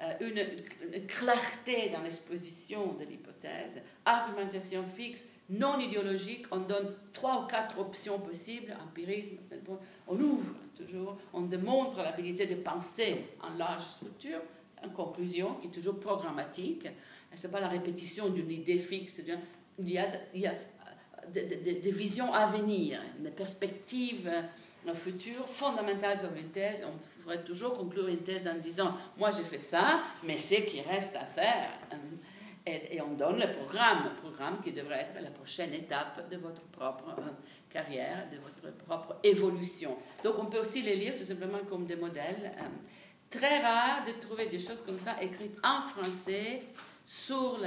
[0.00, 7.46] euh, une, clarté dans l'exposition de l'hypothèse, argumentation fixe, non idéologique, on donne trois ou
[7.46, 9.36] quatre options possibles, empirisme,
[10.06, 14.40] on ouvre toujours, on démontre l'habilité de penser en large structure,
[14.84, 16.86] en conclusion qui est toujours programmatique,
[17.34, 19.22] ce n'est pas la répétition d'une idée fixe,
[19.78, 20.06] il y a,
[21.32, 24.30] des, visions à venir, des perspectives
[24.86, 26.84] un futur fondamental comme une thèse.
[26.86, 30.80] On pourrait toujours conclure une thèse en disant Moi j'ai fait ça, mais c'est qui
[30.80, 31.70] reste à faire.
[32.66, 36.60] Et, on donne le programme, le programme qui devrait être la prochaine étape de votre
[36.64, 37.30] propre euh,
[37.70, 39.96] carrière, de votre propre évolution.
[40.22, 42.52] Donc on peut aussi les lire tout simplement comme des modèles.
[43.34, 46.60] Euh, très rare de trouver des choses comme ça écrites en français
[47.04, 47.58] sur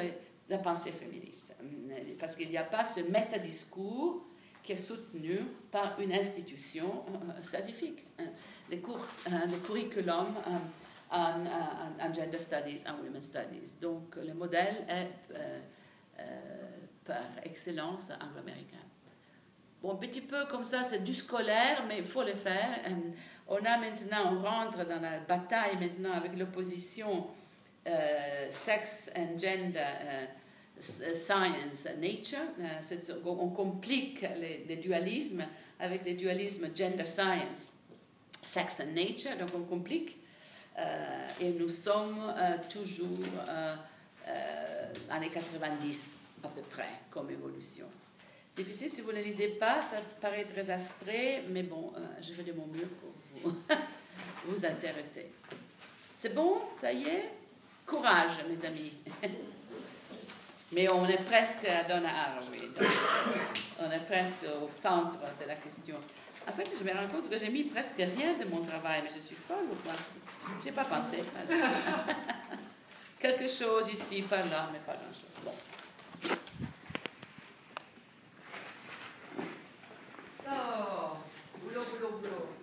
[0.50, 1.56] la pensée féministe.
[1.62, 4.26] Euh, parce qu'il n'y a pas ce métadiscours
[4.64, 5.40] qui est soutenu
[5.72, 8.06] par une institution euh, scientifique.
[8.20, 8.26] Hein.
[8.70, 13.76] Les cours, euh, le curriculum euh, en, Gender Studies, en Women's Studies.
[13.82, 15.12] Donc, le modèle est
[17.04, 18.78] par excellence anglo-américain.
[19.82, 22.80] Bon, un petit peu comme ça, c'est du scolaire, mais il faut le faire.
[23.54, 27.28] On a maintenant, on rentre dans la bataille maintenant avec l'opposition
[28.50, 30.28] sexe and gender
[30.82, 32.40] science nature.
[32.60, 34.26] Euh, on complique
[34.68, 35.46] les, dualismes
[35.80, 37.72] avec des dualismes gender science,
[38.42, 40.18] sex and nature, donc on complique.
[40.78, 43.20] Euh, et nous sommes euh, toujours
[45.10, 47.86] années 90 à peu près comme évolution.
[48.56, 51.92] Difficile si vous ne lisez pas, ça paraît très abstrait, mais bon,
[52.22, 53.11] je fais de mon mieux pour
[53.44, 53.56] vous,
[54.46, 55.32] vous intéresser.
[56.16, 57.30] C'est bon, ça y est?
[57.86, 58.94] Courage, mes amis.
[60.74, 62.88] Mais on est presque à Donna Haraway, donc
[63.80, 65.98] on est presque au centre de la question.
[66.48, 69.10] En fait, je me rends compte que j'ai mis presque rien de mon travail, mais
[69.14, 69.94] je suis folle ou quoi?
[70.62, 71.24] Je n'ai pas pensé.
[73.20, 75.26] Quelque chose ici, par là, mais pas grand-chose.
[75.44, 75.52] Bon.
[80.44, 81.18] So,
[81.62, 82.61] boulot, boulot, boulot.